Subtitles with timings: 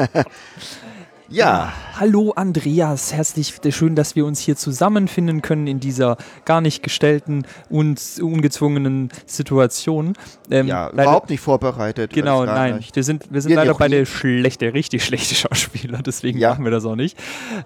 [1.28, 1.72] Ja.
[2.00, 7.44] Hallo Andreas, herzlich schön, dass wir uns hier zusammenfinden können in dieser gar nicht gestellten
[7.68, 10.14] und ungezwungenen Situation.
[10.50, 12.14] Ähm, ja, leider, überhaupt nicht vorbereitet.
[12.14, 12.76] Genau, nein.
[12.76, 12.96] Nicht.
[12.96, 16.48] Wir sind, wir sind wir leider beide schlechte, richtig schlechte Schauspieler, deswegen ja.
[16.48, 17.18] machen wir das auch nicht.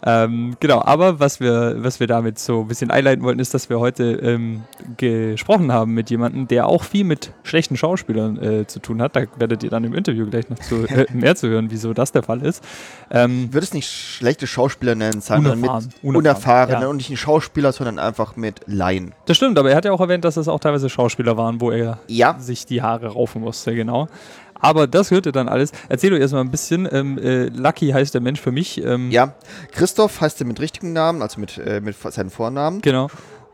[0.04, 3.70] Ähm, genau, aber was wir, was wir damit so ein bisschen einleiten wollten, ist, dass
[3.70, 4.64] wir heute ähm,
[4.96, 9.14] gesprochen haben mit jemandem, der auch viel mit schlechten Schauspielern äh, zu tun hat.
[9.14, 12.10] Da werdet ihr dann im Interview gleich noch zu, äh, mehr zu hören, wieso das
[12.10, 12.64] der Fall ist.
[13.12, 16.89] Ähm, würde es nicht schlechte Schauspieler nennen, sondern unerfahren, mit unerfahren, unerfahrenen ja.
[16.89, 19.12] und nicht ein Schauspieler, sondern einfach mit Laien.
[19.27, 21.70] Das stimmt, aber er hat ja auch erwähnt, dass es auch teilweise Schauspieler waren, wo
[21.70, 22.39] er ja.
[22.39, 24.08] sich die Haare raufen musste, genau.
[24.55, 25.72] Aber das hörte dann alles.
[25.91, 26.89] Erzähl doch erstmal ein bisschen.
[26.91, 28.83] Ähm, äh, Lucky heißt der Mensch für mich.
[28.83, 29.34] Ähm ja,
[29.72, 32.81] Christoph heißt er mit richtigen Namen, also mit, äh, mit seinen Vornamen.
[32.81, 33.09] Genau.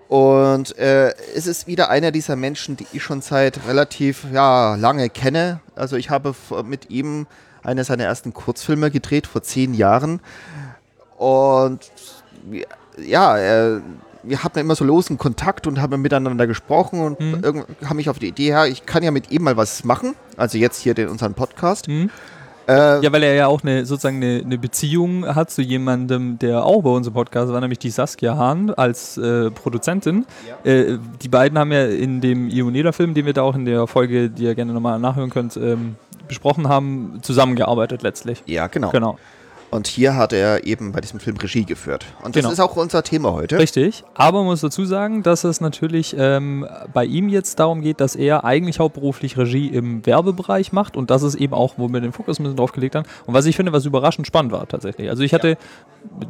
[0.07, 5.09] Und äh, es ist wieder einer dieser Menschen, die ich schon seit relativ ja, lange
[5.09, 5.59] kenne.
[5.75, 6.33] Also ich habe
[6.65, 7.27] mit ihm
[7.63, 10.21] einer seiner ersten Kurzfilme gedreht vor zehn Jahren.
[11.21, 11.81] Und
[12.97, 13.83] ja, er,
[14.23, 17.65] wir hatten immer so losen Kontakt und haben miteinander gesprochen und mhm.
[17.85, 20.15] haben mich auf die Idee, ja, ich kann ja mit ihm mal was machen.
[20.39, 21.89] Also jetzt hier den, unseren Podcast.
[21.89, 22.09] Mhm.
[22.67, 26.65] Äh, ja, weil er ja auch eine, sozusagen eine, eine, Beziehung hat zu jemandem, der
[26.65, 30.25] auch bei unserem Podcast war, nämlich die Saskia Hahn als äh, Produzentin.
[30.65, 30.73] Ja.
[30.73, 34.31] Äh, die beiden haben ja in dem Ioneda-Film, den wir da auch in der Folge,
[34.31, 35.97] die ihr gerne nochmal nachhören könnt, ähm,
[36.29, 38.43] besprochen haben, zusammengearbeitet letztlich.
[38.47, 38.89] Ja, genau.
[38.89, 39.19] Genau.
[39.71, 42.05] Und hier hat er eben bei diesem Film Regie geführt.
[42.23, 42.53] Und das genau.
[42.53, 43.59] ist auch unser Thema heute.
[43.59, 44.03] Richtig.
[44.15, 48.17] Aber man muss dazu sagen, dass es natürlich ähm, bei ihm jetzt darum geht, dass
[48.17, 50.97] er eigentlich hauptberuflich Regie im Werbebereich macht.
[50.97, 53.07] Und das ist eben auch, wo wir den Fokus ein bisschen drauf gelegt haben.
[53.27, 55.09] Und was ich finde, was überraschend spannend war tatsächlich.
[55.09, 55.57] Also ich hatte ja.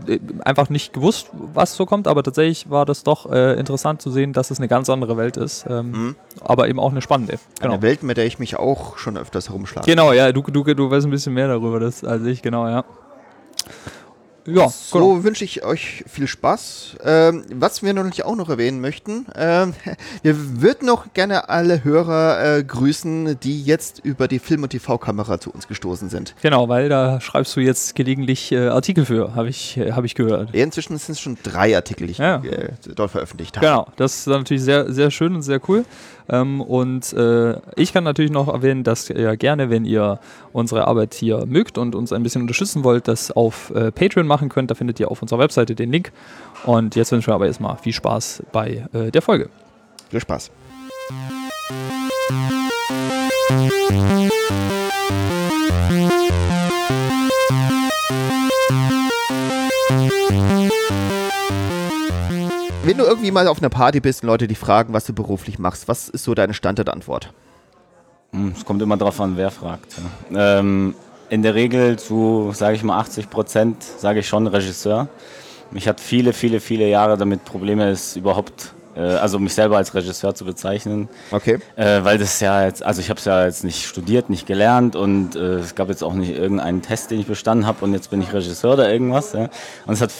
[0.06, 4.10] Äh, einfach nicht gewusst, was so kommt, aber tatsächlich war das doch äh, interessant zu
[4.10, 5.64] sehen, dass es eine ganz andere Welt ist.
[5.68, 6.16] Ähm, mhm.
[6.40, 7.38] Aber eben auch eine spannende.
[7.60, 7.74] Genau.
[7.74, 9.86] Eine Welt, mit der ich mich auch schon öfters herumschlage.
[9.86, 12.84] Genau, ja, du, du, du weißt ein bisschen mehr darüber das, als ich, genau, ja.
[14.46, 15.24] Ja, so genau.
[15.24, 16.96] wünsche ich euch viel Spaß.
[17.04, 19.74] Ähm, was wir natürlich auch noch erwähnen möchten, ähm,
[20.22, 25.40] wir würden noch gerne alle Hörer äh, grüßen, die jetzt über die Film- und TV-Kamera
[25.40, 26.34] zu uns gestoßen sind.
[26.42, 30.14] Genau, weil da schreibst du jetzt gelegentlich äh, Artikel für, habe ich, äh, hab ich
[30.14, 30.54] gehört.
[30.54, 32.42] Inzwischen sind es schon drei Artikel, die ich ja.
[32.42, 33.66] Äh, dort veröffentlicht habe.
[33.66, 35.84] Genau, das ist natürlich sehr, sehr schön und sehr cool.
[36.30, 40.20] Ähm, und äh, ich kann natürlich noch erwähnen, dass ihr gerne, wenn ihr
[40.52, 44.48] unsere Arbeit hier mögt und uns ein bisschen unterstützen wollt, das auf äh, Patreon machen
[44.48, 44.70] könnt.
[44.70, 46.12] Da findet ihr auf unserer Webseite den Link.
[46.64, 49.50] Und jetzt wünschen wir aber erstmal viel Spaß bei äh, der Folge.
[50.10, 50.50] Viel Spaß.
[62.90, 65.60] Wenn du irgendwie mal auf einer Party bist und Leute dich fragen, was du beruflich
[65.60, 67.32] machst, was ist so deine Standardantwort?
[68.32, 69.94] Hm, es kommt immer darauf an, wer fragt.
[70.34, 70.96] Ähm,
[71.28, 75.08] in der Regel zu, sage ich mal, 80 Prozent sage ich schon Regisseur.
[75.70, 79.94] Mich hat viele, viele, viele Jahre damit Probleme, es überhaupt, äh, also mich selber als
[79.94, 81.08] Regisseur zu bezeichnen.
[81.30, 81.60] Okay.
[81.76, 84.96] Äh, weil das ja jetzt, also ich habe es ja jetzt nicht studiert, nicht gelernt
[84.96, 88.10] und äh, es gab jetzt auch nicht irgendeinen Test, den ich bestanden habe und jetzt
[88.10, 89.32] bin ich Regisseur oder irgendwas.
[89.32, 89.48] Ja.
[89.86, 90.10] Und es hat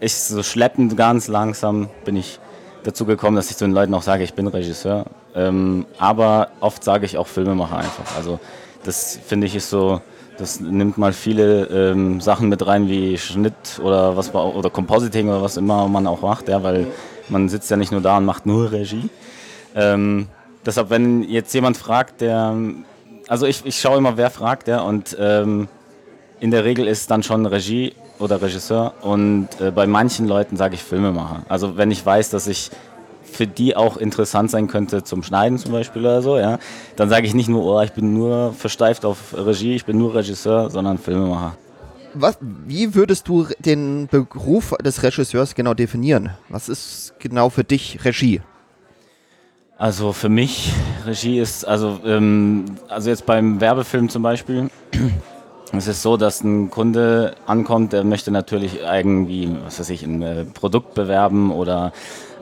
[0.00, 2.38] ich so schleppend, ganz langsam bin ich
[2.84, 5.06] dazu gekommen, dass ich zu den Leuten auch sage, ich bin Regisseur.
[5.34, 8.16] Ähm, aber oft sage ich auch Filmemacher einfach.
[8.16, 8.40] Also
[8.84, 10.00] das finde ich ist so,
[10.38, 15.42] das nimmt mal viele ähm, Sachen mit rein wie Schnitt oder was oder Compositing oder
[15.42, 16.86] was immer man auch macht, ja, weil
[17.28, 19.10] man sitzt ja nicht nur da und macht nur Regie.
[19.74, 20.28] Ähm,
[20.64, 22.56] deshalb, wenn jetzt jemand fragt, der,
[23.26, 25.68] also ich, ich schaue immer, wer fragt, ja, und ähm,
[26.40, 30.74] in der Regel ist dann schon Regie oder Regisseur und äh, bei manchen Leuten sage
[30.74, 31.42] ich Filmemacher.
[31.48, 32.70] Also wenn ich weiß, dass ich
[33.22, 36.58] für die auch interessant sein könnte zum Schneiden zum Beispiel oder so, ja,
[36.96, 40.14] dann sage ich nicht nur, oh, ich bin nur versteift auf Regie, ich bin nur
[40.14, 41.56] Regisseur, sondern Filmemacher.
[42.14, 46.30] Was, wie würdest du den Beruf des Regisseurs genau definieren?
[46.48, 48.40] Was ist genau für dich Regie?
[49.76, 50.72] Also für mich
[51.06, 54.70] Regie ist also ähm, also jetzt beim Werbefilm zum Beispiel
[55.72, 60.22] es ist so, dass ein Kunde ankommt, der möchte natürlich irgendwie, was weiß ich, ein
[60.22, 61.92] äh, Produkt bewerben oder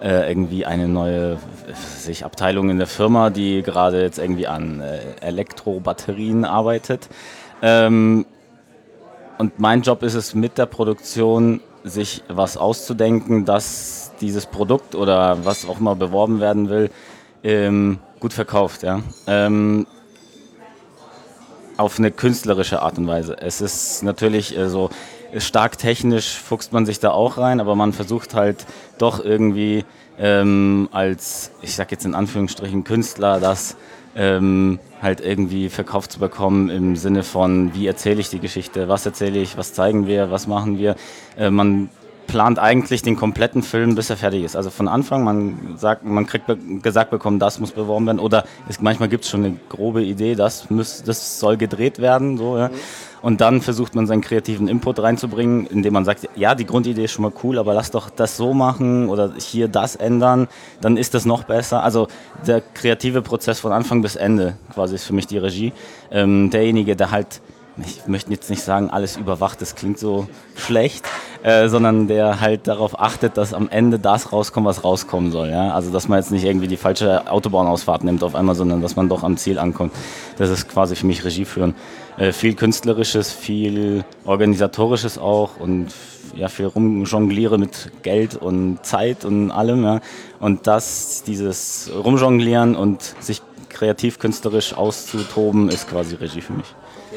[0.01, 1.39] äh, irgendwie eine neue
[1.99, 7.09] sich Abteilung in der Firma, die gerade jetzt irgendwie an äh, Elektrobatterien arbeitet.
[7.63, 8.27] Ähm,
[9.39, 15.45] und mein Job ist es mit der Produktion, sich was auszudenken, dass dieses Produkt oder
[15.45, 16.91] was auch immer beworben werden will,
[17.45, 18.83] ähm, gut verkauft.
[18.83, 19.01] Ja?
[19.27, 19.87] Ähm,
[21.77, 23.37] auf eine künstlerische Art und Weise.
[23.41, 24.91] Es ist natürlich äh, so
[25.39, 28.67] stark technisch, fuchst man sich da auch rein, aber man versucht halt
[28.99, 29.85] doch irgendwie
[30.19, 33.77] ähm, als, ich sag jetzt in Anführungsstrichen, Künstler das
[34.15, 39.05] ähm, halt irgendwie verkauft zu bekommen im Sinne von, wie erzähle ich die Geschichte, was
[39.05, 40.97] erzähle ich, was zeigen wir, was machen wir.
[41.37, 41.91] Äh, man
[42.27, 44.57] plant eigentlich den kompletten Film, bis er fertig ist.
[44.57, 46.47] Also von Anfang, man sagt, man kriegt
[46.83, 48.19] gesagt bekommen, das muss beworben werden.
[48.19, 52.37] Oder es, manchmal gibt es schon eine grobe Idee, das, muss, das soll gedreht werden.
[52.37, 52.71] So, ja.
[53.23, 57.13] Und dann versucht man seinen kreativen Input reinzubringen, indem man sagt, ja, die Grundidee ist
[57.13, 60.49] schon mal cool, aber lass doch das so machen oder hier das ändern,
[60.81, 61.83] dann ist das noch besser.
[61.83, 62.09] Also
[62.47, 65.73] der kreative Prozess von Anfang bis Ende quasi ist für mich die Regie.
[66.11, 67.41] Ähm, derjenige, der halt
[67.85, 71.05] ich möchte jetzt nicht sagen, alles überwacht, das klingt so schlecht,
[71.43, 75.51] äh, sondern der halt darauf achtet, dass am Ende das rauskommt, was rauskommen soll.
[75.51, 75.75] Ja?
[75.75, 79.09] Also, dass man jetzt nicht irgendwie die falsche Autobahnausfahrt nimmt auf einmal, sondern dass man
[79.09, 79.93] doch am Ziel ankommt.
[80.39, 81.75] Das ist quasi für mich Regie führen.
[82.17, 85.89] Äh, viel Künstlerisches, viel Organisatorisches auch und
[86.35, 89.85] ja, viel rumjongliere mit Geld und Zeit und allem.
[89.85, 90.01] Ja?
[90.41, 96.75] Und das, dieses Rumjonglieren und sich kreativ künstlerisch auszutoben, ist quasi Regie für mich.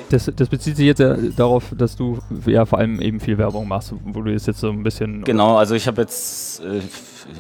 [0.10, 3.68] Das, das, bezieht sich jetzt ja darauf, dass du ja vor allem eben viel Werbung
[3.68, 5.24] machst, wo du jetzt, jetzt so ein bisschen.
[5.24, 6.82] Genau, also ich habe jetzt, äh,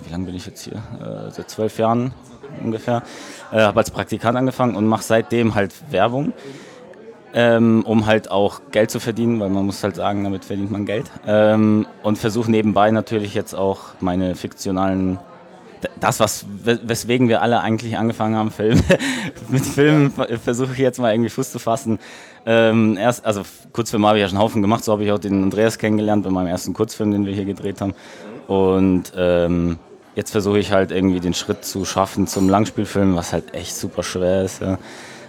[0.06, 0.82] wie lange bin ich jetzt hier?
[1.00, 2.14] Äh, seit zwölf Jahren
[2.64, 3.04] ungefähr.
[3.52, 6.34] Äh, habe als Praktikant angefangen und mache seitdem halt Werbung.
[7.32, 10.88] Ähm, um halt auch Geld zu verdienen, weil man muss halt sagen, damit verdient man
[10.88, 11.12] Geld.
[11.28, 15.20] Ähm, und versuche nebenbei natürlich jetzt auch meine fiktionalen
[16.00, 18.82] das, was, weswegen wir alle eigentlich angefangen haben, Film,
[19.50, 20.12] mit Filmen
[20.44, 22.00] versuche ich jetzt mal irgendwie Fuß zu fassen.
[22.46, 23.42] Ähm, erst, also
[23.74, 26.24] Kurzfilm habe ich ja schon einen Haufen gemacht, so habe ich auch den Andreas kennengelernt
[26.24, 27.94] bei meinem ersten Kurzfilm, den wir hier gedreht haben.
[28.48, 29.78] Und ähm,
[30.16, 34.04] jetzt versuche ich halt irgendwie den Schritt zu schaffen zum Langspielfilm, was halt echt super
[34.04, 34.62] schwer ist.
[34.62, 34.78] Ja.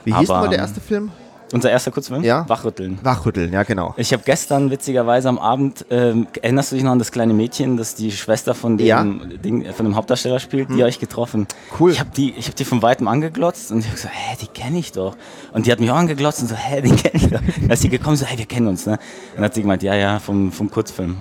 [0.04, 1.12] Wie hieß Aber, mal der erste Film?
[1.52, 2.22] Unser erster Kurzfilm?
[2.22, 2.48] Ja.
[2.48, 2.98] Wachrütteln.
[3.02, 3.94] Wachrütteln, ja, genau.
[3.96, 7.76] Ich habe gestern witzigerweise am Abend, ähm, erinnerst du dich noch an das kleine Mädchen,
[7.76, 9.02] das die Schwester von dem, ja.
[9.04, 10.68] Ding, von dem Hauptdarsteller spielt?
[10.68, 10.76] Hm.
[10.76, 11.46] Die habe ich getroffen.
[11.78, 11.90] Cool.
[11.90, 14.78] Ich habe die, hab die von weitem angeglotzt und ich habe gesagt, hä, die kenne
[14.78, 15.16] ich doch.
[15.52, 17.40] Und die hat mich auch angeglotzt und so, hä, die kenne ich doch.
[17.60, 18.86] Dann ist sie gekommen so, hey, wir kennen uns.
[18.86, 18.98] Ne?
[19.34, 21.18] Dann hat sie gemeint, ja, ja, vom, vom Kurzfilm.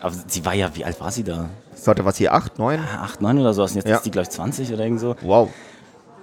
[0.00, 1.48] Aber sie war ja, wie alt war sie da?
[1.74, 2.76] Sollte was hier, acht, neun?
[2.76, 3.62] Ja, acht, neun oder so.
[3.62, 3.96] Und jetzt ja.
[3.96, 5.16] ist die, glaube ich, 20 oder irgend so.
[5.22, 5.50] Wow.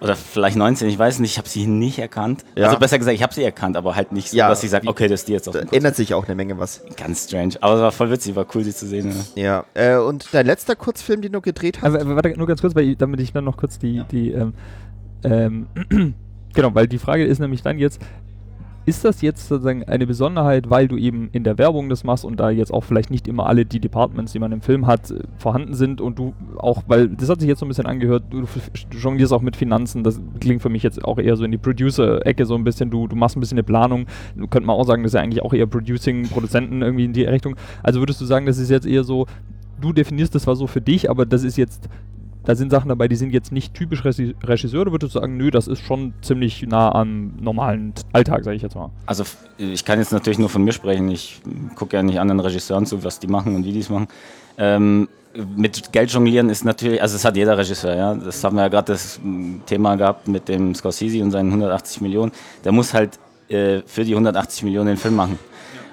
[0.01, 2.43] Oder vielleicht 19, ich weiß nicht, ich habe sie nicht erkannt.
[2.55, 2.65] Ja.
[2.65, 4.87] Also besser gesagt, ich habe sie erkannt, aber halt nicht so, ja, dass ich sage,
[4.87, 6.81] okay, das ist die jetzt auf Da ändert sich auch eine Menge was.
[6.97, 7.53] Ganz strange.
[7.61, 9.13] Aber es war voll witzig, war cool, sie zu sehen.
[9.35, 9.99] Ja, ja.
[9.99, 11.95] Äh, und dein letzter Kurzfilm, den du gedreht hast?
[11.95, 14.03] Aber, warte, nur ganz kurz, weil, damit ich dann noch kurz die, ja.
[14.03, 14.53] die ähm,
[15.23, 15.67] ähm,
[16.53, 18.01] genau, weil die Frage ist nämlich dann jetzt,
[18.91, 22.41] ist das jetzt sozusagen eine Besonderheit, weil du eben in der Werbung das machst und
[22.41, 25.75] da jetzt auch vielleicht nicht immer alle die Departments, die man im Film hat, vorhanden
[25.75, 28.97] sind und du auch, weil das hat sich jetzt so ein bisschen angehört, du, du
[28.97, 32.45] jonglierst auch mit Finanzen, das klingt für mich jetzt auch eher so in die Producer-Ecke
[32.45, 34.07] so ein bisschen, du, du machst ein bisschen eine Planung,
[34.49, 37.23] könnte man auch sagen, das ist ja eigentlich auch eher Producing, Produzenten irgendwie in die
[37.23, 37.55] Richtung.
[37.83, 39.25] Also würdest du sagen, das ist jetzt eher so,
[39.79, 41.87] du definierst das zwar so für dich, aber das ist jetzt
[42.43, 45.51] da sind Sachen dabei, die sind jetzt nicht typisch Regisseur, da würdest du sagen, nö,
[45.51, 48.89] das ist schon ziemlich nah am normalen Alltag, sage ich jetzt mal.
[49.05, 49.23] Also
[49.57, 51.41] ich kann jetzt natürlich nur von mir sprechen, ich
[51.75, 54.07] gucke ja nicht anderen Regisseuren zu, was die machen und wie die es machen.
[54.57, 55.07] Ähm,
[55.55, 58.15] mit Geld jonglieren ist natürlich, also das hat jeder Regisseur, ja.
[58.15, 59.19] Das haben wir ja gerade das
[59.65, 62.31] Thema gehabt mit dem Scorsese und seinen 180 Millionen.
[62.65, 63.17] Der muss halt
[63.47, 65.39] äh, für die 180 Millionen den Film machen.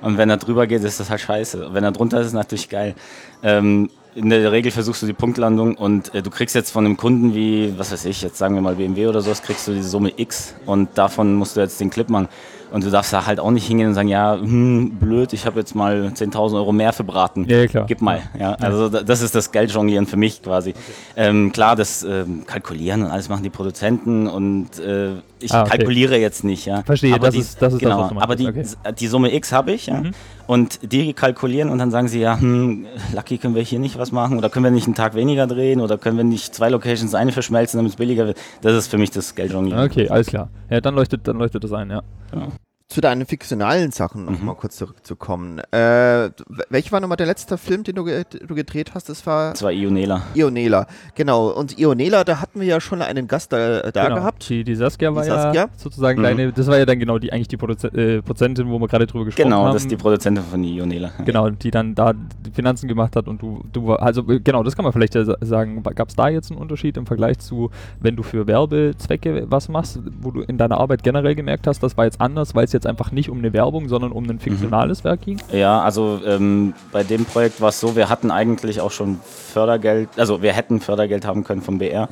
[0.01, 1.69] Und wenn er drüber geht, ist das halt scheiße.
[1.73, 2.95] Wenn er drunter ist, ist es natürlich geil.
[3.43, 6.97] Ähm, in der Regel versuchst du die Punktlandung und äh, du kriegst jetzt von einem
[6.97, 9.89] Kunden wie, was weiß ich, jetzt sagen wir mal BMW oder sowas, kriegst du diese
[9.89, 12.29] Summe X und davon musst du jetzt den Clip machen.
[12.71, 15.59] Und du darfst da halt auch nicht hingehen und sagen, ja, hm, blöd, ich habe
[15.59, 17.47] jetzt mal 10.000 Euro mehr verbraten.
[17.49, 17.87] Ja, klar.
[17.87, 18.21] Gib mal.
[18.39, 20.71] Ja, also das ist das Geldjonglieren für mich quasi.
[20.71, 20.81] Okay.
[21.17, 25.79] Ähm, klar, das ähm, Kalkulieren und alles machen die Produzenten und äh, ich ah, okay.
[25.79, 26.67] kalkuliere jetzt nicht.
[26.67, 26.83] Ja.
[26.83, 28.65] Verstehe, aber das, die, ist, das ist genau, das, Aber die, okay.
[28.99, 30.11] die Summe X habe ich ja, mhm.
[30.47, 34.13] und die kalkulieren und dann sagen sie, ja, hm, Lucky, können wir hier nicht was
[34.13, 37.15] machen oder können wir nicht einen Tag weniger drehen oder können wir nicht zwei Locations
[37.15, 38.39] eine verschmelzen, damit es billiger wird.
[38.63, 39.85] Das ist für mich das Geldjonglieren.
[39.85, 40.51] Okay, alles klar.
[40.71, 42.03] Ja, dann leuchtet, dann leuchtet das ein, ja.
[42.31, 42.49] Genau
[42.89, 44.47] zu deinen fiktionalen Sachen noch mhm.
[44.47, 45.59] mal kurz zurückzukommen.
[45.73, 46.31] Äh,
[46.71, 49.11] welcher war nochmal der letzte Film, den du, du gedreht hast?
[49.11, 50.23] Das war, das war Ionela.
[50.35, 51.51] Ionela, genau.
[51.51, 54.17] Und Ionela, da hatten wir ja schon einen Gast da, da genau.
[54.17, 54.49] gehabt.
[54.49, 55.65] Die, die Saskia war die Saskia.
[55.65, 56.25] ja sozusagen mhm.
[56.25, 59.07] deine, das war ja dann genau die eigentlich die Produzen äh, Produzentin, wo wir gerade
[59.07, 59.65] drüber gesprochen genau, haben.
[59.65, 61.13] Genau, das ist die Produzentin von Ionela.
[61.27, 64.75] Genau, die dann da die Finanzen gemacht hat und du, du also äh, genau, das
[64.75, 65.83] kann man vielleicht sagen.
[65.83, 70.01] Gab es da jetzt einen Unterschied im Vergleich zu, wenn du für Werbezwecke was machst,
[70.21, 72.78] wo du in deiner Arbeit generell gemerkt hast, das war jetzt anders, weil es jetzt
[72.87, 75.09] einfach nicht um eine Werbung, sondern um ein fiktionales mhm.
[75.09, 75.39] Werk ging?
[75.53, 80.09] Ja, also ähm, bei dem Projekt war es so, wir hatten eigentlich auch schon Fördergeld,
[80.17, 82.09] also wir hätten Fördergeld haben können vom BR.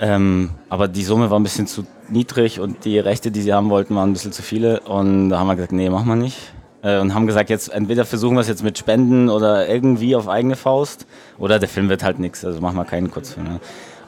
[0.00, 3.68] Ähm, aber die Summe war ein bisschen zu niedrig und die Rechte, die sie haben
[3.70, 4.80] wollten, waren ein bisschen zu viele.
[4.80, 6.52] Und da haben wir gesagt, nee, machen wir nicht.
[6.82, 10.28] Äh, und haben gesagt, jetzt entweder versuchen wir es jetzt mit Spenden oder irgendwie auf
[10.28, 11.06] eigene Faust
[11.38, 13.46] oder der Film wird halt nichts, also machen wir keinen Kurzfilm.
[13.46, 13.60] Ne?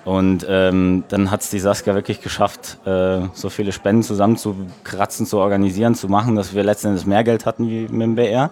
[0.04, 5.38] Und ähm, dann hat es die Saskia wirklich geschafft, äh, so viele Spenden zusammenzukratzen, zu
[5.38, 8.50] organisieren, zu machen, dass wir letztendlich mehr Geld hatten wie mit dem BR.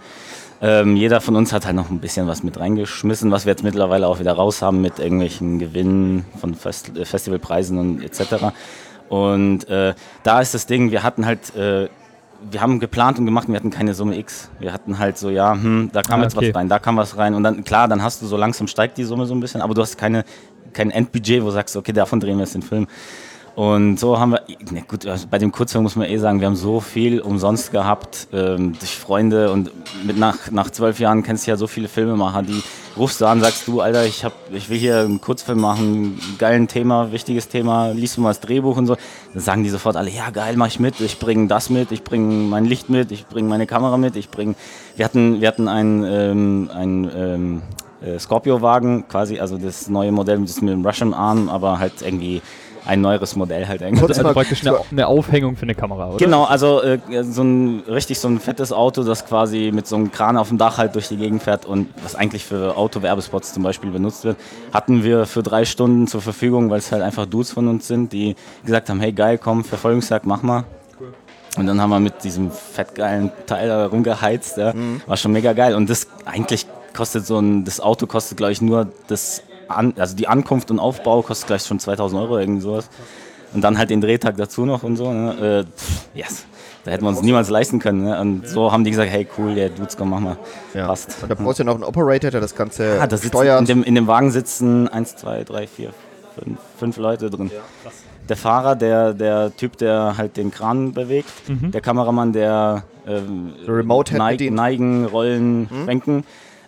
[0.60, 3.62] Ähm, jeder von uns hat halt noch ein bisschen was mit reingeschmissen, was wir jetzt
[3.62, 8.52] mittlerweile auch wieder raus haben mit irgendwelchen Gewinnen von Fest äh, Festivalpreisen und etc.
[9.08, 11.88] Und äh, da ist das Ding, wir hatten halt, äh,
[12.50, 14.50] wir haben geplant und gemacht, wir hatten keine Summe X.
[14.58, 16.48] Wir hatten halt so, ja, hm, da kam Ah, jetzt okay.
[16.48, 17.34] was rein, da kam was rein.
[17.34, 19.74] Und dann, klar, dann hast du so langsam steigt die Summe so ein bisschen, aber
[19.74, 20.24] du hast keine,
[20.78, 22.86] kein Endbudget, wo du sagst, okay, davon drehen wir jetzt den Film.
[23.56, 26.46] Und so haben wir, ne gut, also bei dem Kurzfilm muss man eh sagen, wir
[26.46, 29.72] haben so viel umsonst gehabt ähm, durch Freunde und
[30.06, 32.62] mit nach, nach zwölf Jahren kennst du ja so viele Filmemacher, die
[32.96, 36.68] rufst du an, sagst du, Alter, ich, hab, ich will hier einen Kurzfilm machen, geilen
[36.68, 38.96] Thema, wichtiges Thema, liest du mal das Drehbuch und so.
[39.32, 42.04] Dann sagen die sofort alle, ja geil, mach ich mit, ich bringe das mit, ich
[42.04, 44.54] bringe mein Licht mit, ich bringe meine Kamera mit, ich bringe,
[44.94, 47.87] wir hatten, wir hatten einen, ähm, einen ähm, äh,
[48.18, 52.42] Scorpio-Wagen quasi, also das neue Modell das mit dem Russian Arm, aber halt irgendwie
[52.88, 54.02] ein neueres Modell halt irgendwie.
[54.02, 56.16] Also mal praktisch eine, eine Aufhängung für eine Kamera, oder?
[56.16, 60.10] Genau, also äh, so ein richtig so ein fettes Auto, das quasi mit so einem
[60.10, 63.62] Kran auf dem Dach halt durch die Gegend fährt und was eigentlich für Autowerbespots zum
[63.62, 64.38] Beispiel benutzt wird,
[64.72, 68.12] hatten wir für drei Stunden zur Verfügung, weil es halt einfach Dudes von uns sind,
[68.12, 70.64] die gesagt haben, hey geil, komm, Verfolgungsjagd, mach mal.
[71.56, 74.72] Und dann haben wir mit diesem fettgeilen Teil da rumgeheizt, ja.
[75.06, 75.74] war schon mega geil.
[75.74, 80.16] Und das eigentlich kostet so ein, das Auto kostet glaube ich nur das, an, also
[80.16, 82.88] die Ankunft und Aufbau kostet gleich schon 2000 Euro irgendwie sowas.
[83.54, 85.10] Und dann halt den Drehtag dazu noch und so.
[85.12, 85.64] Ne?
[85.66, 86.44] Äh, pff, yes.
[86.84, 88.04] Da hätten wir uns niemals leisten können.
[88.04, 88.20] Ne?
[88.20, 90.36] Und so haben die gesagt, hey cool, der Dudes, komm, mach mal.
[90.74, 90.86] Ja.
[90.86, 91.16] Passt.
[91.22, 93.60] Und da brauchst du ja noch einen Operator, der das Ganze Ah, da sitzen, steuert.
[93.60, 95.90] in, dem, in dem Wagen sitzen eins, zwei, drei, vier,
[96.38, 97.50] fünf, fünf Leute drin.
[98.28, 104.18] Der Fahrer, der, der Typ, der halt den Kran bewegt, der Kameramann, der ähm, Remote-Head
[104.18, 104.56] neig, bedient.
[104.56, 106.24] neigen, rollen, schwenken.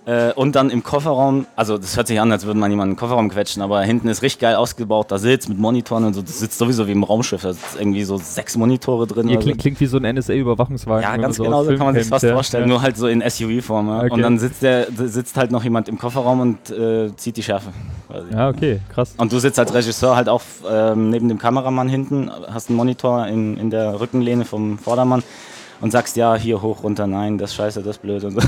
[0.06, 2.96] Äh, und dann im Kofferraum, also das hört sich an, als würde man jemanden im
[2.96, 6.38] Kofferraum quetschen, aber hinten ist richtig geil ausgebaut, da sitzt mit Monitoren und so, das
[6.38, 9.28] sitzt sowieso wie im Raumschiff, da sind irgendwie so sechs Monitore drin.
[9.28, 9.40] Ihr so.
[9.40, 11.02] klingt, klingt wie so ein NSA-Überwachungswagen.
[11.02, 12.32] Ja, ganz man genau so kann man sich fast ja.
[12.32, 13.88] vorstellen, nur halt so in SUV-Form.
[13.88, 13.98] Ja.
[13.98, 14.10] Okay.
[14.12, 17.70] Und dann sitzt, der, sitzt halt noch jemand im Kofferraum und äh, zieht die Schärfe.
[18.08, 18.32] Quasi.
[18.32, 19.14] Ja, okay, krass.
[19.18, 23.26] Und du sitzt als Regisseur halt auch ähm, neben dem Kameramann hinten, hast einen Monitor
[23.26, 25.22] in, in der Rückenlehne vom Vordermann
[25.80, 28.40] und sagst, ja, hier hoch, runter, nein, das scheiße, das blöd und so.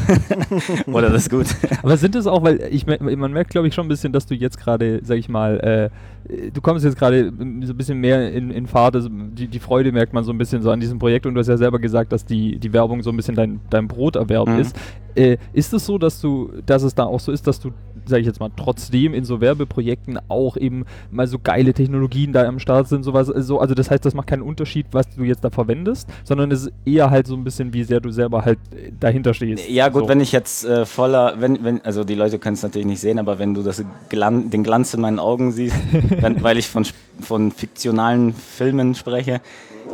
[0.92, 1.46] Oder das ist gut.
[1.82, 4.34] Aber sind es auch, weil ich man merkt, glaube ich, schon ein bisschen, dass du
[4.34, 5.90] jetzt gerade, sag ich mal,
[6.28, 9.58] äh, du kommst jetzt gerade so ein bisschen mehr in, in Fahrt, also die, die
[9.58, 11.78] Freude merkt man so ein bisschen so an diesem Projekt und du hast ja selber
[11.78, 14.58] gesagt, dass die, die Werbung so ein bisschen dein, dein Broterwerb Mhm.
[14.58, 14.76] ist.
[15.14, 17.70] Äh, ist es so, dass du, dass es da auch so ist, dass du,
[18.06, 22.44] sag ich jetzt mal, trotzdem in so Werbeprojekten auch eben mal so geile Technologien da
[22.44, 25.44] am Start sind, sowas, so, also das heißt, das macht keinen Unterschied, was du jetzt
[25.44, 28.58] da verwendest, sondern es ist eher halt so ein bisschen, wie sehr du selber halt
[28.72, 29.68] äh, dahinter stehst.
[29.68, 30.08] Ja gut, so.
[30.08, 33.18] wenn ich jetzt äh, voller, wenn, wenn, also die Leute können es natürlich nicht sehen,
[33.18, 35.76] aber wenn du das Glan den Glanz in meinen Augen siehst,
[36.20, 36.86] wenn, weil ich von,
[37.20, 39.40] von fiktionalen Filmen spreche,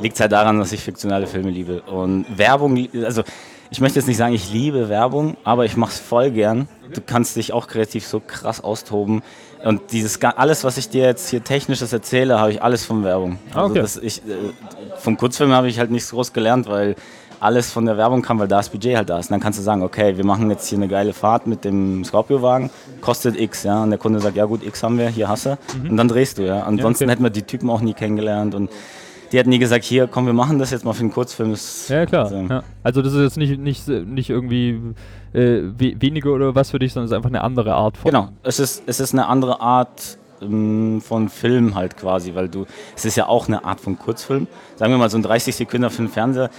[0.00, 1.82] liegt es halt daran, dass ich fiktionale Filme liebe.
[1.82, 3.22] Und Werbung, also
[3.70, 6.68] ich möchte jetzt nicht sagen, ich liebe Werbung, aber ich mache es voll gern.
[6.94, 9.22] Du kannst dich auch kreativ so krass austoben.
[9.64, 13.38] Und dieses alles, was ich dir jetzt hier technisches erzähle, habe ich alles von Werbung.
[13.52, 13.80] Also okay.
[13.80, 14.52] das, ich, äh,
[14.98, 16.94] vom Kurzfilm habe ich halt nichts groß gelernt, weil
[17.40, 19.26] alles von der Werbung kam, weil da das Budget halt da ist.
[19.26, 22.04] Und dann kannst du sagen, okay, wir machen jetzt hier eine geile Fahrt mit dem
[22.04, 22.70] Scorpio-Wagen,
[23.00, 23.82] kostet X, ja.
[23.82, 25.58] Und der Kunde sagt, ja gut, X haben wir, hier hast du.
[25.88, 26.62] Und dann drehst du, ja.
[26.62, 27.12] Ansonsten okay.
[27.12, 28.70] hätten wir die Typen auch nie kennengelernt und
[29.32, 31.50] die hätten nie gesagt, hier, komm, wir machen das jetzt mal für einen Kurzfilm.
[31.50, 32.24] Das- Ja, klar.
[32.24, 32.62] Also, Ja.
[32.82, 34.80] Also das ist jetzt nicht, nicht, nicht irgendwie
[35.34, 38.10] äh, we weniger oder was für dich, sondern es ist einfach eine andere Art von.
[38.10, 42.64] Genau, es ist, es ist eine andere Art ähm, von Film halt quasi, weil du,
[42.96, 44.46] es ist ja auch eine Art von Kurzfilm.
[44.76, 46.50] Sagen wir mal, so ein 30 Sekunden für den Fernseher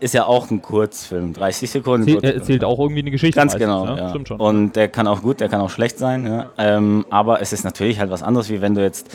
[0.00, 1.32] ist ja auch ein Kurzfilm.
[1.32, 2.02] 30 Sekunden.
[2.02, 2.40] Erzähl, Kurzfilm.
[2.40, 3.36] erzählt auch irgendwie eine Geschichte.
[3.36, 3.96] Ganz meistens, genau, ne?
[3.98, 4.10] ja.
[4.10, 4.38] Stimmt schon.
[4.40, 6.26] Und der kann auch gut, der kann auch schlecht sein.
[6.26, 6.50] Ja.
[6.58, 9.08] Ähm, aber es ist natürlich halt was anderes, wie wenn du jetzt,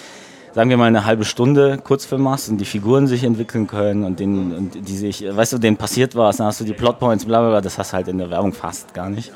[0.60, 4.20] sagen wir mal, eine halbe Stunde Kurzfilm machst und die Figuren sich entwickeln können und,
[4.20, 7.40] den, und die sich, weißt du, denen passiert was, dann hast du die Plotpoints, bla
[7.40, 9.32] bla bla, das hast du halt in der Werbung fast gar nicht.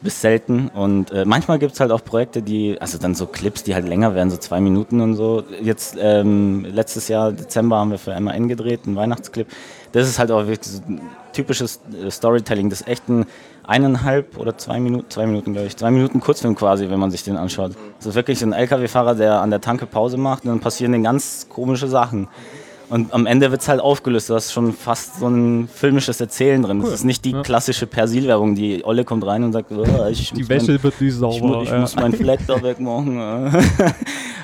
[0.00, 0.68] Bis selten.
[0.68, 3.88] Und äh, manchmal gibt es halt auch Projekte, die, also dann so Clips, die halt
[3.88, 5.42] länger werden, so zwei Minuten und so.
[5.60, 9.48] Jetzt ähm, letztes Jahr, Dezember, haben wir für MAN gedreht, einen Weihnachtsclip.
[9.90, 11.00] Das ist halt auch wirklich so ein
[11.32, 13.26] typisches äh, Storytelling, das ist echt ein
[13.70, 17.22] eineinhalb oder zwei Minuten, zwei Minuten glaube ich, zwei Minuten Kurzfilm quasi, wenn man sich
[17.22, 17.72] den anschaut.
[17.98, 20.92] Das ist wirklich so ein LKW-Fahrer, der an der Tanke Pause macht und dann passieren
[20.92, 22.26] den ganz komische Sachen.
[22.88, 24.28] Und am Ende wird es halt aufgelöst.
[24.28, 26.80] Du hast schon fast so ein filmisches Erzählen drin.
[26.80, 27.42] Das ist nicht die Ja.
[27.42, 31.14] klassische Persil-Werbung, die Olle kommt rein und sagt, oh, ich, die Wäsche mein, wird nicht
[31.14, 31.36] sauber.
[31.36, 31.78] ich, mu ich ja.
[31.78, 33.20] muss meinen Fleck da wegmachen.
[33.20, 33.54] also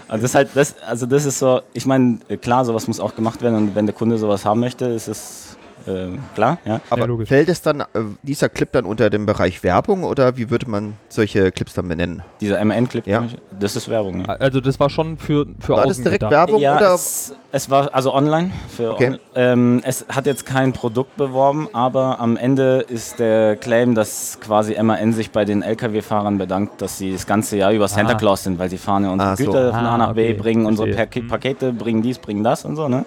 [0.08, 3.42] das ist halt, das, also das ist so, ich meine, klar, sowas muss auch gemacht
[3.42, 5.55] werden und wenn der Kunde sowas haben möchte, ist es
[5.86, 6.80] äh, klar, ja.
[6.90, 7.28] Aber logisch.
[7.28, 7.84] fällt es dann, äh,
[8.22, 12.22] dieser Clip dann unter den Bereich Werbung oder wie würde man solche Clips dann benennen?
[12.40, 13.24] Dieser MN-Clip, Ja.
[13.58, 14.24] das ist Werbung.
[14.26, 14.34] Ja.
[14.36, 16.32] Also das war schon für, für War das direkt gedacht.
[16.32, 16.94] Werbung ja, oder?
[16.94, 18.50] es, es war also online.
[18.74, 19.08] Für Okay.
[19.10, 24.38] on, ähm, es hat jetzt kein Produkt beworben, aber am Ende ist der Claim, dass
[24.40, 28.16] quasi MAN sich bei den LKW-Fahrern bedankt, dass sie das ganze Jahr über Santa Ah.
[28.16, 29.44] Claus sind, weil sie fahren ja unsere Ah, so.
[29.44, 31.22] Güter von Ah, A nach B, okay, bringen unsere verstehe.
[31.22, 33.04] Pak Pakete, bringen dies, bringen das und so, ne?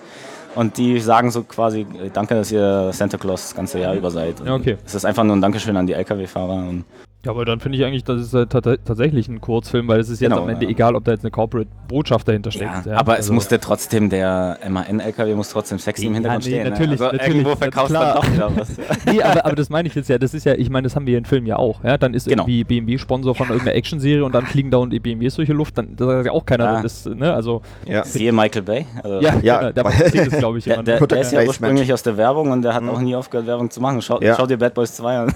[0.55, 4.11] Und die sagen so quasi, äh, danke, dass ihr Santa Claus das ganze Jahr über
[4.11, 4.39] seid.
[4.45, 4.77] Ja, okay.
[4.85, 6.53] Es ist einfach nur ein Dankeschön an die LKW-Fahrer.
[6.53, 6.85] und
[7.25, 10.07] Ja, aber dann finde ich eigentlich, das ist äh, tat- tatsächlich ein Kurzfilm, weil es
[10.07, 10.71] ist jetzt Genau, am Ende ja.
[10.71, 12.85] egal, ob da jetzt eine Corporate-Botschaft dahinter steckt.
[12.85, 16.51] Ja, aber es also- musste trotzdem, der MAN-LKW muss trotzdem sexy im Ja, Hintergrund nee,
[16.51, 16.69] stehen.
[16.69, 17.05] natürlich, ne?
[17.07, 18.69] also natürlich, irgendwo verkaufst du dann doch wieder was.
[19.13, 21.05] nee, aber, aber das meine ich jetzt ja, das ist ja, ich meine, das haben
[21.07, 21.83] wir in Filmen ja auch.
[21.83, 21.97] Ja?
[21.97, 22.43] Dann ist Genau.
[22.43, 25.77] irgendwie BMW Sponsor von irgendeiner Actionserie und dann fliegen dauernd die BMWs durch die Luft,
[25.77, 26.81] dann da sagt ja auch keiner, Ja.
[26.81, 28.05] das, ne, also, Ja.
[28.05, 28.85] Siehe Michael Bay.
[29.03, 30.83] Also ja, Ja, genau, der das, glaube ich, Der, ja.
[30.83, 33.69] der, der ist ja ursprünglich aus der Werbung und der hat auch nie aufgehört, Werbung
[33.69, 34.01] zu machen.
[34.01, 34.35] Schau, Ja.
[34.37, 35.33] schau dir Bad Boys 2 an.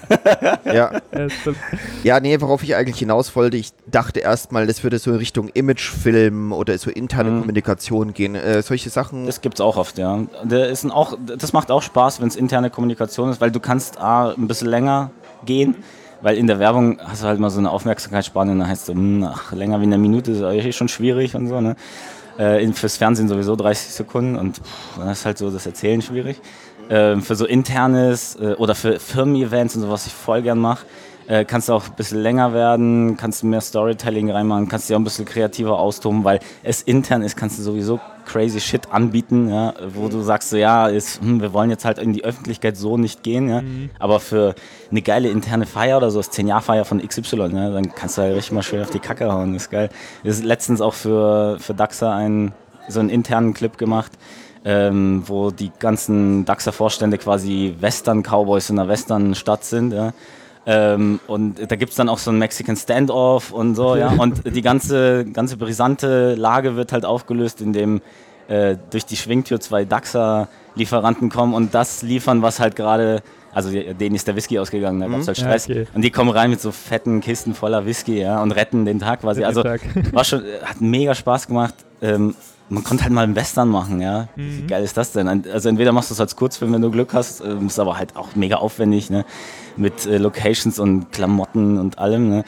[0.72, 0.90] ja.
[2.02, 5.48] Ja, nee, worauf ich eigentlich hinaus wollte, ich dachte erstmal, das würde so in Richtung
[5.48, 7.40] Imagefilm oder so interne Mhm.
[7.40, 8.34] Kommunikation gehen.
[8.34, 9.26] Äh, solche Sachen.
[9.26, 10.14] Das gibt's auch oft, ja.
[10.14, 14.30] Ein auch, das macht auch Spaß, wenn es interne Kommunikation ist, weil du kannst A,
[14.32, 15.10] ein bisschen länger
[15.46, 15.76] gehen,
[16.22, 18.86] weil in der Werbung hast du halt mal so eine Aufmerksamkeitsspanne und dann heißt es
[18.86, 21.76] so, hm, ach, länger wie eine Minute ist eigentlich schon schwierig und so, ne?
[22.36, 26.40] Äh, fürs Fernsehen sowieso 30 Sekunden und pff, dann ist halt so das Erzählen schwierig.
[26.90, 30.84] Ähm, für so internes äh, oder für Firmen-Events und so, was ich voll gern mache,
[31.26, 34.94] äh, kannst du auch ein bisschen länger werden, kannst du mehr Storytelling reinmachen, kannst dich
[34.94, 39.48] auch ein bisschen kreativer austoben, weil es intern ist, kannst du sowieso crazy Shit anbieten,
[39.48, 42.76] ja, wo du sagst so, ja, ist, hm, wir wollen jetzt halt in die Öffentlichkeit
[42.76, 43.62] so nicht gehen, ja,
[43.98, 44.54] aber für
[44.90, 48.36] eine geile interne Feier oder so, das 10-Jahr-Feier von XY, ja, dann kannst du halt
[48.36, 49.90] richtig mal schön auf die Kacke hauen, das ist geil.
[50.24, 52.52] Das ist letztens auch für, für Daxa ein,
[52.88, 54.12] so einen internen Clip gemacht,
[54.64, 60.12] ähm, wo die ganzen Daxa-Vorstände quasi Western-Cowboys in einer Western-Stadt sind, ja.
[60.66, 64.12] Ähm, und da gibt es dann auch so einen Mexican Standoff und so, ja.
[64.16, 68.00] Und die ganze, ganze brisante Lage wird halt aufgelöst, indem
[68.48, 73.22] äh, durch die Schwingtür zwei Daxa-Lieferanten kommen und das liefern, was halt gerade,
[73.52, 75.64] also denen ist der Whisky ausgegangen, da gab es halt Ja, Stress.
[75.68, 75.86] okay.
[75.94, 79.20] Und die kommen rein mit so fetten Kisten voller Whisky, ja, und retten den Tag
[79.20, 79.40] quasi.
[79.40, 79.80] Den Also Tag.
[80.12, 81.74] war schon, hat mega Spaß gemacht.
[82.02, 82.34] Ähm,
[82.70, 84.28] man konnte halt mal einen Western machen, ja.
[84.36, 84.58] Mhm.
[84.62, 85.28] Wie geil ist das denn?
[85.52, 88.16] Also entweder machst du es als Kurzfilm, wenn du Glück hast, ähm, ist aber halt
[88.16, 89.24] auch mega aufwendig, ne?
[89.76, 92.44] Mit äh, Locations und Klamotten und allem, ne?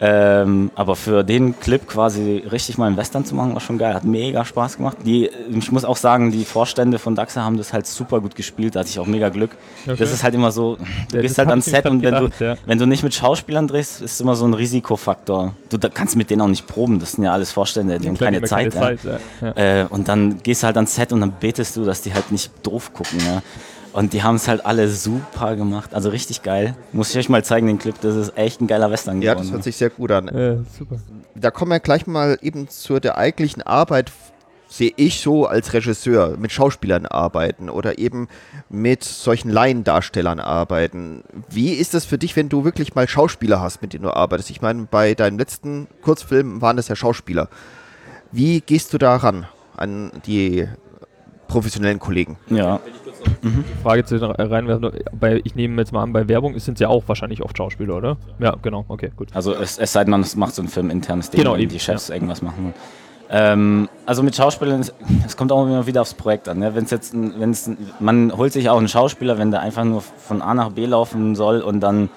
[0.00, 3.94] Ähm, aber für den Clip quasi richtig mal einen Western zu machen, war schon geil.
[3.94, 4.98] Hat mega Spaß gemacht.
[5.06, 8.74] Die, ich muss auch sagen, die Vorstände von Daxa haben das halt super gut gespielt.
[8.74, 9.52] Da hatte ich auch mega Glück.
[9.86, 9.96] Okay.
[9.96, 10.76] Das ist halt immer so,
[11.10, 12.56] du Ja, gehst halt ans Set und wenn gedacht, du, ja.
[12.66, 15.54] wenn du nicht mit Schauspielern drehst, ist immer so ein Risikofaktor.
[15.70, 16.98] Du kannst mit denen auch nicht proben.
[16.98, 18.74] Das sind ja alles Vorstände, die haben keine Zeit.
[18.74, 18.80] ja.
[18.80, 18.98] Zeit.
[19.40, 19.82] Ja.
[19.82, 22.32] Äh, und dann gehst du halt ans Set und dann betest du, dass die halt
[22.32, 23.20] nicht doof gucken.
[23.24, 23.42] Ja.
[23.94, 25.94] Und die haben es halt alle super gemacht.
[25.94, 26.74] Also richtig geil.
[26.92, 27.94] Muss ich euch mal zeigen, den Clip.
[28.00, 29.46] Das ist echt ein geiler Western ja, geworden.
[29.46, 30.26] das hört sich sehr gut an.
[30.26, 30.96] Äh, super.
[31.36, 34.10] Da kommen wir gleich mal eben zu der eigentlichen Arbeit,
[34.68, 38.26] sehe ich so als Regisseur, mit Schauspielern arbeiten oder eben
[38.68, 41.22] mit solchen Laiendarstellern arbeiten.
[41.48, 44.50] Wie ist das für dich, wenn du wirklich mal Schauspieler hast, mit denen du arbeitest?
[44.50, 47.48] Ich meine, bei deinem letzten Kurzfilm waren das ja Schauspieler.
[48.32, 50.66] Wie gehst du da ran an die
[51.46, 52.36] professionellen Kollegen?
[52.50, 52.80] ja.
[53.82, 54.90] Frage zu reinwerfen.
[55.18, 57.96] Bei, ich nehme jetzt mal an, bei Werbung sind es ja auch wahrscheinlich oft Schauspieler,
[57.96, 58.16] oder?
[58.38, 59.28] Ja, genau, okay, gut.
[59.34, 61.80] Also es, es sei denn, man macht so ein Film internes Ding, Genau, eben, die
[61.80, 62.74] Chefs irgendwas machen.
[63.30, 64.92] Ähm, also mit Schauspielern, es-
[65.26, 66.58] es kommt auch immer wieder aufs Projekt an.
[66.58, 66.74] Ne?
[66.74, 70.02] Wenn's jetzt, ein- wenn's, ein- man holt sich auch einen Schauspieler, wenn der einfach nur
[70.02, 72.10] von A nach B laufen soll und dann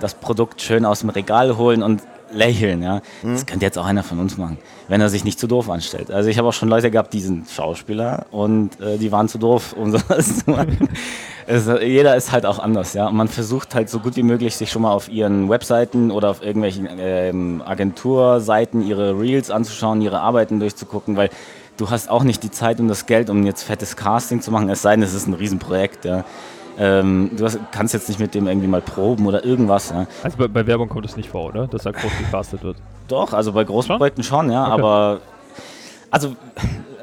[0.00, 2.82] das Produkt schön aus dem Regal holen und lächeln.
[2.82, 3.02] Ja?
[3.22, 4.58] Das könnte jetzt auch einer von uns machen,
[4.88, 6.10] wenn er sich nicht zu doof anstellt.
[6.10, 9.38] Also ich habe auch schon Leute gehabt, die sind Schauspieler und äh, die waren zu
[9.38, 10.88] doof, um sowas zu machen.
[11.46, 13.06] Es, jeder ist halt auch anders, ja.
[13.06, 16.30] Und man versucht halt so gut wie möglich, sich schon mal auf ihren Webseiten oder
[16.30, 21.30] auf irgendwelchen ähm, Agenturseiten ihre Reels anzuschauen, ihre Arbeiten durchzugucken, weil
[21.76, 24.68] du hast auch nicht die Zeit und das Geld, um jetzt fettes Casting zu machen,
[24.70, 26.24] es sei denn, es ist ein Riesenprojekt, ja.
[26.78, 30.06] Ähm, du hast, kannst jetzt nicht mit dem irgendwie mal proben oder irgendwas, ja.
[30.22, 31.66] Also bei, bei Werbung kommt es nicht vor, oder?
[31.66, 32.76] Dass da groß gecastet wird.
[33.08, 33.96] Doch, also bei großen Schon?
[33.98, 34.72] Projekten schon, ja, Okay.
[34.72, 35.20] aber
[36.10, 36.36] also,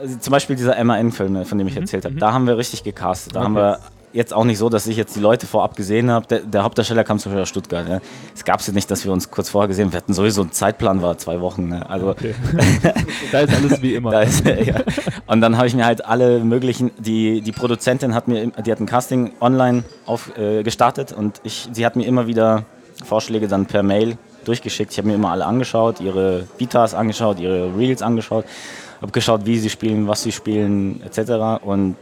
[0.01, 3.35] also zum Beispiel dieser MAN-Film, von dem ich erzählt habe, da haben wir richtig gecastet.
[3.35, 3.77] Da haben Mhm, Okay.
[3.79, 3.79] wir
[4.13, 6.25] jetzt auch nicht so, dass ich jetzt die Leute vorab gesehen habe.
[6.27, 7.89] Der, der Hauptdarsteller kam zum Beispiel aus Stuttgart.
[7.89, 7.99] Ja.
[8.33, 9.93] Es gab es nicht, dass wir uns kurz vorher gesehen haben.
[9.93, 11.69] Wir hatten sowieso einen Zeitplan, war zwei Wochen.
[11.69, 11.89] Ne.
[11.89, 12.35] Also Okay.
[13.31, 14.11] da ist alles wie immer.
[14.11, 14.81] da ist, ja.
[15.25, 18.79] Und dann habe ich mir halt alle möglichen, die, die Produzentin hat mir, die hat
[18.79, 22.65] ein Casting online auf, äh, gestartet und ich, sie hat mir immer wieder
[23.03, 24.91] Vorschläge dann per Mail durchgeschickt.
[24.91, 28.45] Ich habe mir immer alle angeschaut, ihre Vitas angeschaut, ihre Reels angeschaut,
[29.01, 31.63] habe geschaut, wie sie spielen, was sie spielen, etc.
[31.63, 31.95] Und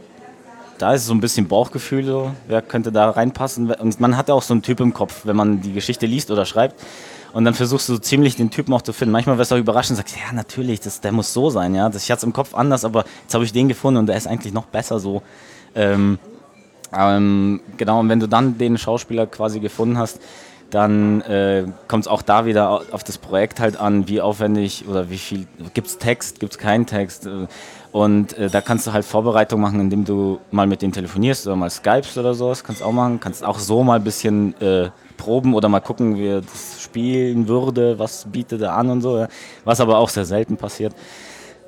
[0.82, 3.70] da ist es so ein bisschen Bauchgefühl, so, wer könnte da reinpassen.
[3.70, 6.30] Und man hat ja auch so einen Typ im Kopf, wenn man die Geschichte liest
[6.32, 6.74] oder schreibt.
[7.32, 9.12] Und dann versuchst du so ziemlich den Typen auch zu finden.
[9.12, 11.74] Manchmal wirst du auch überrascht und sagst, ja, natürlich, das, der muss so sein.
[11.74, 11.88] Ja?
[11.88, 14.26] Ich hatte es im Kopf anders, aber jetzt habe ich den gefunden und der ist
[14.26, 15.22] eigentlich noch besser so.
[15.76, 16.18] Ähm,
[16.92, 20.20] ähm, genau, und wenn du dann den Schauspieler quasi gefunden hast,
[20.70, 25.10] dann äh, kommt es auch da wieder auf das Projekt halt an, wie aufwendig oder
[25.10, 27.26] wie viel, gibt es Text, gibt es keinen Text.
[27.26, 27.46] Äh,
[27.92, 31.56] und äh, da kannst du halt Vorbereitung machen, indem du mal mit denen telefonierst oder
[31.56, 33.20] mal Skypes oder sowas, kannst auch machen.
[33.20, 37.98] Kannst auch so mal ein bisschen äh, proben oder mal gucken, wie das spielen würde,
[37.98, 39.18] was bietet er an und so.
[39.18, 39.28] Ja.
[39.64, 40.94] Was aber auch sehr selten passiert.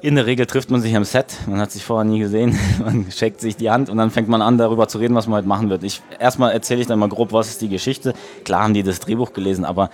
[0.00, 3.08] In der Regel trifft man sich am Set, man hat sich vorher nie gesehen, man
[3.10, 5.48] checkt sich die Hand und dann fängt man an, darüber zu reden, was man heute
[5.48, 5.84] machen wird.
[5.84, 8.14] Ich, erstmal erzähle ich dann mal grob, was ist die Geschichte.
[8.44, 9.90] Klar haben die das Drehbuch gelesen, aber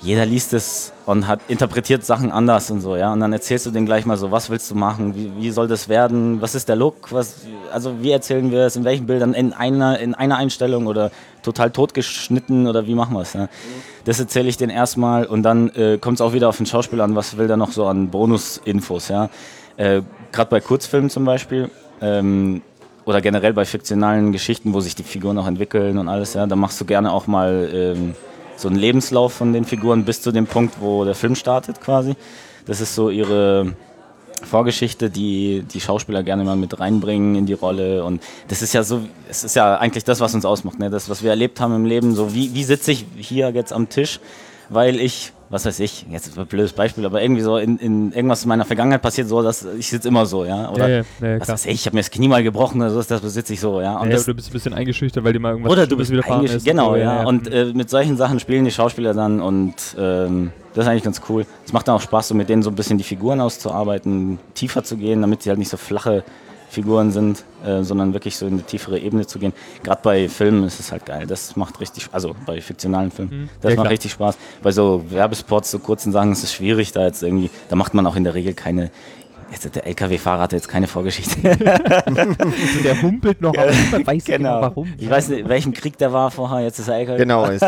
[0.00, 3.12] jeder liest es und hat interpretiert Sachen anders und so, ja.
[3.12, 5.66] Und dann erzählst du denen gleich mal so, was willst du machen, wie, wie soll
[5.66, 9.34] das werden, was ist der Look, was, also wie erzählen wir es, in welchen Bildern,
[9.34, 11.10] in einer, in einer Einstellung oder
[11.42, 13.32] total totgeschnitten oder wie machen wir es.
[13.32, 13.48] Ja?
[14.04, 17.04] Das erzähle ich denen erstmal und dann äh, kommt es auch wieder auf den Schauspieler
[17.04, 19.30] an, was will der noch so an Bonusinfos, ja.
[19.76, 21.70] Äh, Gerade bei Kurzfilmen zum Beispiel.
[22.00, 22.62] Ähm,
[23.04, 26.56] oder generell bei fiktionalen Geschichten, wo sich die Figuren auch entwickeln und alles, ja, da
[26.56, 28.14] machst du gerne auch mal ähm,
[28.58, 32.16] so einen Lebenslauf von den Figuren bis zu dem Punkt, wo der Film startet quasi.
[32.66, 33.74] Das ist so ihre
[34.42, 38.04] Vorgeschichte, die die Schauspieler gerne mal mit reinbringen in die Rolle.
[38.04, 40.90] Und das ist ja so, es ist ja eigentlich das, was uns ausmacht, ne?
[40.90, 42.14] das, was wir erlebt haben im Leben.
[42.14, 44.20] So, wie, wie sitze ich hier jetzt am Tisch,
[44.68, 48.12] weil ich was weiß ich, jetzt ist ein blödes Beispiel, aber irgendwie so in, in
[48.12, 50.70] irgendwas in meiner Vergangenheit passiert so, dass ich sitze immer so, ja.
[50.70, 52.90] Oder ja, ja, ja, was weiß ich, ich habe mir das Knie mal gebrochen oder
[52.90, 53.98] so, das sitze ich so, ja.
[53.98, 56.42] Und das, du bist ein bisschen eingeschüchtert, weil dir mal irgendwas Oder du bist wieder
[56.42, 56.64] ist.
[56.64, 57.24] Genau, ja.
[57.24, 61.22] Und äh, mit solchen Sachen spielen die Schauspieler dann und ähm, das ist eigentlich ganz
[61.28, 61.46] cool.
[61.64, 64.84] Es macht dann auch Spaß, so mit denen so ein bisschen die Figuren auszuarbeiten, tiefer
[64.84, 66.24] zu gehen, damit sie halt nicht so flache
[66.68, 69.52] Figuren sind, äh, sondern wirklich so in eine tiefere Ebene zu gehen.
[69.82, 71.26] Gerade bei Filmen ist es halt geil.
[71.26, 73.48] Das macht richtig, also bei fiktionalen Filmen, mhm.
[73.60, 73.92] das ja, macht klar.
[73.92, 74.38] richtig Spaß.
[74.62, 78.06] Bei so Werbespots, so kurzen Sachen ist es schwierig, da jetzt irgendwie, da macht man
[78.06, 78.90] auch in der Regel keine
[79.50, 81.40] Jetzt, der LKW-Fahrer hat jetzt keine Vorgeschichte.
[81.56, 84.60] der humpelt noch, aber man weiß genau.
[84.60, 84.88] warum.
[84.98, 87.16] Ich weiß nicht, welchem Krieg der war vorher, jetzt ist er LKW.
[87.16, 87.64] Genau, ist,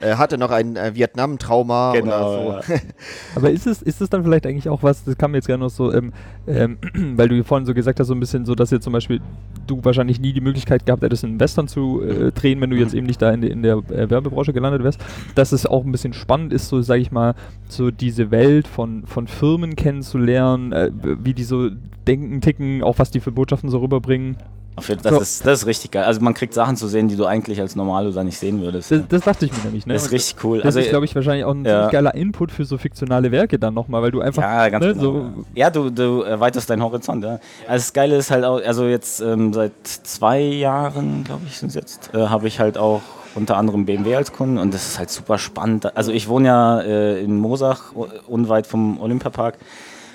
[0.00, 2.72] er hatte noch ein äh, Vietnam-Trauma genau, oder so.
[2.72, 2.78] Ja.
[3.34, 5.64] aber ist es, ist es dann vielleicht eigentlich auch was, das kam mir jetzt gerne
[5.64, 6.12] noch so, ähm,
[6.46, 6.78] ähm,
[7.16, 9.20] weil du vorhin so gesagt hast, so ein bisschen so, dass jetzt zum Beispiel
[9.66, 12.94] du wahrscheinlich nie die Möglichkeit gehabt hättest, einen Western zu äh, drehen, wenn du jetzt
[12.94, 15.00] eben nicht da in, in der äh, Werbebranche gelandet wärst,
[15.34, 17.34] dass es auch ein bisschen spannend ist, so sage ich mal,
[17.68, 21.70] so diese Welt von, von Firmen kennenzulernen, äh, wie die so
[22.06, 24.36] denken, ticken, auch was die für Botschaften so rüberbringen.
[24.74, 25.20] Das, so.
[25.20, 26.04] ist, das ist richtig geil.
[26.04, 28.90] Also man kriegt Sachen zu sehen, die du eigentlich als Normaluser nicht sehen würdest.
[28.90, 29.84] Das, das dachte ich mir nämlich.
[29.84, 29.92] Ne?
[29.92, 30.58] Das ist richtig cool.
[30.58, 31.90] Das also, ist, glaube ich, wahrscheinlich auch ein ja.
[31.90, 34.42] geiler Input für so fiktionale Werke dann nochmal, weil du einfach...
[34.42, 35.02] Ja, ganz ne, genau.
[35.02, 37.22] So ja, du, du erweiterst deinen Horizont.
[37.22, 37.38] Ja.
[37.68, 41.68] Also das Geile ist halt auch, also jetzt ähm, seit zwei Jahren, glaube ich, sind
[41.68, 43.02] es jetzt, äh, habe ich halt auch
[43.34, 45.96] unter anderem BMW als Kunden und das ist halt super spannend.
[45.96, 47.92] Also ich wohne ja äh, in Mosach,
[48.26, 49.58] unweit vom Olympiapark.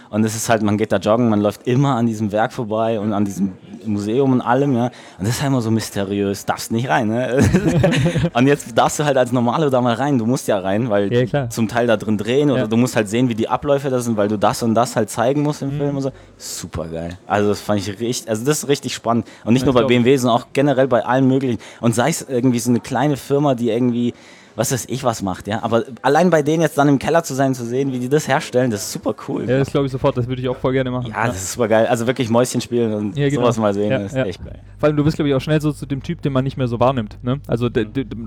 [0.09, 2.99] Und es ist halt, man geht da joggen, man läuft immer an diesem Werk vorbei
[2.99, 3.53] und an diesem
[3.85, 4.85] Museum und allem, ja.
[4.85, 7.39] Und das ist halt immer so mysteriös, darfst nicht rein, ne?
[8.33, 11.11] und jetzt darfst du halt als Normale da mal rein, du musst ja rein, weil
[11.11, 12.67] ja, zum Teil da drin drehen oder ja.
[12.67, 15.09] du musst halt sehen, wie die Abläufe da sind, weil du das und das halt
[15.09, 15.77] zeigen musst im mhm.
[15.77, 16.11] Film und so.
[16.37, 17.17] Super geil.
[17.25, 19.27] Also das fand ich richtig, also das ist richtig spannend.
[19.43, 21.59] Und nicht das nur bei BMW, sondern auch generell bei allen möglichen.
[21.81, 24.13] Und sei es irgendwie so eine kleine Firma, die irgendwie
[24.57, 25.61] was weiß ich was macht, ja.
[25.61, 28.27] Aber allein bei denen jetzt dann im Keller zu sein, zu sehen, wie die das
[28.27, 29.47] herstellen, das ist super cool.
[29.47, 31.11] Ja, das glaube ich sofort, das würde ich auch voll gerne machen.
[31.11, 31.85] Ja, ja, das ist super geil.
[31.85, 33.41] Also wirklich Mäuschen spielen und ja, genau.
[33.41, 34.59] sowas mal sehen, ja, ist echt geil.
[34.79, 36.57] Vor allem, du bist, glaube ich, auch schnell so zu dem Typ, den man nicht
[36.57, 37.17] mehr so wahrnimmt.
[37.23, 37.39] Ne?
[37.47, 37.69] Also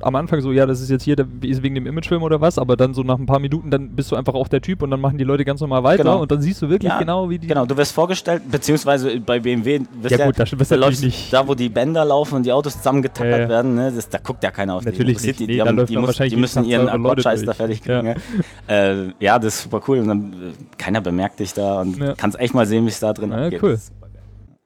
[0.02, 2.58] am Anfang so, ja, das ist jetzt hier, der ist wegen dem Imagefilm oder was,
[2.58, 4.90] aber dann so nach ein paar Minuten, dann bist du einfach auch der Typ und
[4.90, 6.22] dann machen die Leute ganz normal weiter genau.
[6.22, 7.48] und dann siehst du wirklich genau, wie die.
[7.48, 11.32] Genau, du wirst vorgestellt, beziehungsweise bei BMW wirst ja, gut, da, da läufst, nicht.
[11.32, 14.50] da, wo die Bänder laufen und die Autos zusammengetackert werden, ne, das, da guckt ja
[14.52, 15.26] keiner auf Natürlich die.
[15.28, 15.40] Nicht.
[15.40, 18.06] Die, die, haben, die, muss, die müssen ihren Akkordscheiß da fertig kriegen.
[18.06, 18.14] Ja.
[18.68, 19.38] Äh, ja.
[19.38, 19.98] das ist super cool.
[19.98, 22.14] Und dann, äh, keiner bemerkt dich da und ja.
[22.16, 23.62] kannst echt mal sehen, wie es da drin ja, abgeht.
[23.62, 23.78] Cool.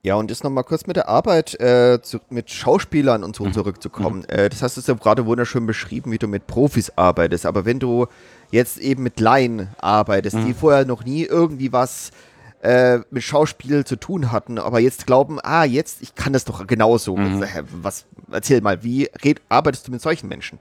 [0.05, 3.55] Ja, und jetzt nochmal kurz mit der Arbeit äh, zu, mit Schauspielern und so mhm.
[3.55, 4.19] zurückzukommen.
[4.19, 4.39] Mhm.
[4.39, 7.47] Äh, das hast du ja gerade wunderschön beschrieben, wie du mit Profis arbeitest.
[7.47, 8.07] Aber wenn du
[8.51, 10.45] jetzt eben mit Laien arbeitest, mhm.
[10.45, 12.11] die vorher noch nie irgendwie was
[12.61, 16.67] äh, mit Schauspiel zu tun hatten, aber jetzt glauben, ah, jetzt, ich kann das doch
[16.67, 17.17] genauso.
[17.17, 17.43] Mhm.
[17.81, 20.59] Was, erzähl mal, wie red, arbeitest du mit solchen Menschen?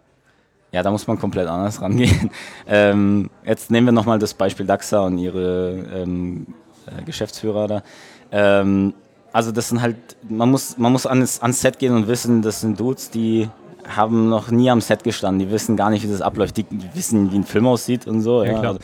[0.73, 2.29] Ja, da muss man komplett anders rangehen.
[2.65, 6.47] Ähm, jetzt nehmen wir nochmal das Beispiel DAXA und ihre ähm,
[6.87, 7.83] äh, Geschäftsführer da.
[8.31, 8.93] Ähm,
[9.31, 12.61] also das sind halt, man muss, man muss ans, ans Set gehen und wissen, das
[12.61, 13.49] sind Dudes, die
[13.87, 16.89] haben noch nie am Set gestanden, die wissen gar nicht, wie das abläuft, die, die
[16.95, 18.43] wissen, wie ein Film aussieht und so.
[18.43, 18.79] Ja, ja also,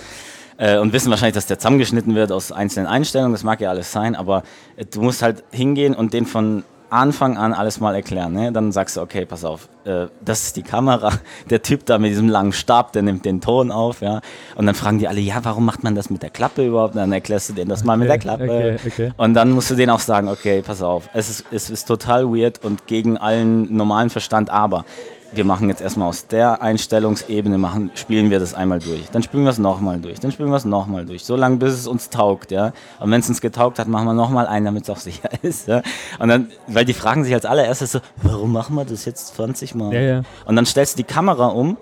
[0.57, 3.91] äh, und wissen wahrscheinlich, dass der zusammengeschnitten wird aus einzelnen Einstellungen, das mag ja alles
[3.91, 4.43] sein, aber
[4.91, 8.33] du musst halt hingehen und den von Anfang an alles mal erklären.
[8.33, 8.51] Ne?
[8.51, 11.11] Dann sagst du, okay, pass auf, äh, das ist die Kamera,
[11.49, 14.21] der Typ da mit diesem langen Stab, der nimmt den Ton auf, ja.
[14.55, 16.95] Und dann fragen die alle, ja, warum macht man das mit der Klappe überhaupt?
[16.95, 18.43] Und dann erklärst du denen das mal mit der Klappe.
[18.43, 19.11] Okay, okay.
[19.17, 22.25] Und dann musst du denen auch sagen, okay, pass auf, es ist, es ist total
[22.33, 24.85] weird und gegen allen normalen Verstand, aber
[25.31, 29.09] wir machen jetzt erstmal aus der Einstellungsebene, machen, spielen wir das einmal durch.
[29.11, 30.19] Dann spielen wir es nochmal durch.
[30.19, 31.23] Dann spielen wir es nochmal durch.
[31.23, 32.73] So lange, bis es uns taugt, ja.
[32.99, 35.67] Und wenn es uns getaugt hat, machen wir nochmal einen, damit es auch sicher ist,
[35.67, 35.81] ja.
[36.19, 39.75] Und dann, weil die fragen sich als allererstes so, warum machen wir das jetzt 20
[39.75, 39.93] Mal?
[39.93, 40.21] Ja, ja.
[40.45, 41.77] Und dann stellst du die Kamera um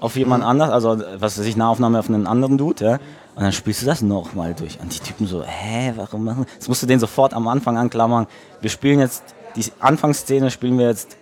[0.00, 2.98] auf jemand anders, also was weiß ich, Nahaufnahme auf einen anderen Dude, ja.
[3.36, 4.78] Und dann spielst du das nochmal durch.
[4.80, 6.46] Und die Typen so, hä, warum machen wir?
[6.58, 8.26] Das musst du denen sofort am Anfang anklammern.
[8.60, 9.22] Wir spielen jetzt,
[9.56, 11.16] die Anfangsszene spielen wir jetzt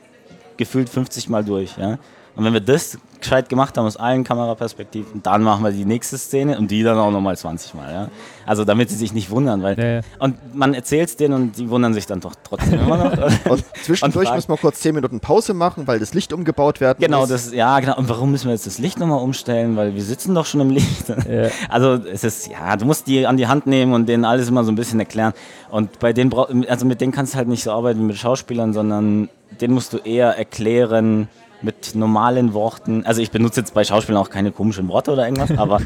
[0.59, 1.77] gefühlt 50 Mal durch.
[1.79, 1.99] Ja?
[2.37, 6.17] Und wenn wir das gescheit gemacht haben aus allen Kameraperspektiven, dann machen wir die nächste
[6.19, 7.93] Szene und die dann auch nochmal 20 Mal.
[7.93, 8.09] Ja?
[8.47, 10.01] Also damit sie sich nicht wundern, weil Ja, ja.
[10.21, 13.13] und man erzählt es denen und die wundern sich dann doch trotzdem immer noch.
[13.51, 16.99] Und zwischendurch fragen- müssen wir kurz 10 Minuten Pause machen, weil das Licht umgebaut werden
[17.01, 17.29] Genau, muss.
[17.31, 17.97] das, ja, genau.
[17.99, 19.77] Und warum müssen wir jetzt das Licht nochmal umstellen?
[19.77, 21.09] Weil wir sitzen doch schon im Licht.
[21.09, 21.49] Ja.
[21.69, 24.63] Also es ist, ja, du musst die an die Hand nehmen und denen alles immer
[24.63, 25.33] so ein bisschen erklären.
[25.71, 26.33] Und bei denen,
[26.69, 29.29] also mit denen kannst du halt nicht so arbeiten wie mit Schauspielern, sondern
[29.61, 31.29] denen musst du eher erklären
[31.63, 33.05] mit normalen Worten.
[33.05, 35.81] Also ich benutze jetzt bei Schauspielern auch keine komischen Worte oder irgendwas, aber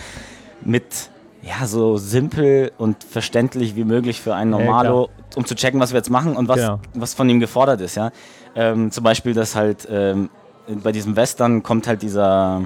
[0.65, 0.85] mit
[1.43, 5.91] ja, so simpel und verständlich wie möglich für einen Ja, Normalo, um zu checken, was
[5.93, 6.79] wir jetzt machen und was, Genau.
[6.95, 8.13] was von ihm gefordert ist, ja.
[8.55, 10.29] Ähm, zum Beispiel, dass halt ähm,
[10.69, 12.61] bei diesem Western kommt halt dieser,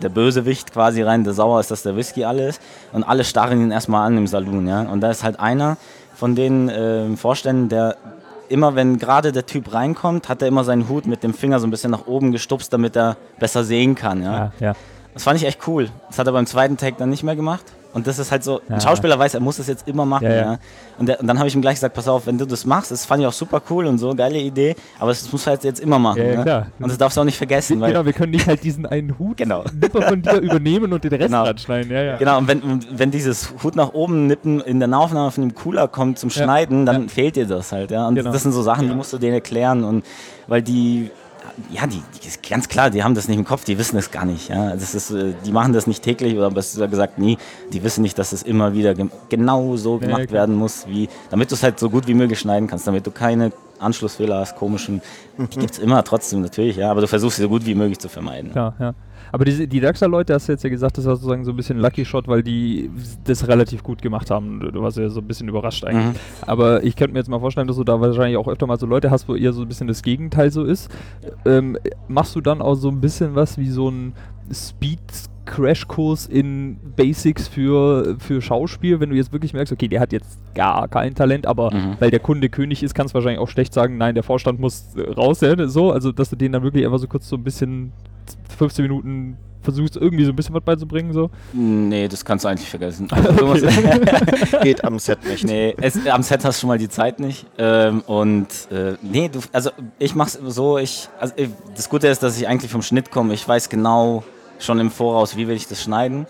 [0.00, 3.60] der Bösewicht quasi rein, der sauer ist, dass der Whisky alle ist und alle starren
[3.60, 4.80] ihn erstmal an im Saloon, ja.
[4.82, 5.76] Und da ist halt einer
[6.14, 7.96] von den ähm, Vorständen, der
[8.48, 11.66] immer, wenn gerade der Typ reinkommt, hat er immer seinen Hut mit dem Finger so
[11.66, 14.32] ein bisschen nach oben gestupst, damit er besser sehen kann, ja.
[14.32, 14.72] Ja, ja.
[15.14, 15.90] Das fand ich echt cool.
[16.08, 17.64] Das hat er beim zweiten Take dann nicht mehr gemacht.
[17.92, 20.24] Und das ist halt so, ein Schauspieler weiß, er muss das jetzt immer machen.
[20.24, 20.58] Ja, Ja.
[20.98, 22.90] Und, der, und dann habe ich ihm gleich gesagt, pass auf, wenn du das machst,
[22.90, 25.64] das fand ich auch super cool und so, geile Idee, aber das musst du halt
[25.64, 26.22] jetzt immer machen.
[26.24, 26.66] Ja, ne?
[26.78, 27.80] Und das darfst du auch nicht vergessen.
[27.80, 29.64] Weil, Genau, wir können nicht halt diesen einen Hut Genau.
[29.80, 31.44] Nipper von dir übernehmen und den Rest Genau.
[31.44, 31.90] anschneiden.
[31.92, 32.16] Ja, ja.
[32.16, 35.54] Genau, und wenn, und wenn dieses Hut nach oben nippen in der Nahaufnahme von dem
[35.54, 36.30] Cooler kommt zum.
[36.30, 37.90] Schneiden, dann fehlt dir das halt.
[37.90, 38.08] Ja?
[38.08, 38.32] Und Genau.
[38.32, 39.84] das sind so Sachen, die musst du denen erklären.
[39.84, 40.04] Und
[40.46, 41.10] weil die,
[41.70, 44.10] ja, die, die ist ganz klar, die haben das nicht im Kopf, die wissen es
[44.10, 44.48] gar nicht.
[44.48, 44.70] Ja?
[44.74, 47.38] Das ist, äh, die machen das nicht täglich oder besser gesagt nie.
[47.72, 50.32] Die wissen nicht, dass es immer wieder gem- genau so Ja, gemacht klar.
[50.40, 53.10] werden muss, wie, damit du es halt so gut wie möglich schneiden kannst, damit du
[53.10, 55.02] keine Anschlussfehler hast, komischen.
[55.38, 57.98] Die gibt es immer trotzdem natürlich, ja, aber du versuchst sie so gut wie möglich
[57.98, 58.52] zu vermeiden.
[58.54, 58.94] Ja, ja.
[59.32, 61.78] Aber diese, die Daxa-Leute, hast du jetzt ja gesagt, das war sozusagen so ein bisschen
[61.78, 62.90] Lucky Shot, weil die
[63.24, 64.60] das relativ gut gemacht haben.
[64.60, 66.14] Du warst ja so ein bisschen überrascht eigentlich.
[66.14, 66.46] Mhm.
[66.46, 68.86] Aber ich könnte mir jetzt mal vorstellen, dass du da wahrscheinlich auch öfter mal so
[68.86, 70.90] Leute hast, wo eher so ein bisschen das Gegenteil so ist.
[71.46, 74.12] Ähm, machst du dann auch so ein bisschen was wie so ein
[74.52, 75.00] Speed
[75.44, 80.38] Crashkurs in Basics für, für Schauspiel, wenn du jetzt wirklich merkst, okay, der hat jetzt
[80.54, 81.96] gar kein Talent, aber Mhm.
[81.98, 84.94] weil der Kunde König ist, kannst du wahrscheinlich auch schlecht sagen, nein, der Vorstand muss
[85.16, 87.92] raus, ja, so, also dass du denen dann wirklich einfach so kurz so ein bisschen
[88.58, 91.30] 15 Minuten versuchst, irgendwie so ein bisschen was beizubringen, so.
[91.52, 93.08] Nee, das kannst du eigentlich vergessen.
[93.12, 93.66] Also,
[94.62, 95.44] Geht am Set nicht.
[95.44, 97.46] Nee, es, am Set hast du schon mal die Zeit nicht.
[97.58, 102.22] Ähm, und äh, nee, du, also ich mach's so, ich, also ich, das Gute ist,
[102.22, 103.34] dass ich eigentlich vom Schnitt komme.
[103.34, 104.24] Ich weiß genau
[104.58, 106.26] schon im Voraus, wie will ich das schneiden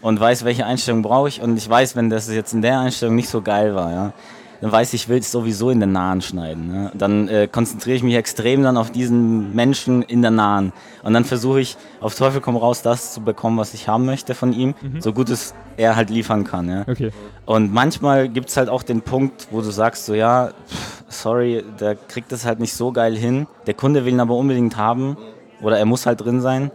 [0.00, 1.40] und weiß, welche Einstellung brauche ich.
[1.40, 4.12] Und ich weiß, wenn das jetzt in der Einstellung nicht so geil war, ja,
[4.64, 6.74] dann weiß ich, ich will es sowieso in der Nahen schneiden.
[6.74, 6.90] Ja.
[6.94, 10.72] Dann äh, konzentriere ich mich extrem dann auf diesen Menschen in der Nahen.
[11.02, 14.34] Und dann versuche ich auf Teufel komm raus, das zu bekommen, was ich haben möchte
[14.34, 16.70] von ihm, so gut es er halt liefern kann.
[16.70, 16.86] Ja.
[16.88, 17.10] Okay.
[17.44, 21.62] Und manchmal gibt es halt auch den Punkt, wo du sagst, so ja, pff, sorry,
[21.78, 23.46] der kriegt das halt nicht so geil hin.
[23.66, 25.18] Der Kunde will ihn aber unbedingt haben
[25.60, 26.70] oder er muss halt drin sein.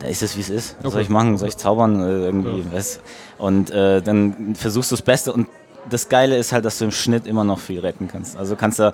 [0.00, 0.76] Da ist es, wie es ist.
[0.82, 1.02] Was soll Okay.
[1.04, 1.38] ich machen?
[1.38, 1.98] Soll ich zaubern?
[2.02, 3.00] Äh, irgendwie, weißt?
[3.38, 5.46] Und äh, dann versuchst du das Beste und
[5.90, 8.36] das Geile ist halt, dass du im Schnitt immer noch viel retten kannst.
[8.36, 8.92] Also kannst du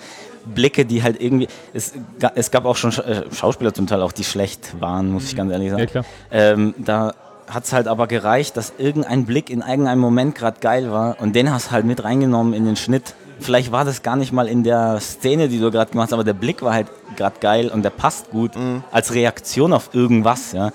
[0.54, 1.48] Blicke, die halt irgendwie.
[1.74, 1.92] Es,
[2.34, 5.52] es gab auch schon äh, Schauspieler zum Teil auch, die schlecht waren, muss ich ganz
[5.52, 5.80] ehrlich sagen.
[5.80, 6.04] Ja, klar.
[6.30, 7.14] Ähm, da
[7.48, 11.34] hat es halt aber gereicht, dass irgendein Blick in irgendeinem Moment gerade geil war und
[11.34, 13.14] den hast du halt mit reingenommen in den Schnitt.
[13.40, 16.24] Vielleicht war das gar nicht mal in der Szene, die du gerade gemacht hast, aber
[16.24, 18.52] der Blick war halt gerade geil und der passt gut
[18.90, 20.70] als Reaktion auf irgendwas, ja.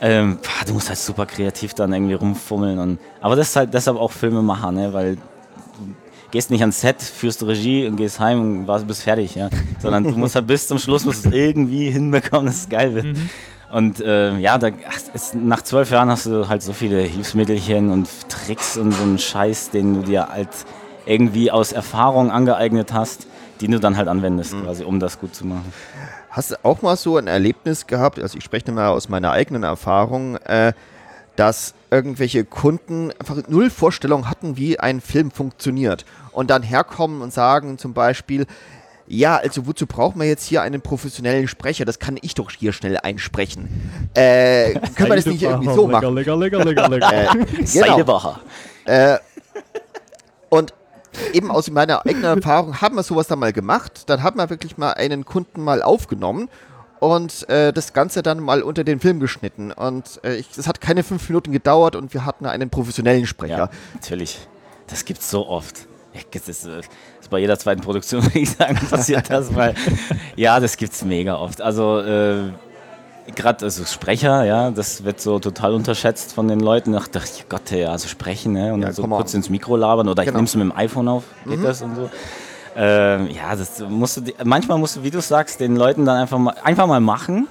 [0.00, 3.96] Ähm, du musst halt super kreativ dann irgendwie rumfummeln und aber das ist halt deshalb
[3.96, 5.16] auch Filmemacher, ne, weil
[6.34, 9.50] gehst nicht ans Set, führst Regie und gehst heim und warst, bist fertig, ja.
[9.78, 13.06] Sondern du musst halt bis zum Schluss musst irgendwie hinbekommen, dass es geil wird.
[13.72, 17.88] Und äh, ja, da, ach, es, nach zwölf Jahren hast du halt so viele Hilfsmittelchen
[17.88, 20.48] und Tricks und so einen Scheiß, den du dir halt
[21.06, 23.28] irgendwie aus Erfahrung angeeignet hast,
[23.60, 25.72] die du dann halt anwendest, quasi, um das gut zu machen.
[26.30, 29.62] Hast du auch mal so ein Erlebnis gehabt, also ich spreche mal aus meiner eigenen
[29.62, 30.72] Erfahrung, äh,
[31.36, 37.32] dass irgendwelche Kunden einfach null Vorstellung hatten, wie ein Film funktioniert und dann herkommen und
[37.32, 38.46] sagen zum Beispiel,
[39.06, 41.84] ja, also wozu braucht man jetzt hier einen professionellen Sprecher?
[41.84, 43.90] Das kann ich doch hier schnell einsprechen.
[44.14, 46.14] Äh, können wir das nicht irgendwie so machen?
[46.14, 47.12] Lecker, lecker, lecker, lecker.
[47.64, 48.36] Äh, genau.
[48.86, 49.18] Äh,
[50.48, 50.72] und
[51.32, 54.04] eben aus meiner eigenen Erfahrung haben wir sowas dann mal gemacht.
[54.06, 56.48] Dann haben wir wirklich mal einen Kunden mal aufgenommen
[56.98, 59.70] und äh, das Ganze dann mal unter den Film geschnitten.
[59.70, 63.58] Und äh, es hat keine fünf Minuten gedauert und wir hatten einen professionellen Sprecher.
[63.58, 64.38] Ja, natürlich.
[64.86, 65.86] Das gibt's so oft.
[66.14, 66.86] Ja, Das ist, äh, das
[67.22, 69.74] ist bei jeder zweiten Produktion, würde ich sagen, passiert das, weil
[70.36, 71.60] ja, das gibt's mega oft.
[71.60, 72.50] Also äh,
[73.34, 76.94] gerade also Sprecher, ja, das wird so total unterschätzt von den Leuten.
[76.94, 78.72] Ach, dachte ich, Gott, ja, also sprechen, ne?
[78.74, 80.38] Und Ja, dann so kurz ins Mikro labern oder ich Genau.
[80.38, 82.10] nehme es mit dem iPhone auf, geht das und so.
[82.76, 86.38] Ähm, ja, das musst du, manchmal musst du, wie du sagst, den Leuten dann einfach
[86.38, 87.46] mal, einfach mal machen,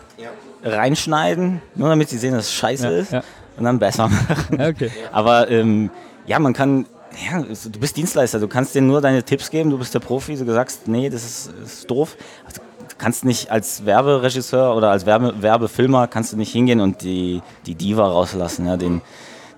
[0.63, 3.23] reinschneiden, nur damit sie sehen, dass es scheiße Ja, ist ja.
[3.57, 4.59] und dann besser machen.
[4.59, 4.91] Ja, okay.
[5.11, 5.89] Aber ähm,
[6.25, 6.85] ja, man kann,
[7.31, 10.35] ja, du bist Dienstleister, du kannst denen nur deine Tipps geben, du bist der Profi,
[10.35, 12.17] du sagst, nee, das ist, ist doof.
[12.45, 17.01] Also, du kannst nicht als Werberegisseur oder als Werbe, Werbefilmer kannst du nicht hingehen und
[17.01, 19.01] die, die Diva rauslassen, ja, den,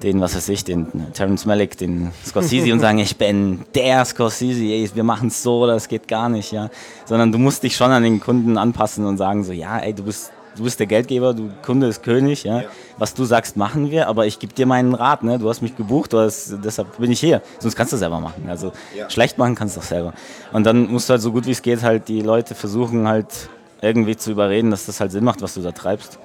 [0.03, 4.63] den, was weiß ich, den Terrence Malick, den Scorsese und sagen, ich bin der Scorsese,
[4.63, 6.69] ey, wir machen es so, das geht gar nicht, ja.
[7.05, 10.03] Sondern du musst dich schon an den Kunden anpassen und sagen so, ja, ey, du
[10.03, 12.63] bist du bist der Geldgeber, du Kunde ist König, ja.
[12.97, 15.37] Was du sagst, machen wir, aber ich gebe dir meinen Rat, ne?
[15.37, 17.41] Du hast mich gebucht, du hast, deshalb bin ich hier.
[17.59, 18.47] Sonst kannst du selber machen.
[18.49, 18.71] Also
[19.09, 20.13] schlecht machen kannst du doch selber.
[20.53, 23.49] Und dann musst du halt so gut wie es geht halt die Leute versuchen halt
[23.81, 26.19] irgendwie zu überreden, dass das halt Sinn macht, was du da treibst.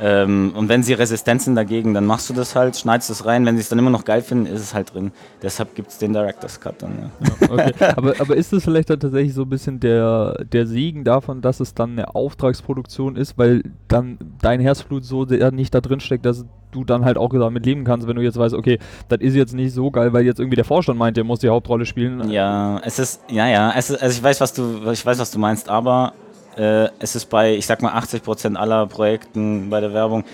[0.00, 3.44] Ähm, und wenn sie resistent sind dagegen, dann machst du das halt, schneidest es rein.
[3.46, 5.12] Wenn sie es dann immer noch geil finden, ist es halt drin.
[5.42, 7.10] Deshalb gibt es den Director's Cut dann.
[7.20, 7.50] Ja.
[7.50, 7.72] Okay.
[7.96, 11.60] Aber, aber ist es vielleicht dann tatsächlich so ein bisschen der, der Segen davon, dass
[11.60, 16.26] es dann eine Auftragsproduktion ist, weil dann dein Herzblut so sehr nicht da drin steckt,
[16.26, 19.34] dass du dann halt auch damit leben kannst, wenn du jetzt weißt, okay, das ist
[19.34, 22.30] jetzt nicht so geil, weil jetzt irgendwie der Vorstand meint, der muss die Hauptrolle spielen.
[22.30, 25.30] Ja, es ist, ja, ja, es ist, also ich weiß, was du, ich weiß, was
[25.30, 26.12] du meinst, aber
[26.58, 30.24] äh, es ist bei, ich sag mal, 80 Prozent aller Projekten bei der Werbung,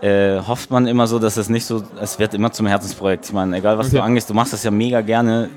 [0.00, 3.26] äh, hofft man immer so, dass es nicht so, es wird immer zum Herzensprojekt.
[3.26, 3.98] Ich meine, egal was Okay.
[3.98, 5.48] du angehst, du machst das ja mega gerne.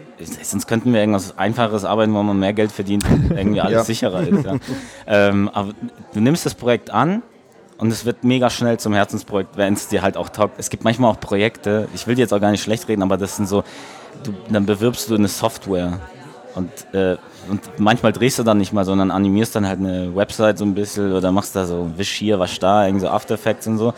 [0.44, 3.84] Sonst könnten wir irgendwas Einfaches arbeiten, wo man mehr Geld verdient und irgendwie alles Ja.
[3.84, 4.46] sicherer ist.
[4.46, 4.56] Ja.
[5.08, 5.74] ähm, aber
[6.14, 7.24] du nimmst das Projekt an
[7.80, 10.54] und es wird mega schnell zum Herzensprojekt, wenn es dir halt auch taugt.
[10.60, 13.18] Es gibt manchmal auch Projekte, ich will dir jetzt auch gar nicht schlecht reden, aber
[13.18, 13.64] das sind so,
[14.24, 16.00] du, dann bewirbst du eine Software
[16.54, 17.18] und, äh,
[17.50, 20.74] und manchmal drehst du dann nicht mal, sondern animierst dann halt eine Website so ein
[20.76, 23.94] bisschen oder machst da so Wisch hier, wasch da, irgendwie so After Effects und so.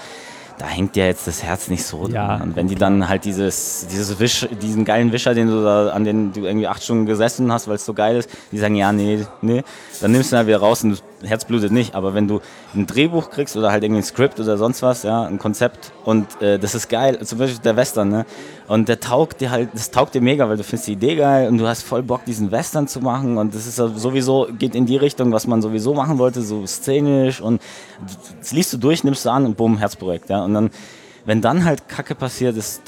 [0.60, 2.38] Da hängt dir jetzt das Herz nicht so Ja.
[2.38, 2.42] dran.
[2.50, 6.04] Und wenn die dann halt dieses, dieses Wisch, diesen geilen Wischer, den du da, an
[6.04, 8.92] den du irgendwie acht Stunden gesessen hast, weil es so geil ist, die sagen, ja,
[8.92, 9.62] nee, nee,
[10.02, 11.94] dann nimmst du ihn halt wieder raus und das Herz blutet nicht.
[11.94, 12.42] Aber wenn du
[12.74, 16.42] ein Drehbuch kriegst oder halt irgendwie ein Skript oder sonst was, ja, ein Konzept und
[16.42, 18.26] äh, das ist geil, zum Beispiel der Western, ne?
[18.68, 21.48] Und der taugt dir halt, das taugt dir mega, weil du findest die Idee geil
[21.48, 24.86] und du hast voll Bock, diesen Western zu machen und das ist sowieso, geht in
[24.86, 27.62] die Richtung, was man sowieso machen wollte, so szenisch und
[28.40, 30.44] das liest du durch, nimmst du an und bumm, Herzprojekt, ja.
[30.44, 30.70] Und dann,
[31.28, 32.82] wenn dann halt Kacke passiert ist,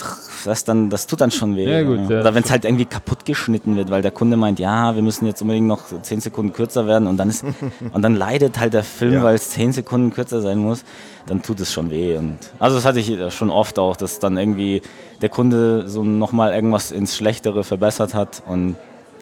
[0.45, 1.69] das, dann, das tut dann schon weh.
[1.69, 2.21] Ja, gut, ja.
[2.21, 5.25] Oder wenn es halt irgendwie kaputt geschnitten wird, weil der Kunde meint, ja, wir müssen
[5.27, 7.43] jetzt unbedingt noch 10 Sekunden kürzer werden und dann, ist,
[7.93, 9.23] und dann leidet halt der Film, Ja.
[9.23, 10.83] weil es 10 Sekunden kürzer sein muss,
[11.27, 12.15] dann tut es schon weh.
[12.17, 14.81] Und, also das hatte ich schon oft auch, dass dann irgendwie
[15.21, 18.77] der Kunde so nochmal irgendwas ins Schlechtere verbessert hat und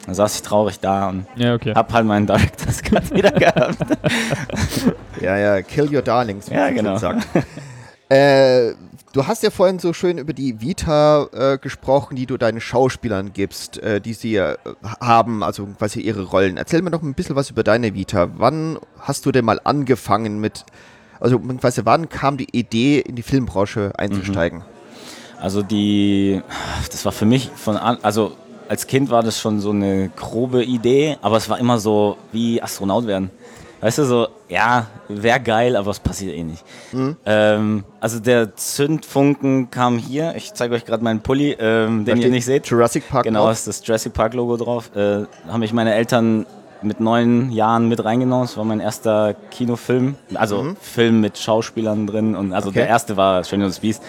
[0.06, 1.74] dann saß ich traurig da und Ja, okay.
[1.74, 3.76] hab halt meinen Director's Cut wieder gehabt.
[5.20, 6.48] Ja, ja, kill your darlings.
[6.48, 6.96] wie Ja, genau.
[6.98, 7.26] Sagt.
[8.08, 8.74] äh,
[9.12, 13.32] du hast ja vorhin so schön über die Vita äh, gesprochen, die du deinen Schauspielern
[13.32, 14.56] gibst, äh, die sie äh,
[15.00, 16.56] haben, also quasi ihre Rollen.
[16.56, 18.28] Erzähl mir doch ein bisschen was über deine Vita.
[18.36, 20.64] Wann hast du denn mal angefangen mit,
[21.20, 24.62] also quasi wann kam die Idee, in die Filmbranche einzusteigen?
[25.40, 26.42] Also die,
[26.90, 28.32] das war für mich von an, also
[28.68, 32.60] als Kind war das schon so eine grobe Idee, aber es war immer so wie
[32.60, 33.30] Astronaut werden.
[33.80, 36.64] Weißt du, so, ja, wäre geil, aber es passiert eh nicht.
[37.24, 42.28] Ähm, also der Zündfunken kam hier, ich zeige euch gerade meinen Pulli, ähm, den ihr
[42.30, 42.66] nicht seht.
[42.66, 43.52] Jurassic Park Genau, drauf.
[43.52, 44.90] ist das Jurassic Park Logo drauf.
[44.96, 46.44] Äh, haben mich meine Eltern
[46.82, 48.46] mit neun Jahren mit reingenommen.
[48.46, 50.16] Das war mein erster Kinofilm.
[50.34, 52.34] Also Film mit Schauspielern drin.
[52.36, 52.72] Und also Mhm.
[52.72, 52.78] Okay.
[52.80, 54.02] der erste war Schön und das Biest.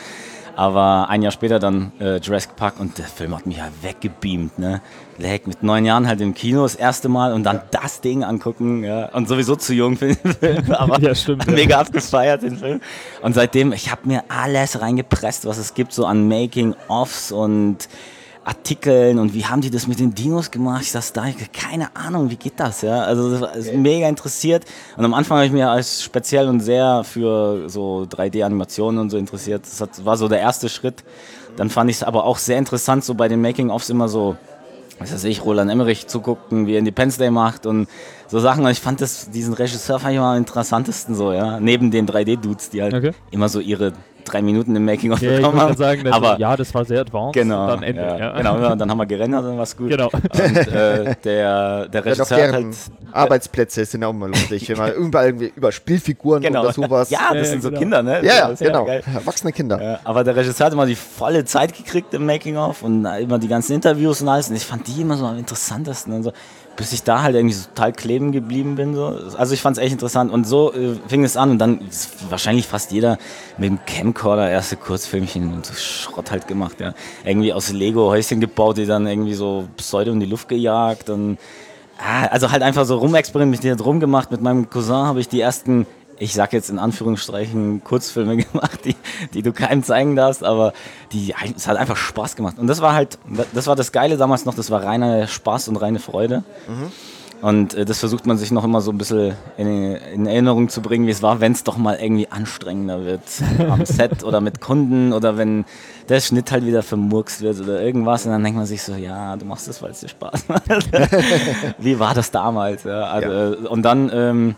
[0.60, 4.60] Aber ein Jahr später dann äh, Jurassic Park und der Film hat mich ja weggebeamt,
[4.60, 4.82] ne?
[5.18, 8.84] Leck, mit neun Jahren halt im Kino das erste Mal und dann das Ding angucken,
[8.84, 9.06] ja.
[9.14, 11.54] Und sowieso zu jung für den Film, aber Ja, stimmt, ja.
[11.54, 12.82] mega abgefeiert den Film.
[13.22, 17.88] Und seitdem, ich habe mir alles reingepresst, was es gibt, so an Making-Offs und
[18.50, 20.82] Artikeln und wie haben die das mit den Dinos gemacht?
[20.82, 22.82] Ich saß da, ich keine Ahnung, wie geht das?
[22.82, 23.04] Ja?
[23.04, 24.66] Also das war ist mega interessiert.
[24.98, 29.18] Und am Anfang habe ich mich als speziell und sehr für so 3D-Animationen und so
[29.18, 29.64] interessiert.
[29.66, 31.04] Das hat, war so der erste Schritt.
[31.58, 34.36] Dann fand ich es aber auch sehr interessant, so bei den Making-Offs immer so,
[34.98, 37.88] was weiß ich, Roland Emmerich zugucken, wie er Independence Day macht und
[38.28, 38.66] so Sachen.
[38.66, 41.60] Und ich fand das, diesen Regisseur fand ich immer am interessantesten so, ja.
[41.60, 43.12] Neben den 3D-Dudes, die halt Okay.
[43.30, 43.94] immer so ihre
[44.30, 45.76] drei Minuten im Making-of Ja, ich bekommen haben.
[45.76, 47.34] sagen, aber ja, das war sehr advanced.
[47.34, 48.02] Genau, Und dann Ende.
[48.02, 48.38] ja, Ja.
[48.38, 48.60] genau.
[48.60, 49.90] ja, Dann haben wir gerendert, dann war es gut.
[49.90, 50.10] Genau.
[50.14, 52.66] Und äh, der, der Ja, Regisseur hat halt.
[53.12, 56.62] Arbeitsplätze sind auch immer lustig, wenn man überall irgendwie über Spielfiguren Genau.
[56.62, 57.10] oder sowas.
[57.10, 57.80] Ja, das Ja, sind so genau.
[57.80, 58.24] Kinder, ne?
[58.24, 58.86] ja, ja, genau.
[58.86, 59.04] geil.
[59.14, 59.82] Erwachsene Kinder.
[59.82, 63.48] Ja, aber der Regisseur hat immer die volle Zeit gekriegt im Making-of und immer die
[63.48, 64.50] ganzen Interviews und alles.
[64.50, 66.32] Und ich fand die immer so am interessantesten und so.
[66.76, 68.96] Bis ich da halt irgendwie so total kleben geblieben bin.
[68.96, 69.08] So.
[69.38, 70.32] Also ich fand es echt interessant.
[70.32, 73.18] Und so äh, fing es an und dann ist wahrscheinlich fast jeder
[73.58, 76.80] mit dem Camcorder erste Kurzfilmchen und so Schrott halt gemacht.
[76.80, 76.94] Ja.
[77.26, 81.38] Irgendwie aus Lego Häuschen gebaut, die dann irgendwie so Pseudo in die Luft gejagt und
[82.02, 84.32] Ah, also halt einfach so rumexperimentiert, rumgemacht.
[84.32, 85.86] Mit meinem Cousin habe ich die ersten,
[86.20, 88.96] ich sag jetzt in Anführungsstrichen, Kurzfilme gemacht, die,
[89.34, 90.74] die du keinem zeigen darfst, aber
[91.12, 92.60] die, es hat einfach Spaß gemacht.
[92.60, 93.18] Und das war halt,
[93.54, 96.44] das war das Geile damals noch, das war reiner Spaß und reine Freude.
[97.42, 100.82] Und äh, das versucht man sich noch immer so ein bisschen in, in Erinnerung zu
[100.82, 103.22] bringen, wie es war, wenn es doch mal irgendwie anstrengender wird
[103.70, 105.64] am Set oder mit Kunden oder wenn
[106.10, 108.26] der Schnitt halt wieder vermurkst wird oder irgendwas.
[108.26, 110.64] Und dann denkt man sich so, ja, du machst das, weil es dir Spaß macht.
[111.78, 112.84] wie war das damals?
[112.84, 113.70] Ja, also, Ja.
[113.70, 114.56] Und dann ähm,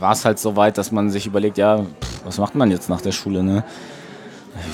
[0.00, 2.88] war es halt so weit, dass man sich überlegt, ja, pff, was macht man jetzt
[2.88, 3.42] nach der Schule?
[3.42, 3.64] Ne?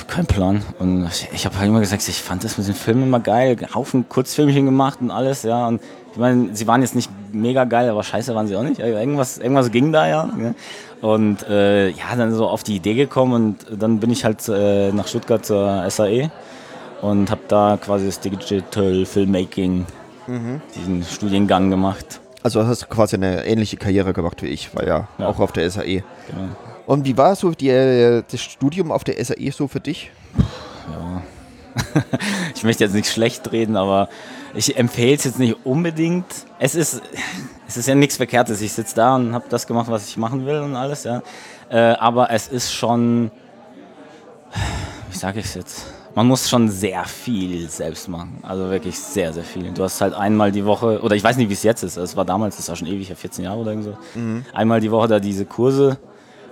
[0.06, 0.62] Kein Plan.
[0.78, 3.56] Und ich, habe halt immer gesagt, ich fand das mit den Filmen immer geil.
[3.74, 5.66] Haufen Kurzfilmchen gemacht und alles, ja.
[5.66, 5.80] Und
[6.12, 8.78] ich meine, sie waren jetzt nicht mega geil, aber scheiße waren sie auch nicht.
[8.78, 10.26] Irgendwas, irgendwas ging da ja.
[10.26, 10.54] ne?
[11.00, 14.92] Und äh, ja, dann so auf die Idee gekommen und dann bin ich halt äh,
[14.92, 16.30] nach Stuttgart zur SAE
[17.00, 19.84] und habe da quasi das Digital Filmmaking,
[20.76, 22.21] diesen Studiengang gemacht.
[22.42, 25.28] Also hast du quasi eine ähnliche Karriere gemacht wie ich, war ja, Ja.
[25.28, 25.84] auch auf der SAE.
[25.84, 26.48] Genau.
[26.86, 30.10] Und wie war so die, äh, das Studium auf der SAE so für dich?
[32.54, 34.08] ich möchte jetzt nicht schlecht reden, aber
[34.54, 36.26] ich empfehle es jetzt nicht unbedingt.
[36.58, 37.00] Es ist,
[37.66, 38.60] es ist ja nichts Verkehrtes.
[38.60, 41.22] Ich sitze da und habe das gemacht, was ich machen will und alles, ja.
[41.70, 43.30] Äh, aber es ist schon,
[45.10, 45.86] wie sage ich es jetzt?
[46.14, 48.38] Man muss schon sehr viel selbst machen.
[48.42, 49.70] Also wirklich sehr, sehr viel.
[49.72, 51.96] Du hast halt einmal die Woche, oder ich weiß nicht, wie es jetzt ist.
[51.96, 53.96] Es war damals, das war schon ewig, ja 14 Jahre oder so.
[54.52, 55.98] Einmal die Woche da diese Kurse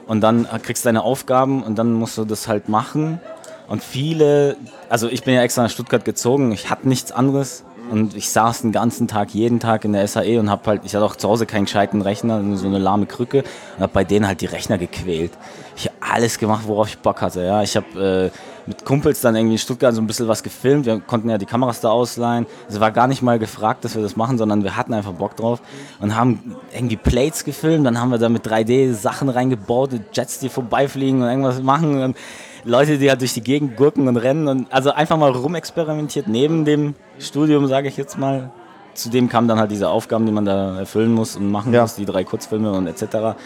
[0.07, 3.21] und dann kriegst du deine Aufgaben und dann musst du das halt machen.
[3.69, 4.57] Und viele,
[4.89, 7.65] also ich bin ja extra nach Stuttgart gezogen, ich hatte nichts anderes.
[7.91, 10.95] Und ich saß den ganzen Tag, jeden Tag in der SAE und hab halt, ich
[10.95, 13.43] hatte auch zu Hause keinen gescheiten Rechner, nur so eine lahme Krücke
[13.77, 15.33] und hab bei denen halt die Rechner gequält.
[15.77, 17.45] Ich hab alles gemacht, worauf ich Bock hatte.
[17.45, 18.39] Ja, ich habe äh,
[18.71, 20.87] mit Kumpels dann irgendwie in Stuttgart so ein bisschen was gefilmt.
[20.87, 22.47] Wir konnten ja die Kameras da ausleihen.
[22.69, 25.35] Es war gar nicht mal gefragt, dass wir das machen, sondern wir hatten einfach Bock
[25.37, 25.61] drauf
[25.99, 27.85] und haben irgendwie Plates gefilmt.
[27.85, 32.01] Dann haben wir da mit 3D Sachen reingebaut, Jets, die vorbeifliegen und irgendwas machen.
[32.01, 32.17] Und
[32.65, 36.65] Leute, die halt durch die Gegend gurken und rennen und also einfach mal rumexperimentiert neben
[36.65, 38.53] dem Studium, sage ich jetzt mal.
[38.95, 41.83] Zudem kamen dann halt diese Aufgaben, die man da erfüllen muss und machen Ja.
[41.83, 43.37] muss, die drei Kurzfilme und etc.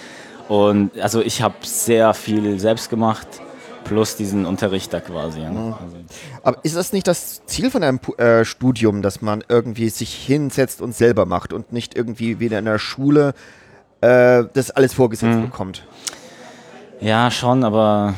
[0.49, 3.27] Und also ich habe sehr viel selbst gemacht,
[3.85, 5.41] plus diesen Unterricht da quasi.
[5.41, 5.49] Ja.
[5.49, 5.97] Also,
[6.43, 10.81] Aber ist das nicht das Ziel von einem äh, Studium, dass man irgendwie sich hinsetzt
[10.81, 13.35] und selber macht und nicht irgendwie wie in der Schule
[14.01, 15.85] äh, das alles vorgesetzt bekommt?
[17.01, 18.15] ja, schon, aber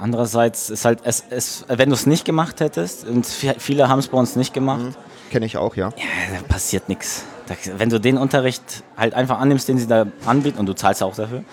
[0.00, 3.98] andererseits ist halt, es, es, wenn du es nicht gemacht hättest, und vi- viele haben
[3.98, 4.96] es bei uns nicht gemacht,
[5.30, 5.90] Kenne ich auch, ja.
[5.90, 7.24] Ja, da passiert nichts.
[7.76, 8.62] Wenn du den Unterricht
[8.96, 11.44] halt einfach annimmst, den sie da anbieten, und du zahlst ja auch dafür,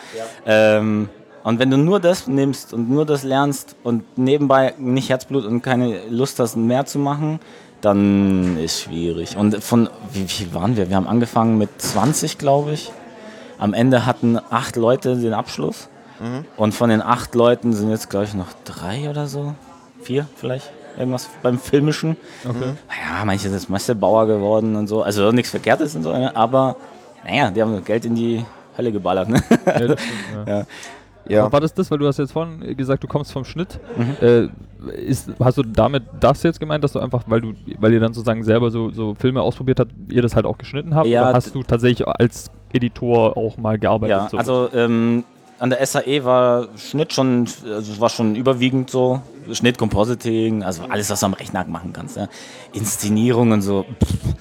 [0.48, 1.10] ähm,
[1.48, 5.62] und wenn du nur das nimmst und nur das lernst und nebenbei nicht Herzblut und
[5.62, 7.40] keine Lust hast, mehr zu machen,
[7.80, 9.38] dann ist schwierig.
[9.38, 10.90] Und von, wie viel waren wir?
[10.90, 12.92] Wir haben angefangen mit 20, glaube ich.
[13.60, 15.88] Am Ende hatten acht Leute den Abschluss.
[16.58, 19.56] Und von den acht Leuten sind jetzt, glaube ich, noch drei oder so.
[20.02, 20.70] Vier vielleicht.
[20.98, 22.18] Irgendwas beim Filmischen.
[22.44, 22.74] Okay.
[22.90, 25.02] Ja, manche sind Meisterbauer geworden und so.
[25.02, 26.36] Also nichts Verkehrtes und so, ne?
[26.36, 26.76] aber
[27.26, 28.44] naja, die haben Geld in die
[28.78, 29.30] Hölle geballert.
[29.30, 29.42] Ne?
[29.66, 30.00] Ja, stimmt,
[30.46, 30.58] ja.
[30.58, 30.66] ja.
[31.30, 31.52] Ja.
[31.52, 33.80] War das das, weil du hast jetzt vorhin gesagt, du kommst vom Schnitt.
[34.22, 34.48] Äh,
[34.96, 38.14] ist, hast du damit das jetzt gemeint, dass du einfach, weil du, weil ihr dann
[38.14, 41.08] sozusagen selber so, so Filme ausprobiert habt, ihr das halt auch geschnitten habt?
[41.08, 44.18] Ja, oder hast du tatsächlich als Editor auch mal gearbeitet?
[44.18, 44.38] Ja, so?
[44.38, 45.24] also ähm,
[45.60, 49.22] an der SAE war Schnitt schon, also es war schon überwiegend so.
[49.54, 52.18] Schnitt, Compositing, also alles, was du am Rechner machen kannst.
[52.18, 52.28] Ja.
[52.74, 53.86] Inszenierung und so.
[54.04, 54.36] Pff,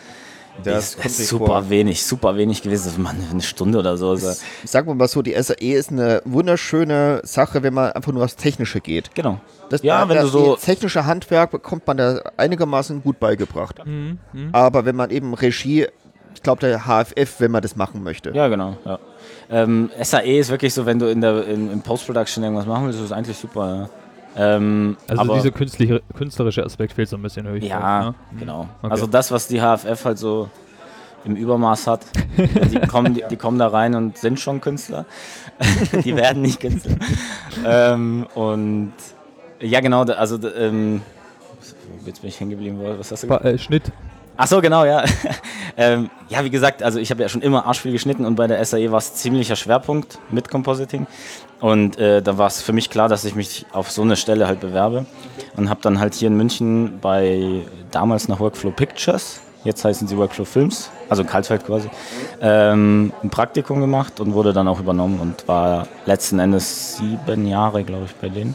[0.65, 1.71] Das ist, kommt ist nicht super vor.
[1.71, 2.85] wenig, super wenig gewesen.
[2.97, 4.11] Das war eine Stunde oder so.
[4.11, 4.33] Also,
[4.65, 8.37] Sagen wir mal so, die SAE ist eine wunderschöne Sache, wenn man einfach nur aufs
[8.37, 9.15] Technische geht.
[9.15, 9.41] genau.
[9.69, 13.19] Das, Ja, da- wenn da- du so- Das technische Handwerk bekommt man da einigermaßen gut
[13.19, 13.81] beigebracht.
[13.85, 14.49] Mhm, mhm.
[14.53, 15.87] Aber wenn man eben Regie,
[16.35, 18.31] ich glaube der HFF, wenn man das machen möchte.
[18.31, 18.77] Ja, genau.
[18.85, 18.99] Ja.
[19.51, 22.99] Ähm, SAE ist wirklich so, wenn du in der, in, im Post-Production irgendwas machen willst,
[23.01, 23.67] ist es eigentlich super.
[23.75, 23.91] Ja.
[24.37, 27.65] Ähm, Also dieser künstlerische Aspekt fehlt so ein bisschen, höre ich.
[27.65, 28.39] Ja, raus, ne?
[28.39, 28.69] genau.
[28.83, 28.93] Okay.
[28.93, 30.51] Also das, was die HFF halt so
[31.25, 32.01] im Übermaß hat.
[32.71, 35.07] Die kommen, die, die kommen da rein und sind schon Künstler.
[36.05, 36.97] die werden nicht Künstler.
[37.65, 38.93] ähm, und
[39.61, 41.03] ja, genau, also ähm,
[42.05, 42.79] jetzt bin ich hängen geblieben.
[42.81, 43.45] Was hast du gesagt?
[43.45, 43.91] Äh, Schnitt.
[44.39, 45.03] Ach so, genau, ja.
[45.77, 48.63] ähm, ja, wie gesagt, also ich habe ja schon immer arschviel geschnitten und bei der
[48.65, 51.07] SAE war es ziemlicher Schwerpunkt mit Compositing.
[51.61, 54.47] Und äh, da war es für mich klar, dass ich mich auf so eine Stelle
[54.47, 55.07] halt bewerbe.
[55.57, 60.19] Und habe dann halt hier in München bei damals noch Workflow Pictures, jetzt heißen sie
[60.19, 61.89] Workflow Films, also Kaltfeld quasi,
[62.43, 67.85] ähm, ein Praktikum gemacht und wurde dann auch übernommen und war letzten Endes sieben Jahre,
[67.85, 68.55] glaube ich, bei denen.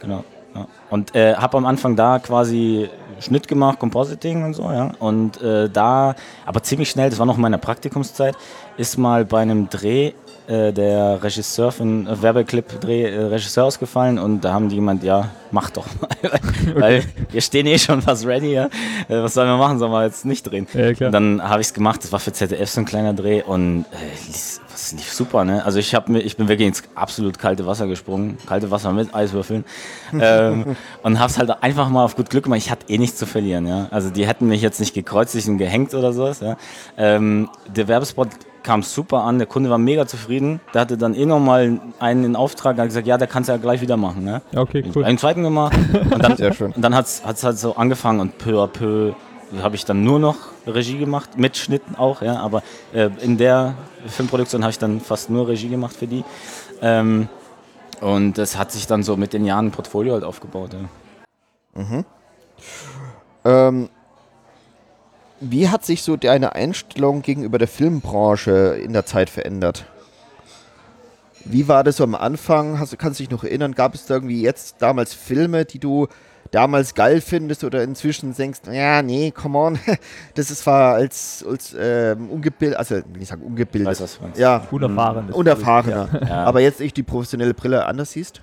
[0.00, 0.24] Genau.
[0.54, 0.68] Ja.
[0.90, 2.88] Und äh, habe am Anfang da quasi
[3.24, 4.92] Schnitt gemacht, Compositing und so, ja.
[4.98, 6.14] Und äh, da,
[6.46, 8.36] aber ziemlich schnell, das war noch in meiner Praktikumszeit,
[8.76, 10.12] ist mal bei einem Dreh
[10.46, 15.30] äh, der Regisseur für einen Werbeclip-Dreh äh, Regisseur ausgefallen und da haben die gemeint, ja,
[15.50, 16.08] mach doch mal.
[16.74, 18.66] Weil wir stehen eh schon fast ready, ja.
[19.08, 19.78] Äh, was sollen wir machen?
[19.78, 20.66] Sollen wir jetzt nicht drehen?
[20.74, 23.86] Ja, dann habe ich es gemacht, das war für ZDF so ein kleiner Dreh und
[23.92, 25.64] äh, lief- das lief super, ne?
[25.64, 29.14] Also ich, hab mir, ich bin wirklich ins absolut kalte Wasser gesprungen, kalte Wasser mit
[29.14, 29.64] Eiswürfeln
[30.20, 32.58] ähm, und habe es halt einfach mal auf gut Glück gemacht.
[32.58, 33.86] Ich hatte eh nichts zu verlieren, ja.
[33.92, 36.56] Also die hätten mich jetzt nicht gekreuzigt und gehängt oder sowas, ja.
[36.98, 38.28] Ähm, der Werbespot
[38.64, 40.60] kam super an, der Kunde war mega zufrieden.
[40.72, 43.58] Der hatte dann eh nochmal einen in Auftrag, hat gesagt, ja, der kannst du ja
[43.58, 44.42] gleich wieder machen, ne?
[44.50, 45.04] Ja, okay, cool.
[45.04, 46.72] Einen zweiten gemacht und dann, Sehr schön.
[46.72, 49.12] Und dann hat es halt so angefangen und peu à peu
[49.62, 50.36] habe ich dann nur noch
[50.66, 52.62] Regie gemacht, mit Schnitten auch, ja, aber
[52.92, 53.74] äh, in der
[54.06, 56.24] Filmproduktion habe ich dann fast nur Regie gemacht für die.
[56.82, 57.28] Ähm,
[58.00, 60.70] und das hat sich dann so mit den Jahren ein Portfolio halt aufgebaut.
[61.76, 62.04] Ja.
[63.44, 63.88] Ähm,
[65.50, 69.84] wie hat sich so deine Einstellung gegenüber der Filmbranche in der Zeit verändert?
[71.44, 72.78] Wie war das so am Anfang?
[72.78, 73.72] Hast, kannst du dich noch erinnern?
[73.74, 76.08] Gab es da irgendwie jetzt damals Filme, die du
[76.50, 79.78] damals geil findest oder inzwischen denkst, ja, nee, come on,
[80.34, 84.38] das ist zwar als, als ähm, ungebildet, also nicht sagen ungebildet, Weiß, was du meinst.
[84.38, 85.28] ja, Unerfahren.
[85.30, 86.44] ist- unerfahrener, Ja.
[86.44, 88.40] aber jetzt ich die professionelle Brille anders siehst?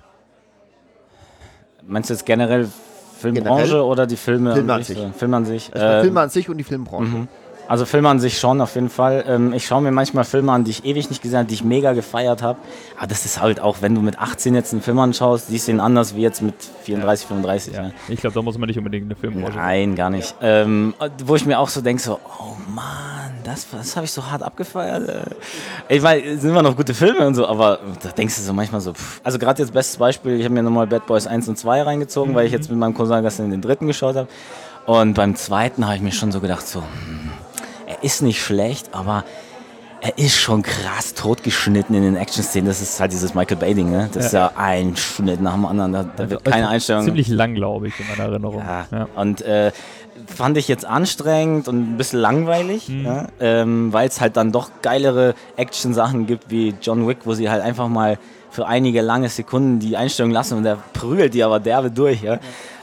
[1.86, 2.68] Meinst du jetzt generell
[3.22, 3.80] Filmbranche Generell?
[3.82, 4.98] oder die Filme Film an sich?
[4.98, 5.06] sich.
[5.16, 5.70] Film an sich.
[5.72, 7.28] Also der Ähm, Film an sich und die Filmbranche.
[7.68, 9.24] Also Filme an sich schon, auf jeden Fall.
[9.26, 11.64] Ähm, ich schaue mir manchmal Filme an, die ich ewig nicht gesehen habe, die ich
[11.64, 12.58] mega gefeiert habe.
[12.98, 15.72] Aber das ist halt auch, wenn du mit 18 jetzt einen Film anschaust, siehst du
[15.72, 16.54] ihn anders wie jetzt mit
[16.84, 17.74] 34, 35.
[17.74, 17.82] Ja.
[17.82, 17.94] ne?
[18.08, 19.56] Ich glaube, da muss man nicht unbedingt eine Filmbranche.
[19.56, 20.34] Nein, gar nicht.
[20.42, 20.94] Ähm,
[21.24, 24.42] wo ich mir auch so denke, so, oh Mann, das, das habe ich so hart
[24.42, 25.26] abgefeiert.
[25.88, 28.52] Ich meine, es sind immer noch gute Filme und so, aber da denkst du so
[28.52, 29.20] manchmal so, pff.
[29.24, 32.34] also gerade jetzt bestes Beispiel, ich habe mir nochmal Bad Boys 1 und 2 reingezogen,
[32.34, 34.28] weil ich jetzt mit meinem Cousin gestern den dritten geschaut habe.
[34.86, 37.30] Und beim zweiten habe ich mir schon so gedacht, so, hm,
[38.02, 39.24] ist nicht schlecht, aber
[40.00, 42.66] er ist schon krass totgeschnitten in den Action-Szenen.
[42.66, 44.10] Das ist halt dieses Michael Bay-Ding, ne?
[44.12, 45.92] Das ist ja ein Schnitt nach dem anderen.
[45.92, 47.04] Da, da wird keine Einstellung.
[47.04, 48.58] Ziemlich lang, glaube ich, in meiner Erinnerung.
[48.58, 48.86] Ja.
[48.90, 49.08] Ja.
[49.14, 49.70] Und äh,
[50.26, 53.28] fand ich jetzt anstrengend und ein bisschen langweilig, ja?
[53.38, 57.62] ähm, weil es halt dann doch geilere Action-Sachen gibt wie John Wick, wo sie halt
[57.62, 58.18] einfach mal
[58.52, 62.38] für einige lange Sekunden die Einstellung lassen und der prügelt die aber derbe durch, ja.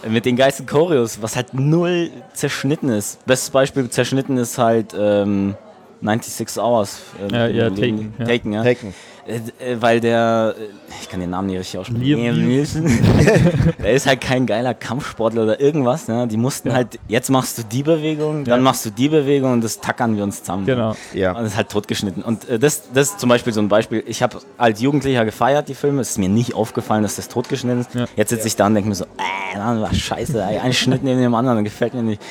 [0.08, 3.24] Mit den geilsten Choreos, was halt null zerschnitten ist.
[3.26, 5.56] Bestes Beispiel zerschnitten ist halt ähm,
[6.02, 7.02] 96 Hours.
[7.32, 8.26] äh, Ja, ja, Taken, ja.
[8.26, 8.64] Taken, ja.
[8.64, 8.94] Taken.
[9.30, 10.64] Äh, äh, weil der, äh,
[11.02, 12.02] ich kann den Namen nicht richtig aussprechen.
[12.02, 12.86] Liam Neeson.
[13.82, 16.08] der ist halt kein geiler Kampfsportler oder irgendwas.
[16.08, 16.28] Ne?
[16.28, 16.74] Die mussten Ja.
[16.76, 18.64] halt, jetzt machst du die Bewegung, dann Ja.
[18.64, 20.66] machst du die Bewegung und das tackern wir uns zusammen.
[20.66, 20.96] Genau.
[21.14, 21.32] Ja.
[21.34, 22.24] Und das ist halt totgeschnitten.
[22.24, 24.04] Und äh, das, das ist zum Beispiel so ein Beispiel.
[24.08, 26.02] Ich habe als Jugendlicher gefeiert, die Filme.
[26.02, 27.94] Es ist mir nicht aufgefallen, dass das totgeschnitten ist.
[27.96, 28.06] Ja.
[28.16, 31.04] Jetzt sitze ich da und denke mir so, äh, Mann, was scheiße, ey, ein Schnitt
[31.04, 32.22] neben dem anderen, gefällt mir nicht.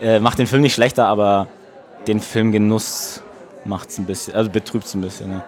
[0.00, 1.46] Äh, macht den Film nicht schlechter, aber
[2.08, 3.22] den Filmgenuss
[3.64, 5.30] macht es ein bisschen, also betrübt es ein bisschen.
[5.30, 5.44] Ne?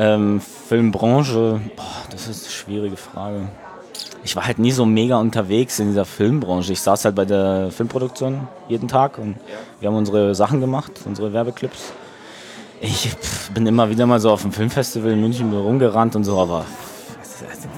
[0.00, 3.48] Ähm, Filmbranche, boah, das ist eine schwierige Frage.
[4.22, 6.72] Ich war halt nie so mega unterwegs in dieser Filmbranche.
[6.72, 9.34] Ich saß halt bei der Filmproduktion jeden Tag und
[9.80, 11.92] wir haben unsere Sachen gemacht, unsere Werbeclips.
[12.80, 13.10] Ich
[13.52, 16.64] bin immer wieder mal so auf dem Filmfestival in München rumgerannt und so, aber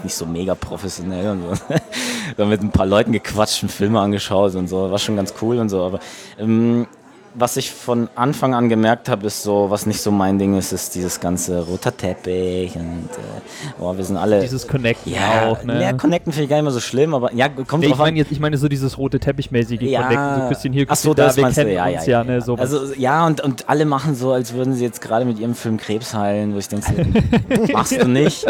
[0.03, 1.75] nicht so mega professionell und so.
[2.37, 5.57] so mit ein paar Leuten gequatscht und Filme angeschaut und so, war schon ganz cool
[5.57, 5.81] und so.
[5.81, 5.99] Aber
[6.37, 6.85] ähm,
[7.33, 10.71] was ich von Anfang an gemerkt habe, ist so, was nicht so mein Ding ist,
[10.71, 14.41] ist dieses ganze roter Teppich und äh, boah, wir sind alle.
[14.41, 15.81] Dieses Connecten ja, auch, ne?
[15.81, 18.01] ja, connecten finde ich gar nicht mehr so schlimm, aber ja, kommt Nee, ich drauf
[18.01, 18.07] an.
[18.07, 21.13] meine jetzt, ich meine so dieses rote Teppichmäßige Connecten, so ein bisschen hier, Ach so,
[21.13, 23.41] da, das wir meinst du, kennen ja, uns ja, ja, ne, so Also ja, und,
[23.41, 26.57] und alle machen so, als würden sie jetzt gerade mit ihrem Film Krebs heilen, wo
[26.57, 28.45] ich denke, so, machst du nicht.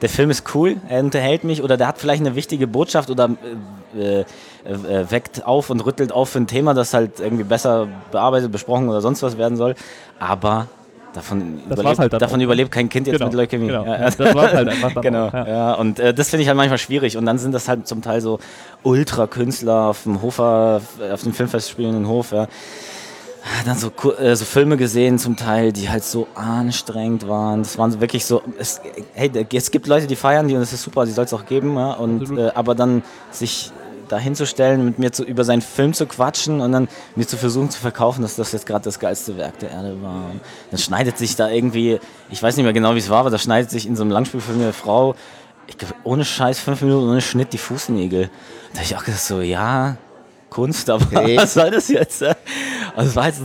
[0.00, 3.30] Der Film ist cool, er unterhält mich oder der hat vielleicht eine wichtige Botschaft oder
[3.96, 4.24] äh,
[4.64, 8.52] äh, äh, weckt auf und rüttelt auf für ein Thema, das halt irgendwie besser bearbeitet,
[8.52, 9.74] besprochen oder sonst was werden soll.
[10.18, 10.66] Aber
[11.14, 12.44] davon, Das überlebt, halt davon auch.
[12.44, 13.66] überlebt kein Kind jetzt Genau, mit Leukämie.
[13.66, 13.84] genau.
[13.84, 15.46] Ja, das war's halt einfach dann genau, auch, ja.
[15.48, 15.74] ja.
[15.74, 17.16] und äh, das finde ich halt manchmal schwierig.
[17.16, 18.38] Und dann sind das halt zum Teil so
[18.82, 20.80] Ultra-Künstler auf dem Hofer,
[21.12, 22.46] auf dem Filmfestspiel in den Hof, ja.
[23.66, 27.62] dann so, äh, so Filme gesehen zum Teil, die halt so anstrengend waren.
[27.62, 28.80] Das waren so wirklich so, es,
[29.14, 31.44] hey, es gibt Leute, die feiern die und das ist super, die soll es auch
[31.44, 33.72] geben, ja, und, äh, aber dann sich
[34.12, 37.70] da hinzustellen, mit mir zu, über seinen Film zu quatschen und dann mir zu versuchen
[37.70, 40.30] zu verkaufen, dass das jetzt gerade das geilste Werk der Erde war.
[40.30, 40.40] Und
[40.70, 41.98] dann schneidet sich da irgendwie,
[42.30, 44.12] ich weiß nicht mehr genau, wie es war, aber da schneidet sich in so einem
[44.12, 45.14] Langspielfilm eine Frau,
[45.66, 48.30] ich glaube, ohne Scheiß, fünf Minuten ohne Schnitt die Fußnägel.
[48.72, 49.96] Da habe ich auch gedacht, so, ja,
[50.50, 51.36] Kunst, aber Okay.
[51.38, 52.22] was soll das jetzt?
[52.22, 53.44] Also es war halt so,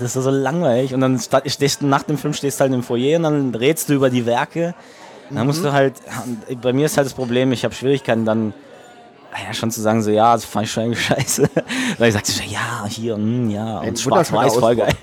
[0.00, 0.94] das war so langweilig.
[0.94, 3.88] Und dann stehst du nach dem Film stehst du halt im Foyer und dann redst
[3.88, 4.74] du über die Werke.
[5.30, 5.94] Dann musst du halt,
[6.60, 8.52] bei mir ist halt das Problem, ich habe Schwierigkeiten dann
[9.46, 11.48] ja, schon zu sagen, so ja, das fand ich schon irgendwie scheiße.
[11.98, 14.92] Weil ich sagte so, ja, hier, hm, ja, Ein und schwarz-weiß, voll geil.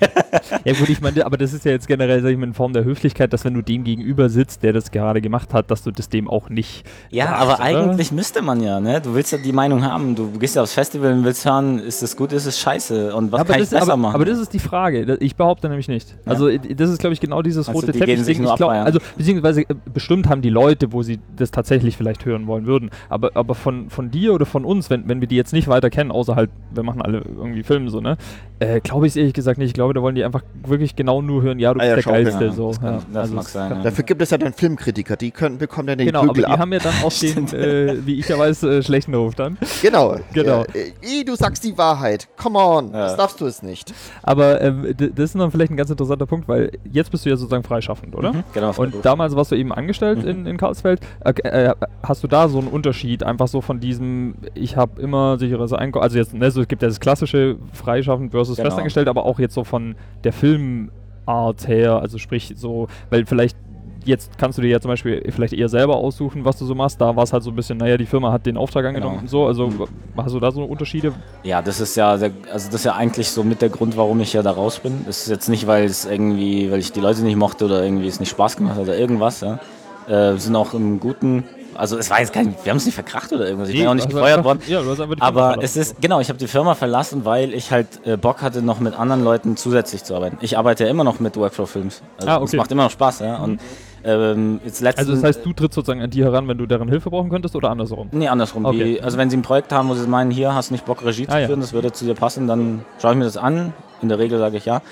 [0.64, 2.72] Ja gut, ich meine, aber das ist ja jetzt generell, sag ich mal, in Form
[2.72, 5.90] der Höflichkeit, dass wenn du dem gegenüber sitzt, der das gerade gemacht hat, dass du
[5.90, 7.62] das dem auch nicht Ja, sagst, aber oder?
[7.64, 9.00] eigentlich müsste man ja, ne?
[9.00, 10.14] Du willst ja die Meinung haben.
[10.14, 13.32] Du gehst ja aufs Festival und willst hören, ist es gut, ist es scheiße und
[13.32, 14.14] was aber kann das, ich besser aber, machen?
[14.14, 15.16] aber das ist die Frage.
[15.20, 16.14] Ich behaupte nämlich nicht.
[16.26, 18.68] Also i- das ist, glaube ich, genau dieses Also rote die gehen sich Teppich-Ding.
[18.68, 22.90] also beziehungsweise äh, bestimmt haben die Leute, wo sie das tatsächlich vielleicht hören wollen würden.
[23.08, 25.90] Aber, aber von, von dir oder von uns, wenn, wenn wir die jetzt nicht weiter
[25.90, 28.16] kennen, außer halt, wir machen alle irgendwie Filme so, ne?
[28.60, 29.68] Äh, glaube ich es ehrlich gesagt nicht.
[29.68, 32.12] Ich glaube, da wollen die einfach wirklich genau nur hören, ja, du Ah bist ja,
[32.12, 32.44] der Geilste.
[32.46, 32.52] ja.
[32.52, 32.68] so.
[32.68, 33.00] Das kann- ja.
[33.12, 33.84] das Also mag sein, kann- ja.
[33.84, 36.50] Dafür gibt es ja dann Filmkritiker, die können, bekommen dann den Genau, aber Prügel die
[36.50, 36.58] ab.
[36.58, 39.56] haben ja dann auch den, äh, wie ich ja weiß, äh, schlechten Ruf dann.
[39.82, 40.16] Genau.
[40.32, 40.64] Genau.
[40.74, 42.26] Äh, äh, du sagst die Wahrheit.
[42.36, 42.86] Come on.
[42.92, 43.04] Ja.
[43.04, 43.94] Das darfst du es nicht.
[44.24, 47.36] Aber ähm, das ist noch vielleicht ein ganz interessanter Punkt, weil jetzt bist du ja
[47.36, 48.32] sozusagen freischaffend, oder?
[48.32, 51.00] Mhm, genau, Und damals warst du eben angestellt in, in Karlsfeld.
[51.24, 54.07] Äh, äh, hast du da so einen Unterschied, einfach so von diesem,
[54.54, 58.30] ich habe immer sicheres Einkommen, also jetzt, ne, so, es gibt ja das klassische freischaffend
[58.32, 58.68] versus Genau.
[58.68, 59.94] festangestellt, aber auch jetzt so von
[60.24, 63.56] der Filmart her, also sprich so, weil vielleicht
[64.04, 66.98] jetzt kannst du dir ja zum Beispiel vielleicht eher selber aussuchen, was du so machst.
[66.98, 69.22] Da war es halt so ein bisschen, naja, die Firma hat den Auftrag angenommen Genau.
[69.22, 69.46] und so.
[69.46, 69.84] Also Mhm.
[70.16, 71.12] hast du da so Unterschiede?
[71.42, 74.18] Ja, das ist ja, der, also das ist ja eigentlich so mit der Grund, warum
[74.20, 75.02] ich ja da raus bin.
[75.04, 78.06] Das ist jetzt nicht, weil es irgendwie, weil ich die Leute nicht mochte oder irgendwie
[78.06, 79.42] es nicht Spaß gemacht hat oder irgendwas.
[79.42, 79.58] Ja.
[80.06, 81.44] Äh, wir sind auch im Guten.
[81.78, 83.68] Also es war jetzt kein, wir haben es nicht verkracht oder irgendwas.
[83.68, 84.60] Ich bin ja auch nicht gefeuert worden.
[84.66, 85.60] Ja, du hast einfach die Firma Aber verlassen.
[85.64, 88.80] es ist, genau, ich habe die Firma verlassen, weil ich halt äh, Bock hatte, noch
[88.80, 90.36] mit anderen Leuten zusätzlich zu arbeiten.
[90.40, 92.02] Ich arbeite ja immer noch mit Workflow-Films.
[92.18, 92.56] Also Ah, Es okay.
[92.56, 93.36] macht immer noch Spaß, ja.
[93.36, 93.60] Und
[94.04, 96.88] ähm, jetzt letztens, Also das heißt, du trittst sozusagen an die heran, wenn du deren
[96.88, 98.08] Hilfe brauchen könntest oder andersrum?
[98.12, 98.64] Nee, andersrum.
[98.64, 98.94] Okay.
[98.94, 101.04] Die, also wenn sie ein Projekt haben, wo sie meinen, hier hast du nicht Bock,
[101.04, 101.46] Regie zu Ah, ja.
[101.46, 103.72] führen, das würde zu dir passen, dann schaue ich mir das an.
[104.02, 104.82] In der Regel sage ich ja.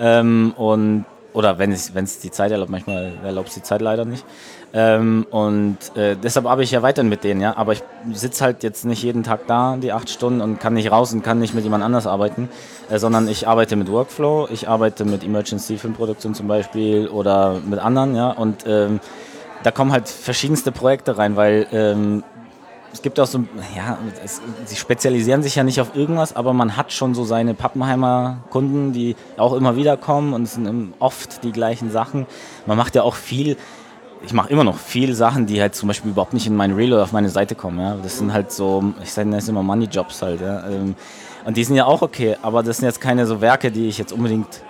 [0.00, 3.80] Ähm, und, oder wenn es wenn es die Zeit erlaubt, manchmal erlaubt es die Zeit
[3.80, 4.24] leider nicht.
[4.74, 7.56] Ähm, und äh, deshalb arbeite ich ja weiterhin mit denen, ja.
[7.56, 10.90] Aber ich sitze halt jetzt nicht jeden Tag da, die acht Stunden, und kann nicht
[10.90, 12.48] raus und kann nicht mit jemand anders arbeiten,
[12.90, 17.80] äh, sondern ich arbeite mit Workflow, ich arbeite mit Emergency Filmproduktion zum Beispiel oder mit
[17.80, 18.30] anderen, ja.
[18.30, 19.00] Und ähm,
[19.62, 22.24] da kommen halt verschiedenste Projekte rein, weil ähm,
[22.92, 26.76] es gibt auch so, ja, es, sie spezialisieren sich ja nicht auf irgendwas, aber man
[26.76, 31.42] hat schon so seine Pappenheimer Kunden, die auch immer wieder kommen und es sind oft
[31.42, 32.26] die gleichen Sachen.
[32.66, 33.56] Man macht ja auch viel,
[34.24, 36.92] ich mache immer noch viel Sachen, die halt zum Beispiel überhaupt nicht in mein Reel
[36.92, 37.80] oder auf meine Seite kommen.
[37.80, 37.96] Ja.
[38.02, 40.42] Das sind halt so, ich sage das immer Money Jobs halt.
[40.42, 40.68] Ja.
[40.68, 40.94] Ähm,
[41.44, 43.98] Und die sind ja auch okay, aber das sind jetzt keine so Werke, die ich
[43.98, 44.62] jetzt unbedingt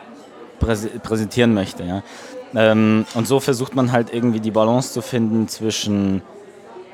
[0.61, 1.83] präse präsentieren möchte.
[1.83, 2.03] Ja.
[2.55, 6.23] Ähm, und so versucht man halt irgendwie die Balance zu finden zwischen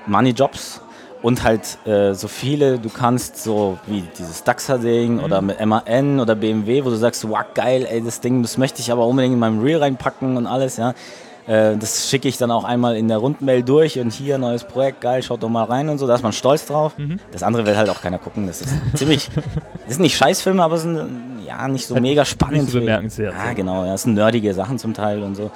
[0.07, 0.81] Money-Jobs
[1.23, 6.35] und halt äh, so viele du kannst, so wie dieses Daxa-Ding oder mit MAN oder
[6.35, 9.41] BMW, wo du sagst, wow, geil, ey, das Ding, das möchte ich aber unbedingt in
[9.41, 10.95] meinem Reel reinpacken und alles, ja.
[11.49, 15.01] Äh, das schicke ich dann auch einmal in der Rundmail durch und hier, neues Projekt,
[15.01, 16.93] geil, schaut doch mal rein und so, da ist man stolz drauf.
[17.33, 19.29] Das andere will halt auch keiner gucken, das ist ziemlich,
[19.87, 21.01] das sind nicht Scheißfilme, aber es sind
[21.47, 22.63] ja nicht so mega spannend.
[22.63, 23.55] nicht so bemerkenswert, Ja, so.
[23.57, 25.51] genau, ja, das sind nerdige Sachen zum Teil und so.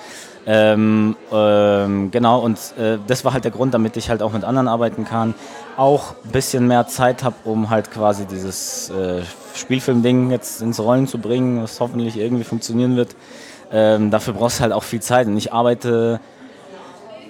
[0.45, 4.45] Ähm, ähm, genau, und äh, das war halt der Grund, damit ich halt auch mit
[4.45, 5.35] anderen arbeiten kann.
[5.77, 9.23] Auch ein bisschen mehr Zeit habe, um halt quasi dieses äh,
[9.55, 13.15] Spielfilm-Ding jetzt ins Rollen zu bringen, was hoffentlich irgendwie funktionieren wird.
[13.71, 15.29] Ähm, dafür brauchst du halt auch viel Zeit.
[15.29, 16.21] Und ich arbeite,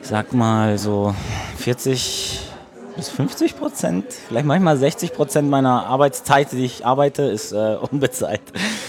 [0.00, 1.14] sag mal, so
[1.58, 2.51] 40
[2.96, 8.40] bis 50 Prozent, vielleicht manchmal 60 Prozent meiner Arbeitszeit, die ich arbeite, ist äh, unbezahlt.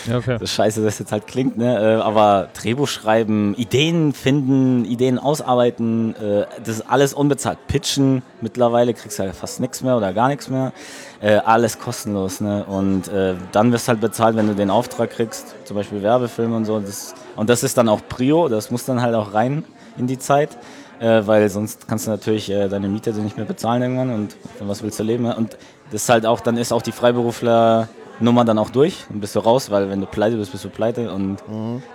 [0.08, 0.38] Ja, okay.
[0.40, 1.98] Das scheiße, das jetzt halt klingt, ne?
[1.98, 7.58] Äh, aber Drehbuch schreiben, Ideen finden, Ideen ausarbeiten, äh, das ist alles unbezahlt.
[7.68, 10.74] Pitchen, mittlerweile kriegst du ja fast nichts mehr oder gar nichts mehr.
[11.22, 12.66] Äh, alles kostenlos, ne?
[12.66, 16.56] Und äh, dann wirst du halt bezahlt, wenn du den Auftrag kriegst, zum Beispiel Werbefilme
[16.56, 16.80] und so.
[16.80, 19.64] Das, und das ist dann auch Prio, das muss dann halt auch rein
[19.98, 20.58] in die Zeit.
[21.04, 24.70] Äh, weil sonst kannst du natürlich äh, deine Miete nicht mehr bezahlen irgendwann und von
[24.70, 25.24] was willst du leben?
[25.24, 25.36] ne?
[25.36, 25.58] Und
[25.92, 27.90] das ist halt auch, dann ist auch die Freiberufler
[28.22, 30.70] Nummer dann auch durch, dann bist du raus, weil wenn du pleite bist, bist du
[30.70, 31.38] pleite und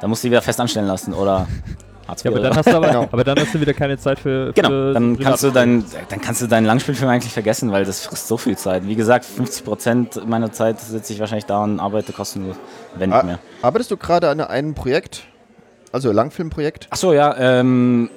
[0.00, 1.46] dann musst du dich wieder fest anstellen lassen oder
[2.22, 3.08] Ja, aber dann, hast du aber, Genau.
[3.10, 4.52] aber dann hast du wieder keine Zeit für.
[4.52, 8.04] Genau, für dann kannst, du dein, dann kannst du deinen Langspielfilm eigentlich vergessen, weil das
[8.04, 8.86] frisst so viel Zeit.
[8.86, 12.56] Wie gesagt, 50% meiner Zeit sitze ich wahrscheinlich da und arbeite kostenlos,
[12.96, 13.38] wenn nicht Ah, mehr.
[13.62, 15.22] arbeitest du gerade an einem Projekt?
[15.92, 16.88] Also Langfilmprojekt?
[16.90, 18.10] Achso, ja, ähm,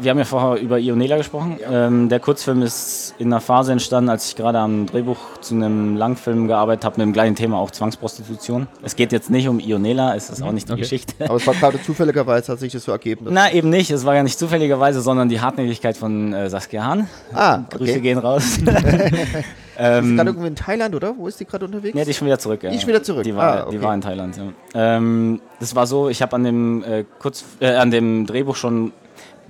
[0.00, 1.58] wir haben ja vorher über Ionela gesprochen.
[1.70, 5.96] Ähm, der Kurzfilm ist in einer Phase entstanden, als ich gerade am Drehbuch zu einem
[5.96, 8.66] Langfilm gearbeitet habe, mit dem gleichen Thema, auch Zwangsprostitution.
[8.82, 10.82] Es geht jetzt nicht um Ionela, es ist auch nicht die okay.
[10.82, 11.14] Geschichte.
[11.24, 13.26] Aber es war gerade zufälligerweise, hat sich das so ergeben.
[13.30, 13.90] Na, eben nicht.
[13.90, 17.08] Es war ja nicht zufälligerweise, sondern die Hartnäckigkeit von äh, Saskia Hahn.
[17.34, 18.00] Ah, Grüße okay.
[18.00, 18.58] gehen raus.
[18.60, 18.70] Die
[19.86, 21.14] ist ähm, gerade irgendwie in Thailand, oder?
[21.16, 21.96] Wo ist die gerade unterwegs?
[21.96, 22.62] ja, die ist schon wieder zurück.
[22.62, 22.70] Ja.
[22.70, 23.24] Die ist wieder zurück.
[23.24, 23.70] Die war, Ah, okay.
[23.76, 24.36] die war in Thailand.
[24.36, 24.52] Ja.
[24.74, 28.92] Ähm, das war so, ich habe an dem äh, kurz äh, an dem Drehbuch schon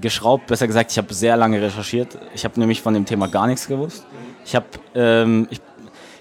[0.01, 0.47] geschraubt.
[0.47, 2.19] Besser gesagt, ich habe sehr lange recherchiert.
[2.35, 4.05] Ich habe nämlich von dem Thema gar nichts gewusst.
[4.45, 5.61] Ich habe ähm, ich,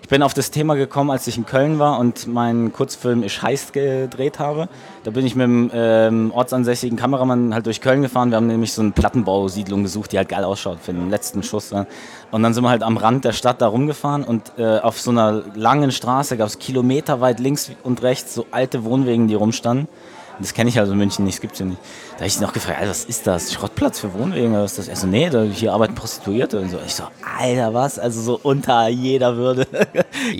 [0.01, 3.43] ich bin auf das Thema gekommen, als ich in Köln war und meinen Kurzfilm Ich
[3.43, 4.67] heißt gedreht habe.
[5.03, 8.31] Da bin ich mit dem ähm, ortsansässigen Kameramann halt durch Köln gefahren.
[8.31, 11.71] Wir haben nämlich so eine Plattenbausiedlung gesucht, die halt geil ausschaut für den letzten Schuss.
[11.71, 15.11] Und dann sind wir halt am Rand der Stadt da rumgefahren und äh, auf so
[15.11, 19.87] einer langen Straße gab es kilometerweit links und rechts so alte Wohnwegen, die rumstanden.
[20.39, 21.79] Das kenne ich also in München nicht, das gibt es ja nicht.
[22.19, 23.53] Da habe ich ihn auch gefragt, Alter, was ist das?
[23.53, 24.53] Schrottplatz für Wohnwegen?
[24.53, 24.87] Was ist das?
[24.89, 26.77] Er so, nee, da, hier arbeiten Prostituierte und so.
[26.85, 27.03] Ich so,
[27.39, 27.97] Alter, was?
[27.97, 29.65] Also so unter jeder Würde.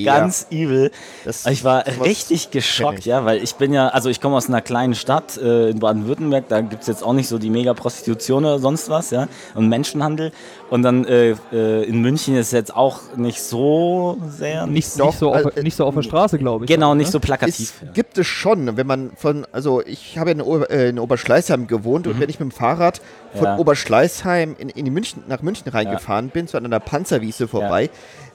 [0.04, 0.92] Ganz übel.
[1.24, 4.62] Das- ich war richtig geschockt, ja, weil ich bin ja, also ich komme aus einer
[4.62, 8.60] kleinen Stadt äh, in Baden-Württemberg, da gibt es jetzt auch nicht so die Mega-Prostitution oder
[8.60, 10.34] sonst was, ja, und Menschenhandel.
[10.70, 15.18] Und dann äh, äh, in München ist jetzt auch nicht so sehr, Nicht, Doch, nicht,
[15.20, 16.70] so auf, also, nicht so auf der Straße, glaube ich.
[16.70, 17.74] genau, nicht so Es plakativ.
[17.84, 17.92] ja.
[17.92, 21.66] gibt es schon, wenn man von, also ich habe ja in, Ober, äh, in Oberschleißheim
[21.70, 23.00] gewohnt und wenn ich mit dem Fahrrad
[23.32, 23.46] von Mhm.
[23.46, 23.58] Ja.
[23.58, 27.90] Oberschleißheim in, in die München, nach München reingefahren bin, zu einer Panzerwiese vorbei,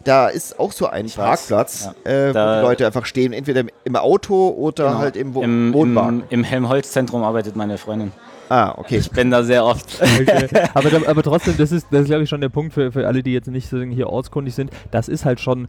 [0.05, 2.11] da ist auch so ein weiß, Parkplatz, ja.
[2.11, 4.99] äh, wo die Leute einfach stehen, entweder im Auto oder Genau.
[4.99, 6.21] halt im, Wo Im, Wohnwagen.
[6.31, 8.13] im, Im Helmholtz-Zentrum arbeitet meine Freundin.
[8.49, 8.99] Ah, okay.
[8.99, 10.01] Ich bin da sehr oft.
[10.03, 10.49] Okay.
[10.75, 13.07] aber, da- aber trotzdem, das ist, das ist glaube ich, schon der Punkt für, für
[13.07, 14.71] alle, die jetzt nicht so hier ortskundig sind.
[14.91, 15.69] Das ist halt schon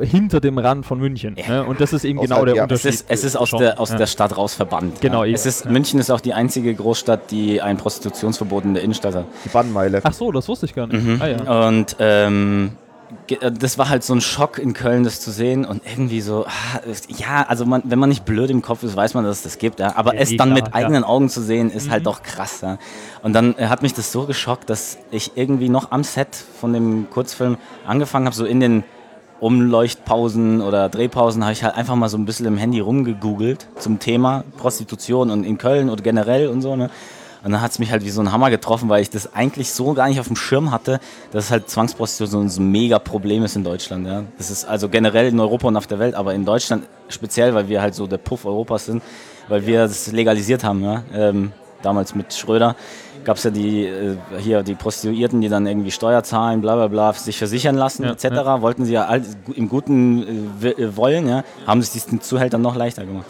[0.00, 1.36] äh, hinter dem Rand von München.
[1.48, 1.64] Ne?
[1.64, 2.64] Und das ist eben genau Außerhalb, der ja.
[2.64, 2.90] Es Unterschied.
[2.90, 3.60] ist, es ist aus, schon.
[3.60, 3.96] der, aus Ja.
[3.98, 5.00] der Stadt raus verbannt.
[5.00, 5.28] Genau, ja.
[5.28, 5.34] eben.
[5.34, 9.24] es ist, München ist auch die einzige Großstadt, die ein Prostitutionsverbot in der Innenstadt hat.
[9.44, 10.00] Die Bannmeile.
[10.02, 11.04] Ach so, das wusste ich gar nicht.
[11.04, 11.20] Mhm.
[11.20, 11.68] Ah, ja.
[11.68, 12.89] Und ähm, äh,
[13.52, 16.80] das war halt so ein Schock in Köln, das zu sehen und irgendwie so, ah,
[17.08, 19.58] ja, also man, wenn man nicht blöd im Kopf ist, weiß man, dass es das
[19.58, 19.96] gibt, ja.
[19.96, 20.74] aber Ja, es eh dann klar, mit ja.
[20.74, 22.60] eigenen Augen zu sehen, ist halt doch krass.
[22.60, 22.78] Ja.
[23.22, 26.72] Und dann äh, hat mich das so geschockt, dass ich irgendwie noch am Set von
[26.72, 28.84] dem Kurzfilm angefangen habe, so in den
[29.40, 33.98] Umleuchtpausen oder Drehpausen habe ich halt einfach mal so ein bisschen im Handy rumgegoogelt zum
[33.98, 36.76] Thema Prostitution und in Köln oder generell und so.
[36.76, 36.90] Ne?
[37.42, 39.72] Und dann hat es mich halt wie so ein Hammer getroffen, weil ich das eigentlich
[39.72, 41.00] so gar nicht auf dem Schirm hatte,
[41.32, 44.06] dass halt Zwangsprostitution so ein mega Problem ist in Deutschland.
[44.06, 44.24] Ja?
[44.36, 47.68] Das ist also generell in Europa und auf der Welt, aber in Deutschland speziell, weil
[47.68, 49.02] wir halt so der Puff Europas sind,
[49.48, 50.84] weil wir das legalisiert haben.
[50.84, 51.02] Ja?
[51.14, 52.76] Ähm, damals mit Schröder
[53.24, 56.88] gab es ja die, äh, hier die Prostituierten, die dann irgendwie Steuer zahlen, bla bla
[56.88, 58.24] bla, sich versichern lassen Ja, etc.
[58.24, 58.62] ja.
[58.62, 59.22] Wollten sie ja all,
[59.54, 61.44] im Guten äh, äh, wollen, ja?
[61.66, 63.26] haben sich diesen Zuhältern noch leichter gemacht.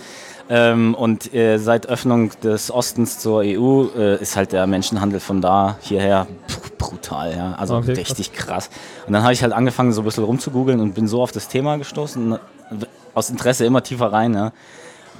[0.52, 5.40] Ähm, und äh, seit Öffnung des Ostens zur EU äh, ist halt der Menschenhandel von
[5.40, 6.26] da hierher
[6.76, 7.52] brutal, ja.
[7.52, 8.68] Also Okay, richtig krass.
[9.06, 11.46] Und dann habe ich halt angefangen, so ein bisschen rumzugoogeln und bin so auf das
[11.46, 12.36] Thema gestoßen,
[13.14, 14.50] aus Interesse immer tiefer rein, ja.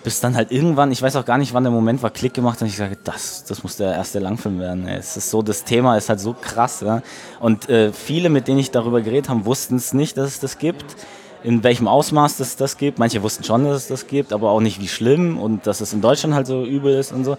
[0.02, 2.60] Bis dann halt irgendwann, ich weiß auch gar nicht, wann der Moment war, Klick gemacht
[2.62, 4.88] und ich sage, das, das muss der erste Langfilm werden.
[4.88, 4.98] Ey.
[4.98, 6.80] Es ist so, das Thema ist halt so krass.
[6.80, 7.02] Ja?
[7.38, 10.58] Und äh, viele, mit denen ich darüber geredet habe, wussten es nicht, dass es das
[10.58, 10.96] gibt.
[11.42, 12.98] In welchem Ausmaß es das gibt.
[12.98, 15.92] Manche wussten schon, dass es das gibt, aber auch nicht, wie schlimm und dass es
[15.92, 17.36] in Deutschland halt so übel ist und so.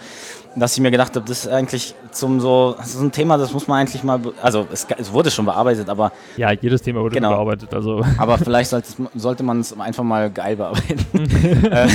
[0.55, 3.53] Dass ich mir gedacht habe, das ist eigentlich zum so, das ist ein Thema, das
[3.53, 7.15] muss man eigentlich mal, also es, es wurde schon bearbeitet, aber ja, jedes Thema wurde
[7.15, 7.29] Genau.
[7.29, 7.73] bearbeitet.
[7.73, 8.01] Also.
[8.17, 11.05] aber vielleicht sollte, sollte man es einfach mal geil bearbeiten.
[11.71, 11.87] äh,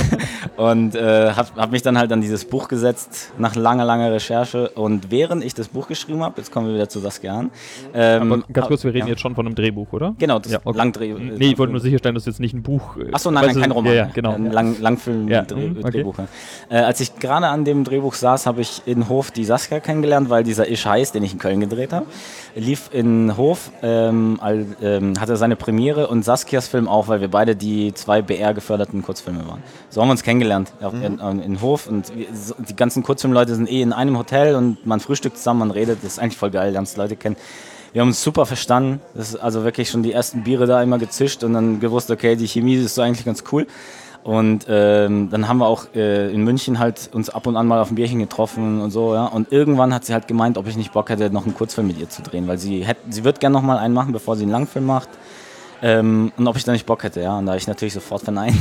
[0.57, 4.71] und äh, habe hab mich dann halt an dieses Buch gesetzt, nach langer, langer Recherche.
[4.71, 7.51] Und während ich das Buch geschrieben habe, jetzt kommen wir wieder zu Saskia Hahn.
[7.93, 9.13] Ähm, Aber ganz kurz, wir reden ja.
[9.13, 10.15] jetzt schon von einem Drehbuch, oder?
[10.19, 10.79] Genau, das Ja, okay.
[10.79, 11.13] Langdreh.
[11.15, 12.97] Nee, ich wollte nur sicherstellen, dass jetzt nicht ein Buch.
[12.97, 13.93] äh, Achso, nein, nein, kein Roman.
[13.93, 14.33] Ja, ja genau.
[14.33, 15.91] Ein Lang, Langfilm Ja, Dreh, mhm, okay.
[15.91, 16.15] Drehbuch.
[16.71, 20.31] Äh, als ich gerade an dem Drehbuch saß, habe ich in Hof die Saskia kennengelernt,
[20.31, 22.07] weil dieser Ich heiß, den ich in Köln gedreht habe,
[22.55, 27.29] lief in Hof, ähm, all, ähm, hatte seine Premiere und Saskias Film auch, weil wir
[27.29, 29.63] beide die zwei BR-geförderten Kurzfilme waren.
[29.91, 33.83] So haben wir uns kennengelernt auf, in, in Hof und die ganzen Kurzfilmleute sind eh
[33.83, 36.97] in einem Hotel und man frühstückt zusammen, man redet, das ist eigentlich voll geil, lernst
[36.97, 37.37] Leute kennen.
[37.93, 39.01] Wir haben uns super verstanden.
[39.15, 42.37] Das ist also wirklich schon die ersten Biere da immer gezischt und dann gewusst, okay,
[42.37, 43.67] die Chemie ist so eigentlich ganz cool.
[44.27, 47.79] Und ähm, dann haben wir auch äh, in München halt uns ab und an mal
[47.81, 49.27] auf ein Bierchen getroffen und so, ja.
[49.27, 51.97] Und irgendwann hat sie halt gemeint, ob ich nicht Bock hätte, noch einen Kurzfilm mit
[52.01, 54.43] ihr zu drehen, weil sie hätte, sie wird gerne noch mal einen machen, bevor sie
[54.43, 55.09] einen Langfilm macht.
[55.81, 57.39] Ähm, und ob ich da nicht Bock hätte, ja.
[57.39, 58.57] Und da habe ich natürlich sofort verneint.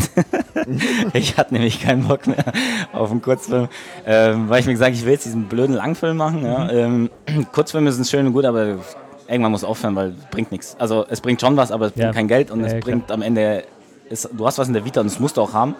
[1.13, 2.45] ich hatte nämlich keinen Bock mehr
[2.93, 3.67] auf einen Kurzfilm,
[4.05, 6.45] ähm, weil ich mir gesagt ich will jetzt diesen blöden Langfilm machen.
[6.45, 6.69] Ja.
[6.69, 7.09] Ähm,
[7.53, 8.75] Kurzfilme sind schön und gut, aber
[9.27, 10.75] irgendwann muss aufhören, weil es bringt nichts.
[10.77, 12.13] Also es bringt schon was, aber es bringt Ja.
[12.13, 13.63] kein Geld und Ja, es bringt am Ende,
[14.09, 15.75] ist, du hast was in der Vita und das musst du auch haben.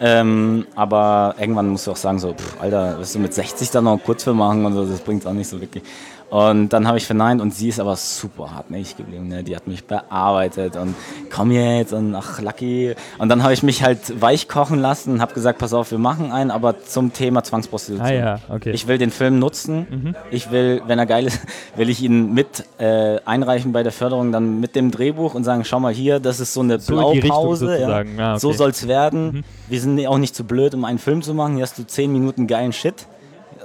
[0.00, 3.84] Ähm, aber irgendwann musst du auch sagen, so, pff, Alter, wirst du mit 60 dann
[3.84, 5.84] noch einen Kurzfilm machen und so, das bringt auch nicht so wirklich.
[6.32, 9.28] Und dann habe ich verneint und sie ist aber super hartnäckig geblieben.
[9.28, 9.44] Ne?
[9.44, 10.94] Die hat mich bearbeitet und
[11.30, 12.94] komm jetzt und ach, Lucky.
[13.18, 15.98] Und dann habe ich mich halt weich kochen lassen und habe gesagt, pass auf, wir
[15.98, 18.06] machen einen, aber zum Thema Zwangsprostitution.
[18.06, 18.70] Ah ja, okay.
[18.70, 20.16] Ich will den Film nutzen.
[20.30, 21.38] Ich will, wenn er geil ist,
[21.76, 25.66] will ich ihn mit äh, einreichen bei der Förderung, dann mit dem Drehbuch und sagen,
[25.66, 27.78] schau mal hier, das ist so eine So Blaupause.
[27.78, 27.88] Ja.
[27.88, 28.38] Ah, okay.
[28.38, 29.44] So soll es werden.
[29.68, 31.56] Wir sind auch nicht zu blöd, um einen Film zu machen.
[31.56, 33.06] Hier hast du 10 Minuten geilen Shit.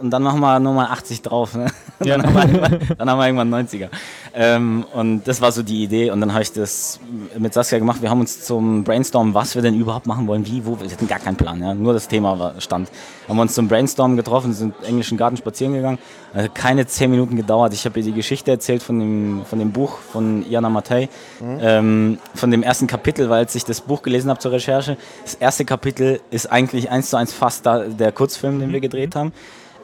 [0.01, 1.55] Und dann machen wir nochmal 80 drauf.
[1.55, 1.67] Ne?
[2.03, 2.15] Ja.
[2.15, 3.89] Dann, haben wir irgendwann, dann haben wir irgendwann 90er.
[4.35, 6.11] Ähm, und das war so die Idee.
[6.11, 6.99] Und dann habe ich das
[7.39, 8.03] mit Saskia gemacht.
[8.03, 10.79] Wir haben uns zum Brainstorm, was wir denn überhaupt machen wollen, wie, wo.
[10.79, 11.59] Wir hatten gar keinen Plan.
[11.59, 11.73] Ja?
[11.73, 12.91] Nur das Thema war, stand.
[13.27, 15.97] Haben wir uns zum Brainstorm getroffen, sind im englischen Garten spazieren gegangen.
[16.35, 17.73] Also keine 10 Minuten gedauert.
[17.73, 21.09] Ich habe ihr die Geschichte erzählt von dem, von dem Buch von Jana Matei.
[21.41, 25.33] Ähm, von dem ersten Kapitel, weil als ich das Buch gelesen habe zur Recherche, das
[25.33, 29.33] erste Kapitel ist eigentlich eins zu eins fast da, der Kurzfilm, den wir gedreht haben.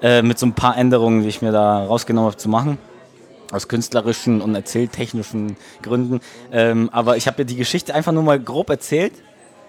[0.03, 2.77] Äh, mit so ein paar Änderungen, die ich mir da rausgenommen habe zu machen.
[3.53, 6.19] Aus künstlerischen und erzähltechnischen Gründen.
[6.51, 9.13] Ähm, aber ich habe mir die Geschichte einfach nur mal grob erzählt.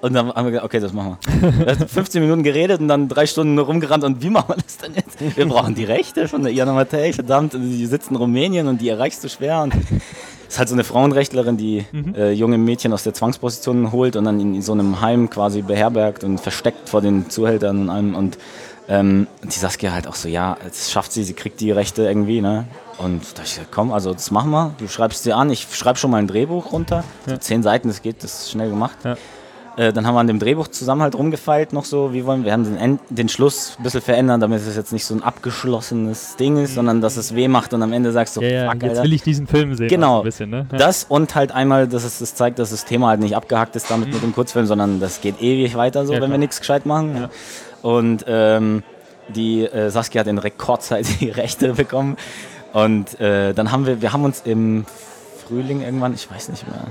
[0.00, 1.66] Und dann haben wir gesagt, okay, das machen wir.
[1.66, 4.02] Wir haben 15 Minuten geredet und dann drei Stunden nur rumgerannt.
[4.02, 5.36] Und wie machen wir das denn jetzt?
[5.36, 7.54] Wir brauchen die Rechte von der Iana Matei, verdammt.
[7.54, 9.62] Die sitzt in Rumänien und die erreichst du schwer.
[9.62, 9.72] Und
[10.48, 11.84] ist halt so eine Frauenrechtlerin, die
[12.16, 16.24] äh, junge Mädchen aus der Zwangsposition holt und dann in so einem Heim quasi beherbergt
[16.24, 18.14] und versteckt vor den Zuhältern und allem.
[18.14, 18.36] Und
[18.88, 22.40] ähm, die Saskia halt auch so, ja, das schafft sie, sie kriegt die Rechte irgendwie,
[22.40, 22.66] ne?
[22.98, 24.72] Und da ich gesagt, komm, also das machen wir.
[24.78, 27.02] Du schreibst dir an, ich schreibe schon mal ein Drehbuch runter.
[27.26, 28.96] So zehn Seiten, das geht, das ist schnell gemacht.
[29.04, 29.16] Ja.
[29.76, 32.46] Äh, dann haben wir an dem Drehbuch zusammen halt rumgefeilt noch so, wie wollen wir,
[32.46, 35.22] wir haben den, End, den Schluss ein bisschen verändert, damit es jetzt nicht so ein
[35.24, 38.70] abgeschlossenes Ding ist, sondern dass es weh macht und am Ende sagst du, ja, ja,
[38.70, 39.02] fuck, jetzt Alter.
[39.02, 39.88] will ich diesen Film sehen.
[39.88, 40.22] Genau.
[40.22, 40.66] bisschen, ne?
[40.70, 40.78] Ja.
[40.78, 43.90] Das und halt einmal, dass es das zeigt, dass das Thema halt nicht abgehakt ist
[43.90, 46.38] damit mit dem Kurzfilm, sondern das geht ewig weiter so, Ja, wenn wir klar.
[46.38, 47.16] nichts gescheit machen.
[47.16, 47.30] Ja.
[47.84, 48.82] Und ähm,
[49.28, 52.16] die äh, Saskia hat in Rekordzeit die Rechte bekommen.
[52.72, 54.86] Und äh, dann haben wir, wir haben uns im
[55.46, 56.86] Frühling irgendwann, ich weiß nicht mehr,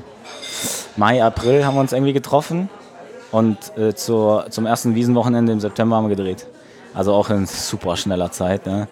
[0.95, 2.69] Mai, April haben wir uns irgendwie getroffen
[3.31, 6.45] und äh, zur, zum ersten Wiesenwochenende im September haben wir gedreht.
[6.93, 8.67] Also auch in super schneller Zeit.
[8.67, 8.87] Ne?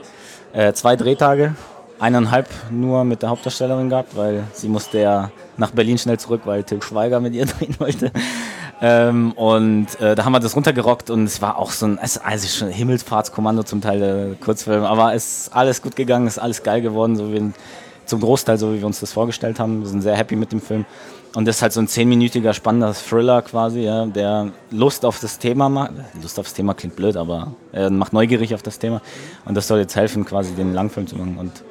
[0.54, 1.54] Äh, zwei Drehtage,
[2.00, 6.64] eineinhalb nur mit der Hauptdarstellerin gehabt, weil sie musste ja nach Berlin schnell zurück, weil
[6.64, 8.12] Till Schweiger mit ihr drehen wollte.
[8.84, 12.18] Ähm, und äh, da haben wir das runtergerockt und es war auch so ein, es,
[12.18, 16.40] also schon ein Himmelsfahrtskommando zum Teil der Kurzfilm, aber es ist alles gut gegangen, ist
[16.40, 17.52] alles geil geworden, so wie
[18.06, 19.82] zum Großteil so wie wir uns das vorgestellt haben.
[19.82, 20.86] Wir sind sehr happy mit dem Film.
[21.34, 25.40] Und das ist halt so ein zehnminütiger spannender Thriller quasi, ja, der Lust auf das
[25.40, 25.92] Thema macht.
[26.22, 29.02] Lust aufs Thema klingt blöd, aber er macht neugierig auf das Thema.
[29.46, 31.38] Und das soll jetzt helfen, quasi den Langfilm zu machen.
[31.38, 31.64] Und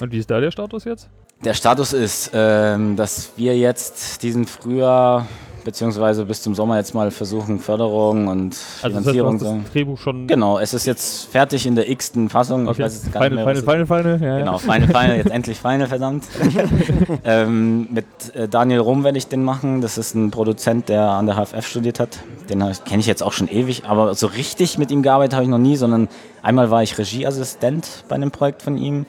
[0.00, 1.08] Und wie ist da der Status jetzt?
[1.44, 5.26] der Status ist, ähm, dass wir jetzt diesen Frühjahr
[5.64, 9.34] beziehungsweise bis zum Sommer jetzt mal versuchen, Förderung und Also das heißt, du Finanzierung.
[9.34, 9.58] hast so.
[9.62, 10.26] das Drehbuch schon.
[10.26, 12.64] Genau, es ist jetzt fertig in der x-ten Fassung.
[12.64, 12.82] Ich Okay.
[12.84, 14.38] weiß jetzt gar nicht Final, mehr, was Final, es- Final, Final, ja.
[14.38, 16.24] Genau, Final, Final, jetzt endlich Final, verdammt.
[17.24, 19.80] ähm, mit äh, Daniel Rum werde ich den machen.
[19.80, 22.18] Das ist ein Produzent, der an der HFF studiert hat.
[22.48, 25.50] Den kenne ich jetzt auch schon ewig, aber so richtig mit ihm gearbeitet habe ich
[25.50, 26.08] noch nie, sondern
[26.42, 29.06] einmal war ich Regieassistent bei einem Projekt von ihm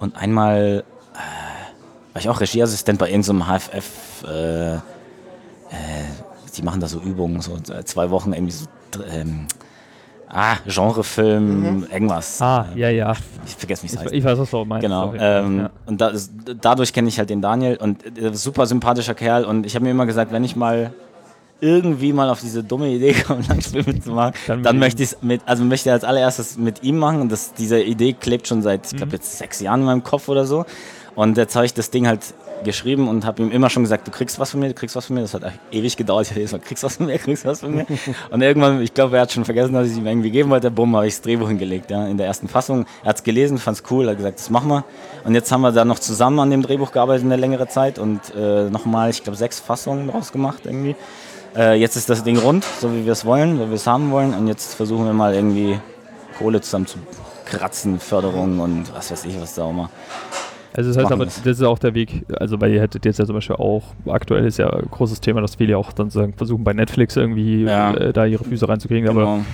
[0.00, 0.84] und einmal
[1.14, 1.16] äh,
[2.14, 4.24] war ich auch Regieassistent bei irgendeinem HFF.
[4.24, 4.78] Äh,
[6.56, 8.66] die machen da so Übungen, so äh, zwei Wochen irgendwie so.
[9.12, 9.46] Ähm,
[10.28, 12.40] ah, Genrefilm, irgendwas.
[12.40, 13.14] Ah, ja, ja.
[13.46, 14.82] Ich vergesse mich Ich, ich weiß, was du meinst.
[14.82, 15.06] Genau.
[15.06, 15.18] Sorry.
[15.20, 15.70] Ähm, ja.
[15.86, 19.44] Und da ist, dadurch kenne ich halt den Daniel und äh, super sympathischer Kerl.
[19.44, 20.92] Und ich habe mir immer gesagt, wenn ich mal
[21.60, 25.22] irgendwie mal auf diese dumme Idee komme, Langfilme zu machen, Dann dann, möchte ich es
[25.22, 27.20] mit, also möchte ich als allererstes mit ihm machen.
[27.20, 28.96] Und das, diese Idee klebt schon seit, ich Mhm.
[28.98, 30.64] glaube jetzt sechs Jahren in meinem Kopf oder so.
[31.14, 34.10] Und jetzt habe ich das Ding halt geschrieben und habe ihm immer schon gesagt, du
[34.10, 35.22] kriegst was von mir, du kriegst was von mir.
[35.22, 36.26] Das hat ewig gedauert.
[36.26, 37.86] Ich habe jedes Mal, kriegst was von mir, kriegst was von mir.
[38.30, 40.70] Und irgendwann, ich glaube, er hat schon vergessen, dass ich es ihm irgendwie geben wollte.
[40.70, 42.86] Bumm, habe ich das Drehbuch hingelegt, ja, in der ersten Fassung.
[43.02, 44.84] Er hat es gelesen, fand es cool, hat gesagt, das machen wir.
[45.24, 48.20] Und jetzt haben wir da noch zusammen an dem Drehbuch gearbeitet eine längere Zeit und
[48.36, 50.96] äh, nochmal, ich glaube, sechs Fassungen draus gemacht irgendwie.
[51.56, 53.86] Äh, jetzt ist das Ding rund, so wie wir es wollen, so wie wir es
[53.86, 54.34] haben wollen.
[54.34, 55.78] Und jetzt versuchen wir mal irgendwie
[56.38, 56.98] Kohle zusammen zu
[57.44, 59.90] kratzen, Förderung und was weiß ich, was da auch immer.
[60.76, 61.38] Also das heißt aber, das.
[61.46, 64.58] ist auch der Weg, also weil ihr hättet jetzt ja zum Beispiel auch, aktuell ist
[64.58, 67.94] ja ein großes Thema, dass viele auch dann sagen, versuchen bei Netflix irgendwie Ja.
[67.94, 69.44] äh, da ihre Füße reinzukriegen, aber Genau.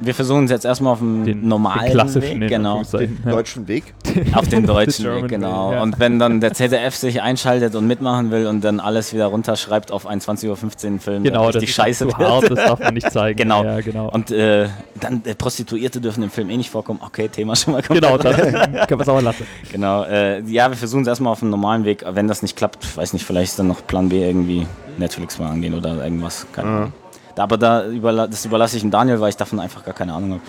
[0.00, 3.68] Wir versuchen es jetzt erstmal auf dem Den, normalen den klassischen Weg, genau, den Deutschen
[3.68, 3.94] Weg.
[4.34, 5.68] auf den deutschen Weg, genau.
[5.70, 5.82] Way, ja.
[5.82, 9.92] Und wenn dann der ZDF sich einschaltet und mitmachen will und dann alles wieder runterschreibt
[9.92, 12.28] auf einen 20.15 Uhr Film, Genau, der das richtig ist scheiße zu wird.
[12.28, 13.36] hart, das darf man nicht zeigen.
[13.36, 13.64] Genau.
[13.64, 14.08] Ja, genau.
[14.10, 14.68] Und äh,
[15.00, 17.00] dann äh, Prostituierte dürfen im Film eh nicht vorkommen.
[17.04, 18.36] Okay, Thema schon mal komplett genau, dann
[18.86, 19.46] können wir es aber lassen.
[19.70, 22.04] Genau, äh, ja, wir versuchen es erstmal auf dem normalen Weg.
[22.08, 24.66] Wenn das nicht klappt, weiß nicht, vielleicht ist dann noch Plan B irgendwie
[24.98, 26.46] Netflix mal angehen oder irgendwas.
[26.52, 26.92] Keine Ahnung.
[27.36, 30.32] Aber da überla das überlasse ich dem Daniel, weil ich davon einfach gar keine Ahnung
[30.32, 30.42] habe.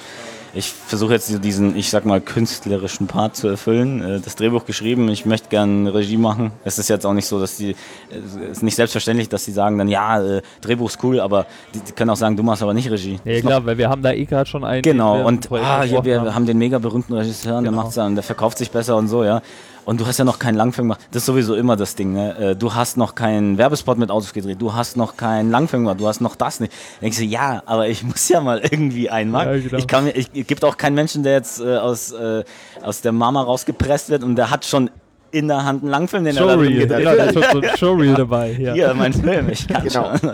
[0.54, 4.02] Ich versuche jetzt diesen, ich sag mal, künstlerischen Part zu erfüllen.
[4.04, 6.52] Äh, Das Drehbuch geschrieben, ich möchte gerne Regie machen.
[6.66, 7.74] Es ist jetzt auch nicht so, dass die,
[8.10, 11.80] es ist nicht selbstverständlich, dass die sagen dann, ja, äh, Drehbuch ist cool, aber die,
[11.80, 13.18] die können auch sagen, du machst aber nicht Regie.
[13.24, 14.82] Ja, klar, weil wir haben da eh gerade schon einen.
[14.82, 17.84] Genau, und ah, hier, wir haben den mega berühmten Regisseur und der Genau.
[17.84, 19.42] macht's dann, der verkauft sich besser und so, ja.
[19.84, 21.02] Und du hast ja noch keinen Langfilm gemacht.
[21.12, 22.38] Das ist sowieso immer das Ding, ne?
[22.52, 26.00] Äh, Du hast noch keinen Werbespot mit Autos gedreht, du hast noch keinen Langfilm gemacht,
[26.00, 26.72] du hast noch das nicht.
[26.72, 29.48] Dann denkst du, ja, aber ich muss ja mal irgendwie einen machen.
[29.54, 29.78] Ja, genau.
[29.78, 32.44] Ich kann mir, ich, es gibt auch keinen Menschen, der jetzt äh, aus, äh,
[32.84, 34.90] aus der Mama rausgepresst wird und der hat schon
[35.32, 37.44] in der Hand einen Langfilm, den er da drin Showreel, gedreht genau, da ist schon
[37.62, 38.52] so ein Showreel dabei.
[38.52, 38.74] Ja.
[38.74, 40.18] hier, mein Film, ich kann Genau.
[40.18, 40.32] schon.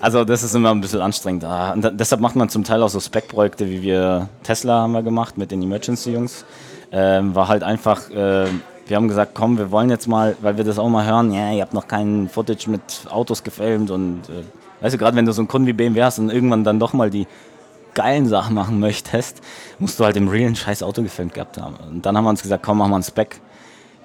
[0.00, 1.44] Also das ist immer ein bisschen anstrengend.
[1.44, 5.02] Und da, deshalb macht man zum Teil auch so Spec-Projekte, wie wir Tesla haben wir
[5.02, 6.44] gemacht mit den Emergency-Jungs.
[6.92, 8.46] Ähm, war halt einfach, äh,
[8.86, 11.52] wir haben gesagt, komm, wir wollen jetzt mal, weil wir das auch mal hören, ja,
[11.52, 14.42] ihr habt noch kein Footage mit Autos gefilmt und äh,
[14.82, 16.92] weißt du, gerade wenn du so einen Kunden wie BMW hast und irgendwann dann doch
[16.92, 17.26] mal die
[17.94, 19.40] geilen Sachen machen möchtest,
[19.78, 21.76] musst du halt im realen scheiß Auto gefilmt gehabt haben.
[21.90, 23.40] Und dann haben wir uns gesagt, komm, machen wir einen Spec.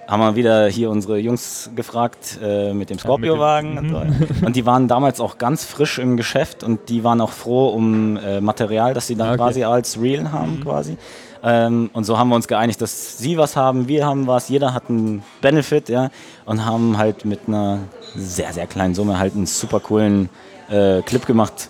[0.07, 3.77] Haben wir wieder hier unsere Jungs gefragt äh, mit dem Scorpio-Wagen.
[3.77, 4.45] und, so.
[4.45, 8.17] und die waren damals auch ganz frisch im Geschäft und die waren auch froh um
[8.17, 9.37] äh, Material, das sie dann Ah, okay.
[9.39, 10.97] quasi als Real haben quasi.
[11.43, 14.73] Ähm, und so haben wir uns geeinigt, dass sie was haben, wir haben was, jeder
[14.73, 16.09] hat einen Benefit, ja,
[16.45, 17.79] und haben halt mit einer
[18.15, 20.29] sehr, sehr kleinen Summe halt einen super coolen
[20.69, 21.69] äh, Clip gemacht.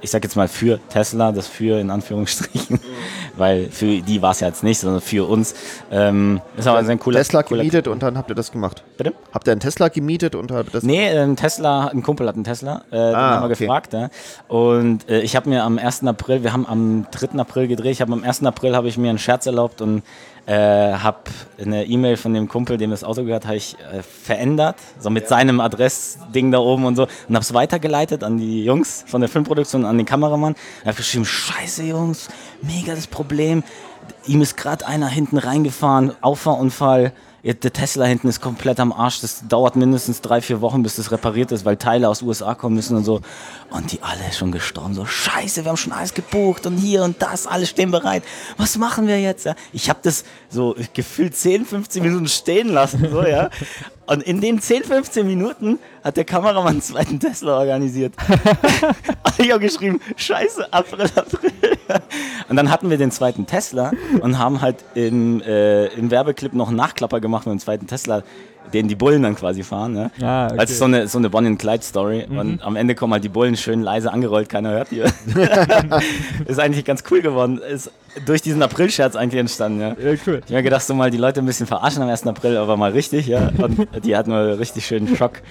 [0.00, 2.80] Ich sag jetzt mal für Tesla, das für in Anführungsstrichen,
[3.36, 5.54] weil für die war es ja jetzt nicht, sondern für uns.
[5.90, 8.82] Ähm, ist aber ein cooler Tesla cooler gemietet und dann habt ihr das gemacht.
[8.96, 9.14] Bitte?
[9.32, 12.34] Habt ihr einen Tesla gemietet und habt ihr das Nee, ähm, Tesla, ein Kumpel hat
[12.34, 13.64] einen Tesla, äh, den Ah, haben wir okay.
[13.64, 13.92] gefragt.
[13.92, 14.08] Ja.
[14.48, 16.04] Und äh, ich habe mir am 1.
[16.04, 17.38] April, wir haben am 3.
[17.38, 18.44] April gedreht, ich habe am 1.
[18.44, 20.02] April habe ich mir einen Scherz erlaubt und
[20.46, 20.52] äh,
[20.94, 21.18] habe
[21.60, 25.28] eine E-Mail von dem Kumpel, dem das Auto gehört, habe ich äh, verändert, so mit
[25.28, 29.28] seinem Adressding da oben und so und habe es weitergeleitet an die Jungs von der
[29.28, 30.54] Filmproduktion, an den Kameramann.
[30.80, 32.28] Ich habe geschrieben, scheiße Jungs,
[32.62, 33.64] mega das Problem,
[34.26, 37.12] ihm ist gerade einer hinten reingefahren, Auffahrunfall.
[37.46, 39.20] Der Tesla hinten ist komplett am Arsch.
[39.20, 42.74] Das dauert mindestens drei, vier Wochen, bis das repariert ist, weil Teile aus USA kommen
[42.74, 43.20] müssen und so.
[43.70, 44.94] Und die alle schon gestorben.
[44.94, 48.24] So, scheiße, wir haben schon alles gebucht und hier und das, alle stehen bereit.
[48.56, 49.44] Was machen wir jetzt?
[49.44, 49.54] Ja?
[49.72, 53.08] Ich habe das so gefühlt 10, 15 Minuten stehen lassen.
[53.10, 53.48] So, ja?
[54.06, 58.14] Und in den 10, 15 Minuten hat der Kameramann einen zweiten Tesla organisiert.
[59.38, 61.52] Ich habe geschrieben, scheiße, April, April.
[62.48, 63.92] Und dann hatten wir den zweiten Tesla
[64.22, 68.22] und haben halt im, äh, im Werbeclip noch einen Nachklapper gemacht mit dem zweiten Tesla,
[68.72, 69.92] den die Bullen dann quasi fahren.
[69.92, 70.10] Ne?
[70.22, 70.56] Ah, okay.
[70.58, 72.26] Das ist so eine, so eine Bonnie and Clyde Story.
[72.28, 75.02] Und am Ende kommen halt die Bullen schön leise angerollt, keiner hört die.
[76.46, 77.58] ist eigentlich ganz cool geworden.
[77.58, 77.90] Ist
[78.24, 79.80] durch diesen April-Scherz eigentlich entstanden.
[79.80, 79.88] Ja.
[79.88, 79.94] Ja,
[80.26, 80.36] cool.
[80.38, 82.26] Ich habe mir gedacht, so mal die Leute ein bisschen verarschen am 1.
[82.26, 83.50] April, aber mal richtig, ja.
[83.58, 85.42] Und die hatten einen richtig schönen Schock.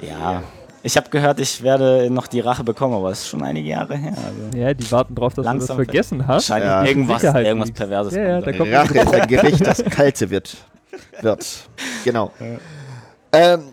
[0.00, 0.42] Ja.
[0.82, 3.96] Ich habe gehört, ich werde noch die Rache bekommen, aber es ist schon einige Jahre
[3.96, 4.12] her.
[4.16, 6.46] Also Ja, die warten drauf, dass Langsam du das vergessen hast.
[6.46, 6.84] scheint Ja.
[6.84, 7.72] irgendwas, irgendwas.
[7.72, 8.14] Perverses.
[8.14, 10.56] Ja, ja, Rache ist ein Gericht, das kalte wird.
[11.20, 11.68] Wird.
[12.04, 12.32] Genau.
[13.32, 13.72] Ähm,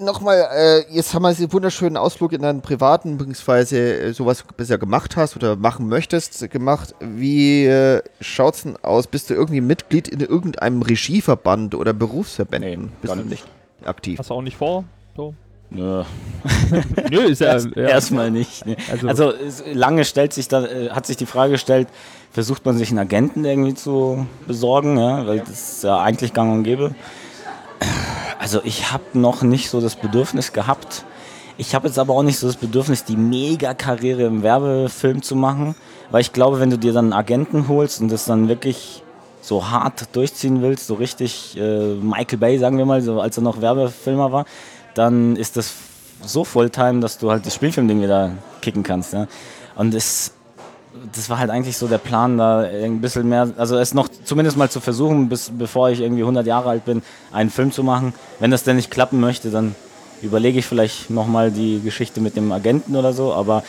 [0.00, 4.54] Nochmal, äh, jetzt haben wir diesen wunderschönen Ausflug in deinen privaten, beziehungsweise äh, sowas du
[4.56, 6.94] bisher gemacht hast oder machen möchtest, gemacht.
[7.00, 9.06] Wie äh, schaut's denn aus?
[9.06, 12.84] Bist du irgendwie Mitglied in irgendeinem Regieverband oder Berufsverbänden?
[12.84, 13.44] Nee, Bist gar du nicht.
[13.84, 14.18] aktiv?
[14.18, 14.84] Hast du auch nicht vor?
[15.16, 15.34] So.
[15.70, 16.02] Nö.
[17.10, 17.48] Nö, ist ja.
[17.52, 17.82] Erst, ja.
[17.88, 18.66] Erstmal nicht.
[18.66, 18.76] ne.
[18.90, 19.32] Also- Also,
[19.72, 21.88] lange stellt sich da, äh, hat sich die Frage gestellt,
[22.32, 26.52] versucht man sich einen Agenten irgendwie zu besorgen, ja, weil das ist ja eigentlich gang
[26.52, 26.94] und gäbe.
[28.38, 31.04] Also ich habe noch nicht so das Bedürfnis gehabt.
[31.58, 35.74] Ich habe jetzt aber auch nicht so das Bedürfnis, die Mega-Karriere im Werbefilm zu machen,
[36.10, 39.02] weil ich glaube, wenn du dir dann einen Agenten holst und das dann wirklich
[39.42, 43.42] so hart durchziehen willst, so richtig äh, Michael Bay, sagen wir mal, so als er
[43.42, 44.46] noch Werbefilmer war,
[44.94, 45.72] dann ist das
[46.22, 49.12] so Fulltime, dass du halt das Spielfilmding wieder kicken kannst.
[49.12, 49.26] Ja?
[49.76, 50.32] Und es,
[51.14, 54.56] das war halt eigentlich so der Plan, da ein bisschen mehr, also es noch zumindest
[54.56, 58.12] mal zu versuchen, bis, bevor ich irgendwie 100 Jahre alt bin, einen Film zu machen.
[58.38, 59.74] Wenn das denn nicht klappen möchte, dann
[60.22, 63.62] überlege ich vielleicht nochmal die Geschichte mit dem Agenten oder so, aber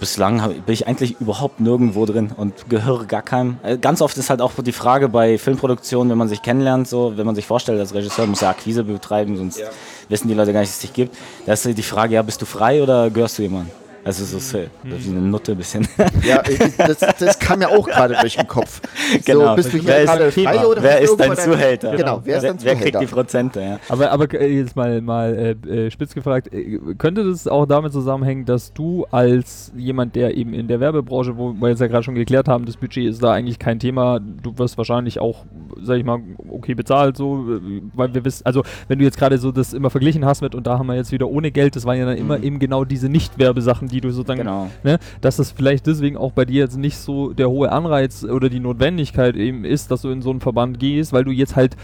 [0.00, 3.58] bislang bin ich eigentlich überhaupt nirgendwo drin und gehöre gar keinem.
[3.62, 7.16] Äh, Ganz oft ist halt auch die Frage bei Filmproduktionen, wenn man sich kennenlernt, so,
[7.16, 9.60] wenn man sich vorstellt als Regisseur, muss ja Akquise betreiben, sonst
[10.08, 11.16] wissen die Leute gar nicht, dass es dich gibt.
[11.46, 13.72] Da ist die Frage, ja, bist du frei oder gehörst du jemandem?
[14.08, 15.86] Also so, so wie eine Nutte ein bisschen.
[16.26, 16.42] Ja,
[16.78, 18.80] das, das kam ja auch gerade durch den Kopf.
[19.24, 19.50] Genau.
[19.50, 21.94] So, bist du Wer hier ist- gerade frei oder Wer ist dein Zuhälter?
[21.96, 23.00] Genau, wer ist wer, dein wer kriegt Zuhälter?
[23.00, 23.78] die Prozente, ja.
[23.88, 27.92] Aber, aber äh, jetzt mal, mal äh, äh, spitz gefragt, äh, könnte das auch damit
[27.92, 32.02] zusammenhängen, dass du als jemand, der eben in der Werbebranche, wo wir jetzt ja gerade
[32.02, 35.44] schon geklärt haben, das Budget ist da eigentlich kein Thema, du wirst wahrscheinlich auch,
[35.82, 39.36] sag ich mal, okay bezahlt, so, äh, weil wir wissen, also wenn du jetzt gerade
[39.38, 41.84] so das immer verglichen hast mit, und da haben wir jetzt wieder ohne Geld, das
[41.84, 44.68] waren ja dann immer eben genau diese Nicht-Werbesachen, die du sozusagen, Genau.
[44.82, 48.48] ne, dass das vielleicht deswegen auch bei dir jetzt nicht so der hohe Anreiz oder
[48.48, 51.76] die Notwendigkeit eben ist, dass du in so einen Verband gehst, weil du jetzt halt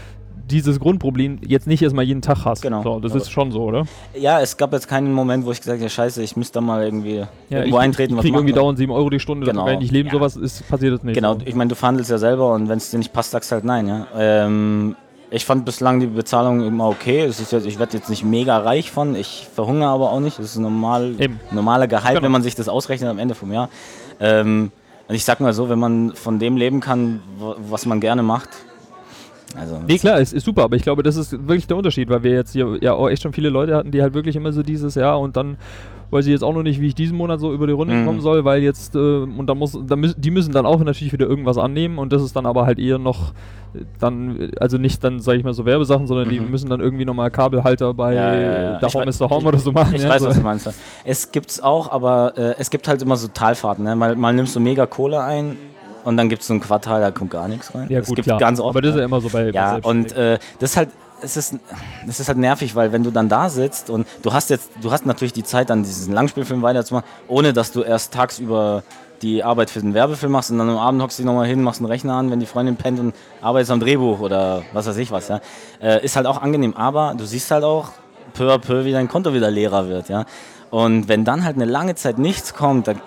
[0.51, 2.61] dieses Grundproblem jetzt nicht erstmal jeden Tag hast.
[2.61, 2.83] Genau.
[2.83, 3.85] So, das Aber- ist schon so, oder?
[4.15, 6.83] Ja, es gab jetzt keinen Moment, wo ich gesagt habe, scheiße, ich müsste da mal
[6.83, 8.13] irgendwie irgendwo ich, eintreten.
[8.13, 9.65] Ich kriege irgendwie dauernd 7 Euro die Stunde, Genau.
[9.65, 10.13] kann ich leben, Ja.
[10.13, 11.15] sowas ist, passiert das nicht.
[11.15, 11.39] Genau, So.
[11.45, 13.63] ich meine, du verhandelst ja selber und wenn es dir nicht passt, sagst du halt
[13.65, 13.87] nein.
[13.87, 14.05] Ja?
[14.15, 14.95] Ähm,
[15.31, 17.25] ich fand bislang die Bezahlung immer okay.
[17.25, 20.37] Ist jetzt, ich werde jetzt nicht mega reich von, ich verhungere aber auch nicht.
[20.39, 21.15] Das ist ein normal,
[21.51, 22.25] normaler Gehalt, Genau.
[22.25, 23.69] wenn man sich das ausrechnet am Ende vom Jahr.
[24.19, 24.71] Ähm,
[25.07, 28.23] und ich sag mal so, wenn man von dem leben kann, wa- was man gerne
[28.23, 28.49] macht.
[29.57, 32.23] Also, Nee, klar, es ist super, aber ich glaube, das ist wirklich der Unterschied, weil
[32.23, 34.63] wir jetzt hier ja auch echt schon viele Leute hatten, die halt wirklich immer so
[34.63, 35.57] dieses Jahr und dann
[36.15, 38.05] weiß ich jetzt auch noch nicht, wie ich diesen Monat so über die Runde Mhm.
[38.05, 41.13] kommen soll, weil jetzt, äh, und dann muss, dann müssen, die müssen dann auch natürlich
[41.13, 43.33] wieder irgendwas annehmen und das ist dann aber halt eher noch
[43.75, 46.49] äh, dann, äh, also nicht dann, sage ich mal, so Werbesachen, sondern die Mhm.
[46.49, 48.79] müssen dann irgendwie nochmal Kabelhalter bei Ja, ja, ja.
[48.87, 49.93] Ich Home is the Home oder so machen.
[49.95, 50.29] Ich ja, weiß, so.
[50.29, 50.69] was du meinst.
[51.03, 53.83] Es gibt's auch, aber äh, es gibt halt immer so Talfahrten.
[53.83, 53.95] Ne?
[53.95, 55.57] Mal, mal nimmst du mega Kohle ein
[56.05, 57.87] und dann gibt es so ein Quartal, da kommt gar nichts rein.
[57.89, 58.39] Ja, es gut, gibt klar.
[58.39, 58.69] ganz oft.
[58.69, 59.01] aber das ist ne?
[59.01, 60.89] ja immer so bei, Ja, und äh, das ist halt,
[61.21, 61.55] es ist,
[62.05, 64.91] das ist halt nervig, weil wenn du dann da sitzt und du hast jetzt, du
[64.91, 68.83] hast natürlich die Zeit, dann diesen Langspielfilm weiterzumachen, ohne dass du erst tagsüber
[69.21, 71.61] die Arbeit für den Werbefilm machst und dann am Abend hockst du dich nochmal hin,
[71.63, 74.97] machst einen Rechner an, wenn die Freundin pennt und arbeitest am Drehbuch oder was weiß
[74.97, 75.39] ich was, ja.
[75.81, 77.89] Äh, ist halt auch angenehm, aber du siehst halt auch
[78.33, 80.25] peu à peu, wie dein Konto wieder leerer wird, ja.
[80.69, 82.99] Und wenn dann halt eine lange Zeit nichts kommt, dann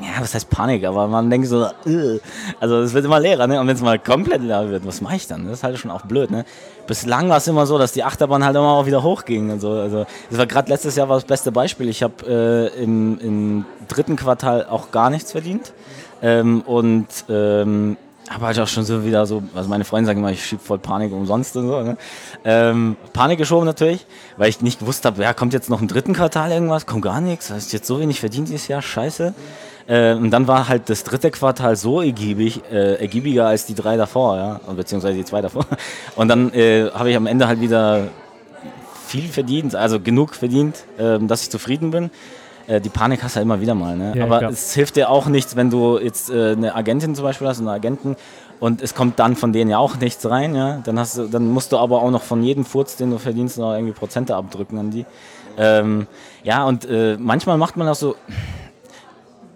[0.00, 2.18] ja, was heißt Panik, aber man denkt so, äh,
[2.60, 3.60] also es wird immer leerer, ne?
[3.60, 5.44] Und wenn es mal komplett leer wird, was mache ich dann?
[5.44, 6.44] Das ist halt schon auch blöd, ne?
[6.86, 9.72] Bislang war es immer so, dass die Achterbahn halt immer auch wieder hochging und so.
[9.72, 11.88] Also das war gerade letztes Jahr war das beste Beispiel.
[11.88, 15.72] Ich habe äh, im, im dritten Quartal auch gar nichts verdient
[16.22, 17.96] ähm, und ähm,
[18.30, 20.78] habe halt auch schon so wieder so, also meine Freunde sagen immer, ich schieb voll
[20.78, 21.82] Panik umsonst und so.
[21.82, 21.96] Ne?
[22.44, 24.06] Ähm, Panik geschoben natürlich,
[24.36, 27.20] weil ich nicht gewusst habe, ja, kommt jetzt noch im dritten Quartal irgendwas, kommt gar
[27.20, 29.34] nichts, hast jetzt so wenig verdient dieses Jahr, scheiße.
[29.86, 33.96] Äh, und dann war halt das dritte Quartal so ergiebig, äh, ergiebiger als die drei
[33.96, 35.66] davor, ja, beziehungsweise die zwei davor.
[36.16, 38.08] Und dann äh, habe ich am Ende halt wieder
[39.06, 42.10] viel verdient, also genug verdient, ähm, dass ich zufrieden bin.
[42.72, 44.12] Äh, die Panik hast du ja immer wieder mal, ne?
[44.16, 47.46] Ja, aber es hilft dir auch nichts, wenn du jetzt äh, eine Agentin zum Beispiel
[47.46, 48.16] hast, einen Agenten
[48.60, 50.80] und es kommt dann von denen ja auch nichts rein, ja.
[50.84, 53.58] Dann hast du, dann musst du aber auch noch von jedem Furz, den du verdienst,
[53.58, 55.04] noch irgendwie Prozente abdrücken an die.
[55.58, 56.06] Ähm,
[56.44, 58.16] ja, und äh, manchmal macht man auch so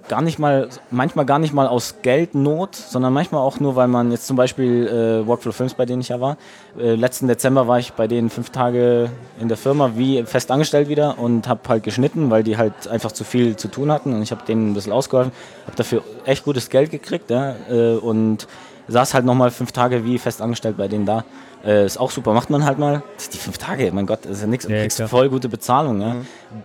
[0.09, 4.11] gar nicht mal, manchmal gar nicht mal aus Geldnot, sondern manchmal auch nur, weil man
[4.11, 6.37] jetzt zum Beispiel äh, Workflow Films, bei denen ich ja war,
[6.79, 10.89] äh, letzten Dezember war ich bei denen fünf Tage in der Firma wie fest angestellt
[10.89, 14.23] wieder und habe halt geschnitten, weil die halt einfach zu viel zu tun hatten und
[14.23, 15.33] ich habe denen ein bisschen ausgeholfen,
[15.67, 18.47] habe dafür echt gutes Geld gekriegt ja, äh, und
[18.89, 21.25] saß halt nochmal fünf Tage wie fest angestellt bei denen da.
[21.65, 23.03] Äh, ist auch super, macht man halt mal.
[23.33, 24.67] Die fünf Tage, mein Gott, das ist ja nichts.
[24.67, 25.09] Du Ja, kriegst klar.
[25.09, 26.01] voll gute Bezahlung.
[26.01, 26.15] Ja.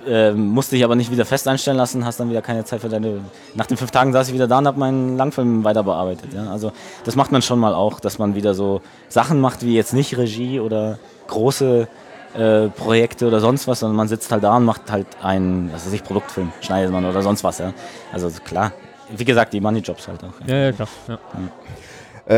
[0.08, 2.90] Ähm, musste ich aber nicht wieder fest einstellen lassen, hast dann wieder keine Zeit für
[2.90, 3.22] deine.
[3.56, 6.34] Nach den fünf Tagen saß ich wieder da und habe meinen Langfilm weiter bearbeitet.
[6.34, 6.52] Ja.
[6.52, 6.72] Also
[7.04, 10.18] das macht man schon mal auch, dass man wieder so Sachen macht wie jetzt nicht
[10.18, 11.88] Regie oder große
[12.36, 15.86] äh, Projekte oder sonst was, sondern man sitzt halt da und macht halt einen, was
[15.88, 17.58] weiß ich, Produktfilm, schneidet man oder sonst was.
[17.58, 17.74] Ja.
[18.14, 18.72] Also klar,
[19.10, 20.48] wie gesagt, die Money-Jobs halt auch.
[20.48, 20.88] ja, ja, klar.
[21.08, 21.18] Ja.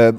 [0.07, 0.13] Äh,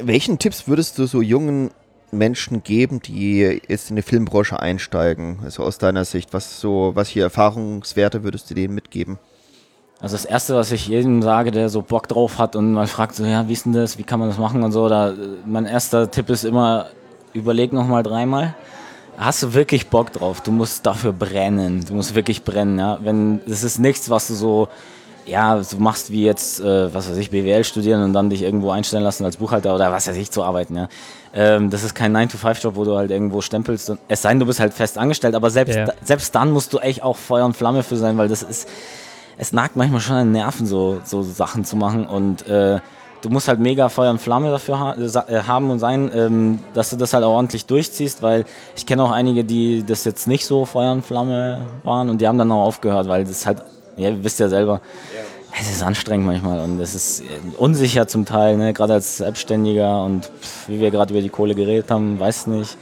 [0.00, 1.70] welchen Tipps würdest du so jungen
[2.12, 5.38] Menschen geben, die jetzt in die Filmbranche einsteigen?
[5.42, 9.18] Also aus deiner Sicht, was so, was hier Erfahrungswerte würdest du denen mitgeben?
[10.00, 13.14] Also das Erste, was ich jedem sage, der so Bock drauf hat und mal fragt,
[13.14, 15.14] so, ja, wie ist denn das, wie kann man das machen und so, da,
[15.46, 16.86] mein erster Tipp ist immer,
[17.32, 18.54] überleg noch mal dreimal.
[19.16, 20.42] Hast du wirklich Bock drauf?
[20.42, 21.82] Du musst dafür brennen.
[21.86, 22.98] Du musst wirklich brennen, ja.
[23.02, 24.68] Wenn, das ist nichts, was du so,
[25.26, 28.70] ja, so machst wie jetzt, äh, was weiß ich, BWL studieren und dann dich irgendwo
[28.70, 30.88] einstellen lassen als Buchhalter oder was weiß ich, zu arbeiten, ja.
[31.34, 33.90] Ähm, das ist kein 9-to-5-Job, wo du halt irgendwo stempelst.
[33.90, 35.86] Und, es sei denn, du bist halt fest angestellt, aber selbst, Ja.
[36.02, 38.68] selbst dann musst du echt auch Feuer und Flamme für sein, weil das ist,
[39.36, 42.06] es nagt manchmal schon an den Nerven, so, so Sachen zu machen.
[42.06, 42.78] Und äh,
[43.20, 46.88] du musst halt mega Feuer und Flamme dafür ha äh, haben und sein, ähm, dass
[46.90, 48.44] du das halt auch ordentlich durchziehst, weil
[48.74, 52.28] ich kenne auch einige, die das jetzt nicht so Feuer und Flamme waren und die
[52.28, 53.62] haben dann auch aufgehört, weil das halt,
[53.96, 54.80] ja, ihr wisst ja selber,
[55.58, 57.24] es ist anstrengend manchmal und es ist äh,
[57.56, 58.72] unsicher zum Teil, ne?
[58.72, 62.76] gerade als Selbstständiger und pff, wie wir gerade über die Kohle geredet haben, weiß nicht.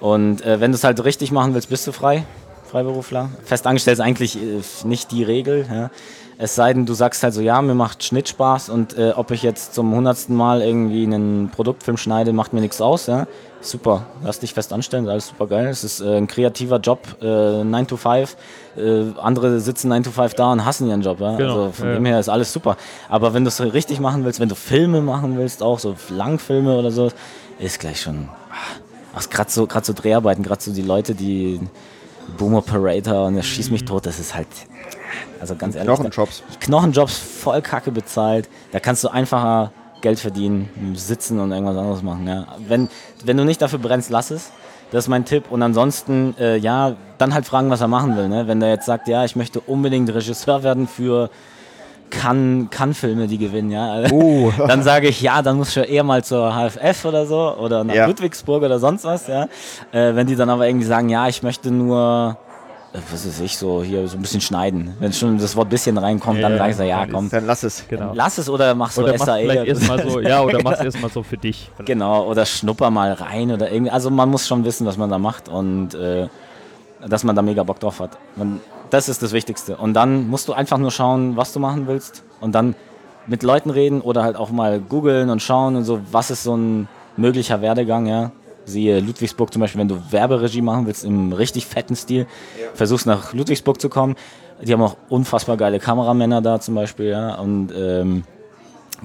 [0.00, 2.24] Und äh, wenn du es halt richtig machen willst, bist du frei.
[2.70, 3.30] Freiberufler.
[3.44, 5.66] Festangestellt ist eigentlich äh, nicht die Regel.
[5.70, 5.90] Ja.
[6.36, 9.30] Es sei denn, du sagst halt so, ja, mir macht Schnitt Spaß und äh, ob
[9.30, 13.06] ich jetzt zum hundertsten Mal irgendwie einen Produktfilm schneide, macht mir nichts aus.
[13.06, 13.26] Ja.
[13.60, 15.66] Super, lass dich fest anstellen, alles super geil.
[15.68, 18.36] Es ist äh, ein kreativer Job, äh, 9 to 5.
[18.76, 21.20] Äh, andere sitzen 9 to 5 da und hassen ihren Job.
[21.20, 21.36] Ja.
[21.36, 21.94] Genau, Also von ja.
[21.94, 22.76] dem her ist alles super.
[23.08, 26.76] Aber wenn du es richtig machen willst, wenn du Filme machen willst, auch so Langfilme
[26.76, 27.10] oder so,
[27.58, 28.28] ist gleich schon.
[29.14, 31.60] Ach, gerade so, grad so Dreharbeiten, gerade so die Leute, die
[32.36, 34.48] Boom Operator und der schießt mich tot, das ist halt.
[35.44, 35.94] Also ganz ehrlich.
[35.94, 36.42] Knochenjobs.
[36.60, 38.48] Knochenjobs voll kacke bezahlt.
[38.72, 42.26] Da kannst du einfacher Geld verdienen, sitzen und irgendwas anderes machen.
[42.26, 42.46] Ja.
[42.66, 42.88] Wenn,
[43.26, 44.52] wenn du nicht dafür brennst, lass es.
[44.90, 45.50] Das ist mein Tipp.
[45.50, 48.26] Und ansonsten, äh, ja, dann halt fragen, was er machen will.
[48.30, 48.48] Ne?
[48.48, 51.28] Wenn der jetzt sagt, ja, ich möchte unbedingt Regisseur werden für
[52.08, 54.04] Cannes- Cannes-Filme, die gewinnen, ja.
[54.12, 54.50] Oh.
[54.66, 57.94] dann sage ich, ja, dann musst du eher mal zur HFF oder so oder nach
[57.94, 58.06] Ja.
[58.06, 59.42] Ludwigsburg oder sonst was, ja.
[59.92, 62.38] Äh, wenn die dann aber irgendwie sagen, ja, ich möchte nur,
[63.10, 64.94] was weiß ich, so hier so ein bisschen schneiden.
[65.00, 67.44] Wenn schon das Wort bisschen reinkommt, dann Ja, sage ich so, ja, dann komm, Dann
[67.46, 67.84] lass es.
[67.88, 68.12] Genau.
[68.14, 69.40] lass es oder mach so Oder machst SAE.
[69.42, 71.70] vielleicht erstmal so, ja, oder machst erstmal so für dich.
[71.84, 73.90] Genau, oder schnupper mal rein oder irgendwie.
[73.90, 76.28] Also man muss schon wissen, was man da macht und äh,
[77.06, 78.16] dass man da mega Bock drauf hat.
[78.36, 78.60] Man,
[78.90, 79.76] das ist das Wichtigste.
[79.76, 82.76] Und dann musst du einfach nur schauen, was du machen willst und dann
[83.26, 86.56] mit Leuten reden oder halt auch mal googeln und schauen und so, was ist so
[86.56, 88.30] ein möglicher Werdegang, ja.
[88.64, 92.26] Siehe Ludwigsburg zum Beispiel, wenn du Werberegie machen willst im richtig fetten Stil,
[92.74, 94.16] versuchst nach Ludwigsburg zu kommen.
[94.62, 97.34] Die haben auch unfassbar geile Kameramänner da zum Beispiel, ja.
[97.34, 98.24] Und ähm,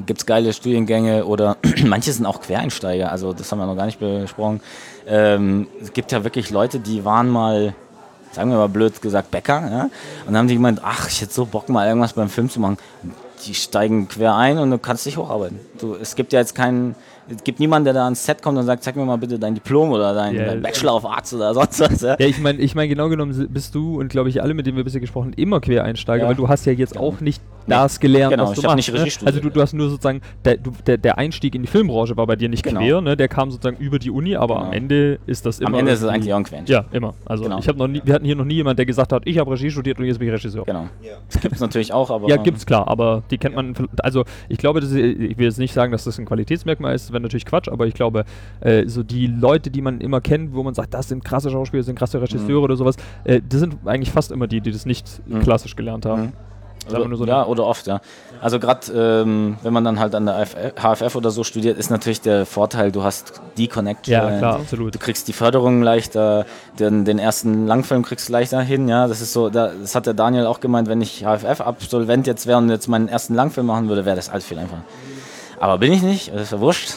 [0.06, 3.86] gibt es geile Studiengänge oder manche sind auch Quereinsteiger, also das haben wir noch gar
[3.86, 4.62] nicht besprochen.
[5.08, 7.74] Ähm, es gibt ja wirklich Leute, die waren mal,
[8.32, 9.84] sagen wir mal blöd gesagt, Bäcker, ja?
[9.84, 9.92] und
[10.28, 12.78] dann haben die gemeint, ach, ich hätte so Bock mal irgendwas beim Film zu machen.
[13.46, 15.60] Die steigen quer ein und du kannst dich hocharbeiten.
[15.80, 16.96] Du, es gibt ja jetzt keinen,
[17.36, 19.54] es gibt niemanden, der da ans Set kommt und sagt, zeig mir mal bitte dein
[19.56, 20.46] Diplom oder dein, Ja.
[20.46, 22.02] dein Bachelor of Arts oder sonst was.
[22.02, 22.16] Ja?
[22.20, 24.78] Ja, ich meine, ich mein, genau genommen bist du und glaube ich alle, mit denen
[24.78, 26.30] wir bisher gesprochen haben, immer Quereinsteiger, Ja.
[26.30, 28.76] weil du hast ja jetzt auch nicht das gelernt, Genau, was du ich machst.
[28.78, 29.12] nicht Regie ne?
[29.12, 29.28] studiert.
[29.36, 32.26] Also du, du hast nur sozusagen, der, du, der, der Einstieg in die Filmbranche war
[32.26, 32.80] bei dir nicht Genau.
[32.80, 33.16] quer, ne?
[33.16, 34.74] der kam sozusagen über die Uni, aber am Genau.
[34.74, 35.70] Ende ist das immer...
[35.70, 36.68] Am Ende ist es eigentlich auch ein Quench.
[36.68, 37.14] Ja, immer.
[37.26, 37.60] Also Genau.
[37.60, 39.52] ich habe noch nie, wir hatten hier noch nie jemanden, der gesagt hat, ich habe
[39.52, 40.66] Regie studiert und jetzt bin ich Regisseur.
[40.66, 40.88] Genau.
[41.32, 42.28] Das gibt es natürlich auch, aber.
[42.28, 43.76] Ja, gibt's klar, aber die kennt man.
[44.02, 47.14] Also ich glaube, das ist, ich will jetzt nicht sagen, dass das ein Qualitätsmerkmal ist,
[47.20, 48.26] wäre natürlich Quatsch, aber ich glaube,
[48.62, 51.82] äh, so die Leute, die man immer kennt, wo man sagt, das sind krasse Schauspieler,
[51.82, 54.86] das sind krasse Regisseure oder sowas, äh, das sind eigentlich fast immer die, die das
[54.86, 55.42] nicht Mhm.
[55.42, 56.22] klassisch gelernt haben.
[56.22, 56.32] Mhm.
[56.92, 58.00] Wir nur so ja, eine- oder oft, ja.
[58.42, 60.44] Also gerade ähm, wenn man dann halt an der
[60.76, 64.12] HFF, oder so studiert, ist natürlich der Vorteil, du hast die Connection.
[64.14, 64.96] Ja, klar, absolut.
[64.96, 66.46] Du kriegst die Förderung leichter,
[66.80, 69.08] den, den ersten Langfilm kriegst du leichter hin, ja.
[69.08, 72.58] Das ist so, da, das hat der Daniel auch gemeint, wenn ich HFF-Absolvent jetzt wäre
[72.58, 74.84] und jetzt meinen ersten Langfilm machen würde, wäre das alles viel einfacher.
[75.60, 76.94] Aber bin ich nicht, das ist ja wurscht.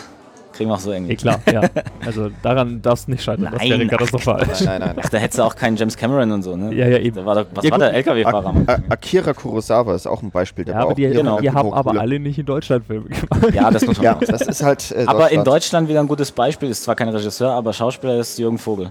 [0.52, 1.16] Kriegen wir auch so irgendwie.
[1.16, 1.62] Klar, ja.
[2.04, 4.36] Also daran darfst du nicht scheitern, das Nein, wäre ach, katastrophal.
[4.46, 4.96] Nein, nein, nein.
[5.04, 6.74] Ach, da hättest du auch keinen James Cameron und so, ne?
[6.74, 7.16] Ja, ja, eben.
[7.16, 8.54] Da war doch, was Ja, war der LKW-Fahrer?
[8.88, 10.64] Akira Kurosawa ist auch ein Beispiel.
[10.64, 11.40] Der Ja, aber die, genau.
[11.40, 13.54] die haben aber alle nicht in Deutschland Filme gemacht.
[13.54, 14.26] Ja, das muss man Ja, machen.
[14.28, 14.90] das ist halt.
[14.92, 15.88] Äh, Aber in Deutschland.
[15.88, 18.90] Wieder ein gutes Beispiel, ist zwar kein Regisseur, aber Schauspieler ist Jürgen Vogel.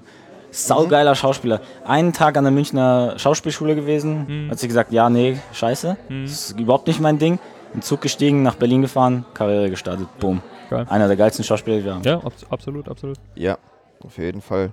[0.51, 1.61] Saugeiler Schauspieler.
[1.85, 6.59] Einen Tag an der Münchner Schauspielschule gewesen, hat sie gesagt, ja, nee, scheiße, das ist
[6.59, 7.39] überhaupt nicht mein Ding.
[7.73, 10.41] Im Zug gestiegen, nach Berlin gefahren, Karriere gestartet, boom.
[10.71, 10.85] Geil.
[10.89, 12.03] Einer der geilsten Schauspieler, die wir haben.
[12.03, 13.17] Ja, abs absolut, absolut.
[13.35, 13.57] Ja,
[14.05, 14.71] auf jeden Fall.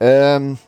[0.00, 0.58] Ähm,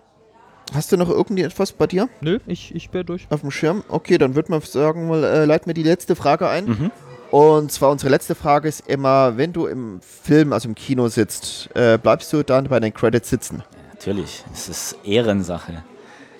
[0.72, 3.26] hast du noch irgendetwas bei dir Nö, ich, ich bin durch.
[3.30, 3.82] auf dem Schirm?
[3.88, 6.66] Okay, dann würde man sagen, mal, äh, leit mir die letzte Frage ein.
[6.66, 6.90] Mhm.
[7.32, 11.68] Und zwar unsere letzte Frage ist immer, wenn du im Film, also im Kino sitzt,
[11.74, 13.64] äh, bleibst du dann bei den Credits sitzen?
[13.90, 15.82] Natürlich, es ist Ehrensache.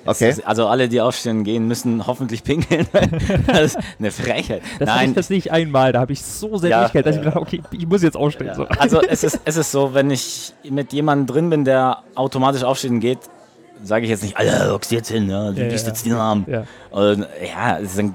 [0.05, 0.31] Okay.
[0.31, 2.87] Ist, also alle, die aufstehen gehen, müssen hoffentlich pinkeln.
[3.47, 4.63] das ist eine Frechheit.
[4.79, 7.17] Das hatte ich Nein, das nicht einmal, da habe ich so sehr Ja, durchgehalten, dass
[7.17, 7.31] ich ja.
[7.31, 8.55] gedacht habe, okay, ich muss jetzt aufstehen.
[8.55, 8.65] So.
[8.67, 12.91] Also es ist, es ist so, wenn ich mit jemandem drin bin, der automatisch aufsteht
[12.91, 13.19] und geht,
[13.83, 15.93] sage ich jetzt nicht, Alter, hockst jetzt hin, ja, du Ja, liegst ja.
[15.93, 16.45] jetzt den Arm.
[16.47, 16.65] Ja.
[16.91, 18.15] Und ja, es- dann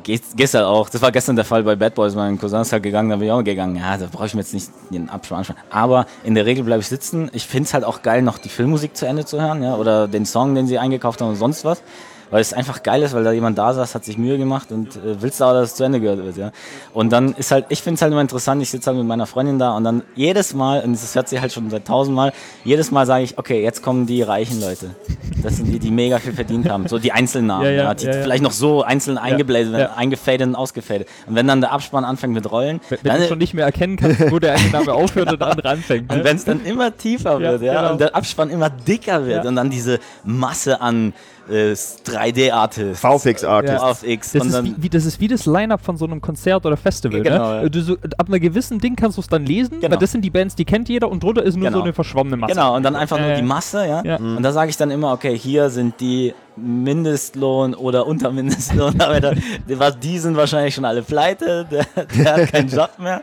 [0.55, 0.89] halt auch.
[0.89, 2.15] Das war gestern der Fall bei Bad Boys.
[2.15, 3.75] Mein Cousin ist halt gegangen, da bin ich auch gegangen.
[3.75, 5.57] Ja, da brauche ich mir jetzt nicht den Abspann anschauen.
[5.69, 7.29] Aber in der Regel bleibe ich sitzen.
[7.33, 10.07] Ich finde es halt auch geil, noch die Filmmusik zu Ende zu hören, ja, oder
[10.07, 11.81] den Song, den sie eingekauft haben und sonst was.
[12.29, 14.95] Weil es einfach geil ist, weil da jemand da saß, hat sich Mühe gemacht und
[14.97, 16.51] äh, willst aber, dass es zu Ende gehört wird, ja.
[16.93, 19.25] Und dann ist halt, ich finde es halt immer interessant, ich sitze halt mit meiner
[19.25, 22.33] Freundin da und dann jedes Mal, und das hört sie halt schon seit tausendmal,
[22.63, 24.95] jedes Mal sage ich, okay, jetzt kommen die reichen Leute.
[25.41, 26.87] Das sind die, die mega viel verdient haben.
[26.87, 29.93] So die Einzelnamen, Ja, ja, ja, die vielleicht noch so einzeln ja.
[29.95, 31.07] eingefadet und ausgefadet.
[31.27, 33.97] Und wenn dann der Abspann anfängt mit Rollen, Wenn wenn du schon nicht mehr erkennen
[33.97, 36.11] kannst, wo der eine Name aufhört und der andere anfängt.
[36.11, 36.23] und Ne?
[36.23, 37.91] wenn es dann immer tiefer wird, ja, genau.
[37.93, 41.13] und der Abspann immer dicker wird und dann diese Masse an
[41.49, 42.99] 3D-Artist.
[43.01, 43.81] VFX-Artist.
[43.83, 44.31] VFX.
[44.33, 46.65] Das und ist, dann, wie, wie, das ist wie das Line-Up von so einem Konzert
[46.65, 47.17] oder Festival.
[47.19, 47.63] Ja, genau, ne?
[47.63, 47.69] ja.
[47.69, 49.91] du so, ab einer gewissen Ding kannst du es dann lesen, Genau.
[49.91, 51.79] weil das sind die Bands, die kennt jeder und drunter ist nur Genau.
[51.79, 52.53] so eine verschwommene Masse.
[52.53, 54.03] Genau, und dann einfach nur Äh, die Masse, ja.
[54.03, 54.15] ja.
[54.17, 59.33] Und da sage ich dann immer, okay, hier sind die Mindestlohn oder unter Mindestlohnarbeiter.
[59.69, 63.21] Die, was- die sind wahrscheinlich schon alle pleite, der, der hat keinen Job mehr.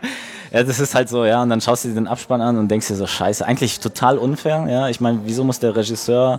[0.52, 1.42] Ja, das ist halt so, ja.
[1.42, 4.18] Und dann schaust du dir den Abspann an und denkst dir so, scheiße, eigentlich total
[4.18, 4.88] unfair, ja.
[4.88, 6.38] Ich meine, wieso muss der Regisseur,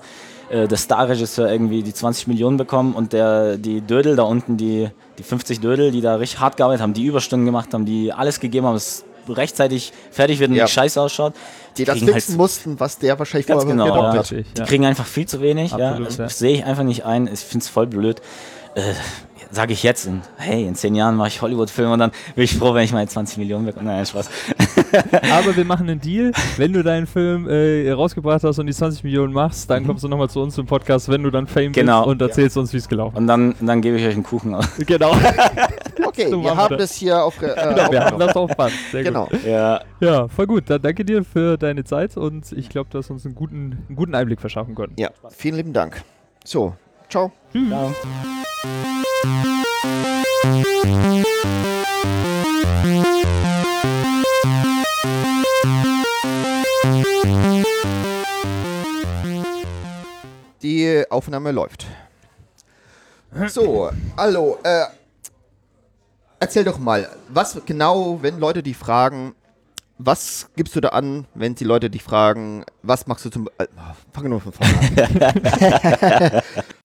[0.50, 4.90] äh, der Starregisseur irgendwie die 20 Millionen bekommen und der, die Dödel da unten, die,
[5.18, 8.40] die 50 Dödel, die da richtig hart gearbeitet haben, die Überstunden gemacht haben, die alles
[8.40, 10.68] gegeben haben, dass es rechtzeitig fertig wird und Ja.
[10.68, 11.34] scheiße ausschaut.
[11.78, 14.14] Die das kriegen halt fixen mussten, was der wahrscheinlich Ganz vorher genau, ja.
[14.14, 14.32] hat.
[14.32, 15.74] Die kriegen einfach viel zu wenig.
[15.74, 16.06] Absolut, ja.
[16.06, 16.30] Das ja.
[16.30, 17.28] sehe ich einfach nicht ein.
[17.28, 18.22] Ich finde es voll blöd.
[18.76, 18.94] Äh,
[19.56, 20.06] Sage ich jetzt.
[20.08, 22.92] Und, hey, in zehn Jahren mache ich Hollywood-Filme und dann bin ich froh, wenn ich
[22.92, 23.86] meine 20 Millionen bekomme.
[23.86, 24.30] Nein, Spaß.
[25.34, 26.32] Aber wir machen einen Deal.
[26.58, 30.08] Wenn du deinen Film äh, rausgebracht hast und die 20 Millionen machst, dann kommst du
[30.08, 31.72] nochmal zu uns im Podcast, wenn du dann Fame Mhm.
[31.72, 32.02] Genau.
[32.02, 34.54] bist und erzählst uns, wie es gelaufen Und dann, dann gebe ich euch einen Kuchen
[34.54, 34.66] aus.
[34.78, 34.88] ist.
[34.88, 35.16] Genau.
[36.08, 37.48] Okay, So wir haben wir das hier auf, äh,
[37.92, 38.72] wir haben das auf Band.
[38.92, 39.14] Sehr gut.
[39.14, 39.30] Genau.
[39.46, 39.82] Ja.
[40.00, 40.70] Ja, voll gut.
[40.70, 43.96] Dann danke dir für deine Zeit und ich glaube, du hast uns einen guten, einen
[43.96, 44.94] guten Einblick verschaffen können.
[44.98, 46.02] Ja, vielen lieben Dank.
[46.46, 46.74] So,
[47.10, 47.32] ciao.
[47.52, 47.94] Ciao.
[60.62, 61.86] Die Aufnahme läuft.
[63.48, 64.58] So, hallo.
[64.64, 64.86] Äh,
[66.40, 69.36] erzähl doch mal, was genau, wenn Leute dich fragen,
[69.98, 73.50] was gibst du da an, wenn die Leute dich fragen, was machst du zum.
[73.58, 73.68] Äh,
[74.24, 76.42] wir nur von vorne an.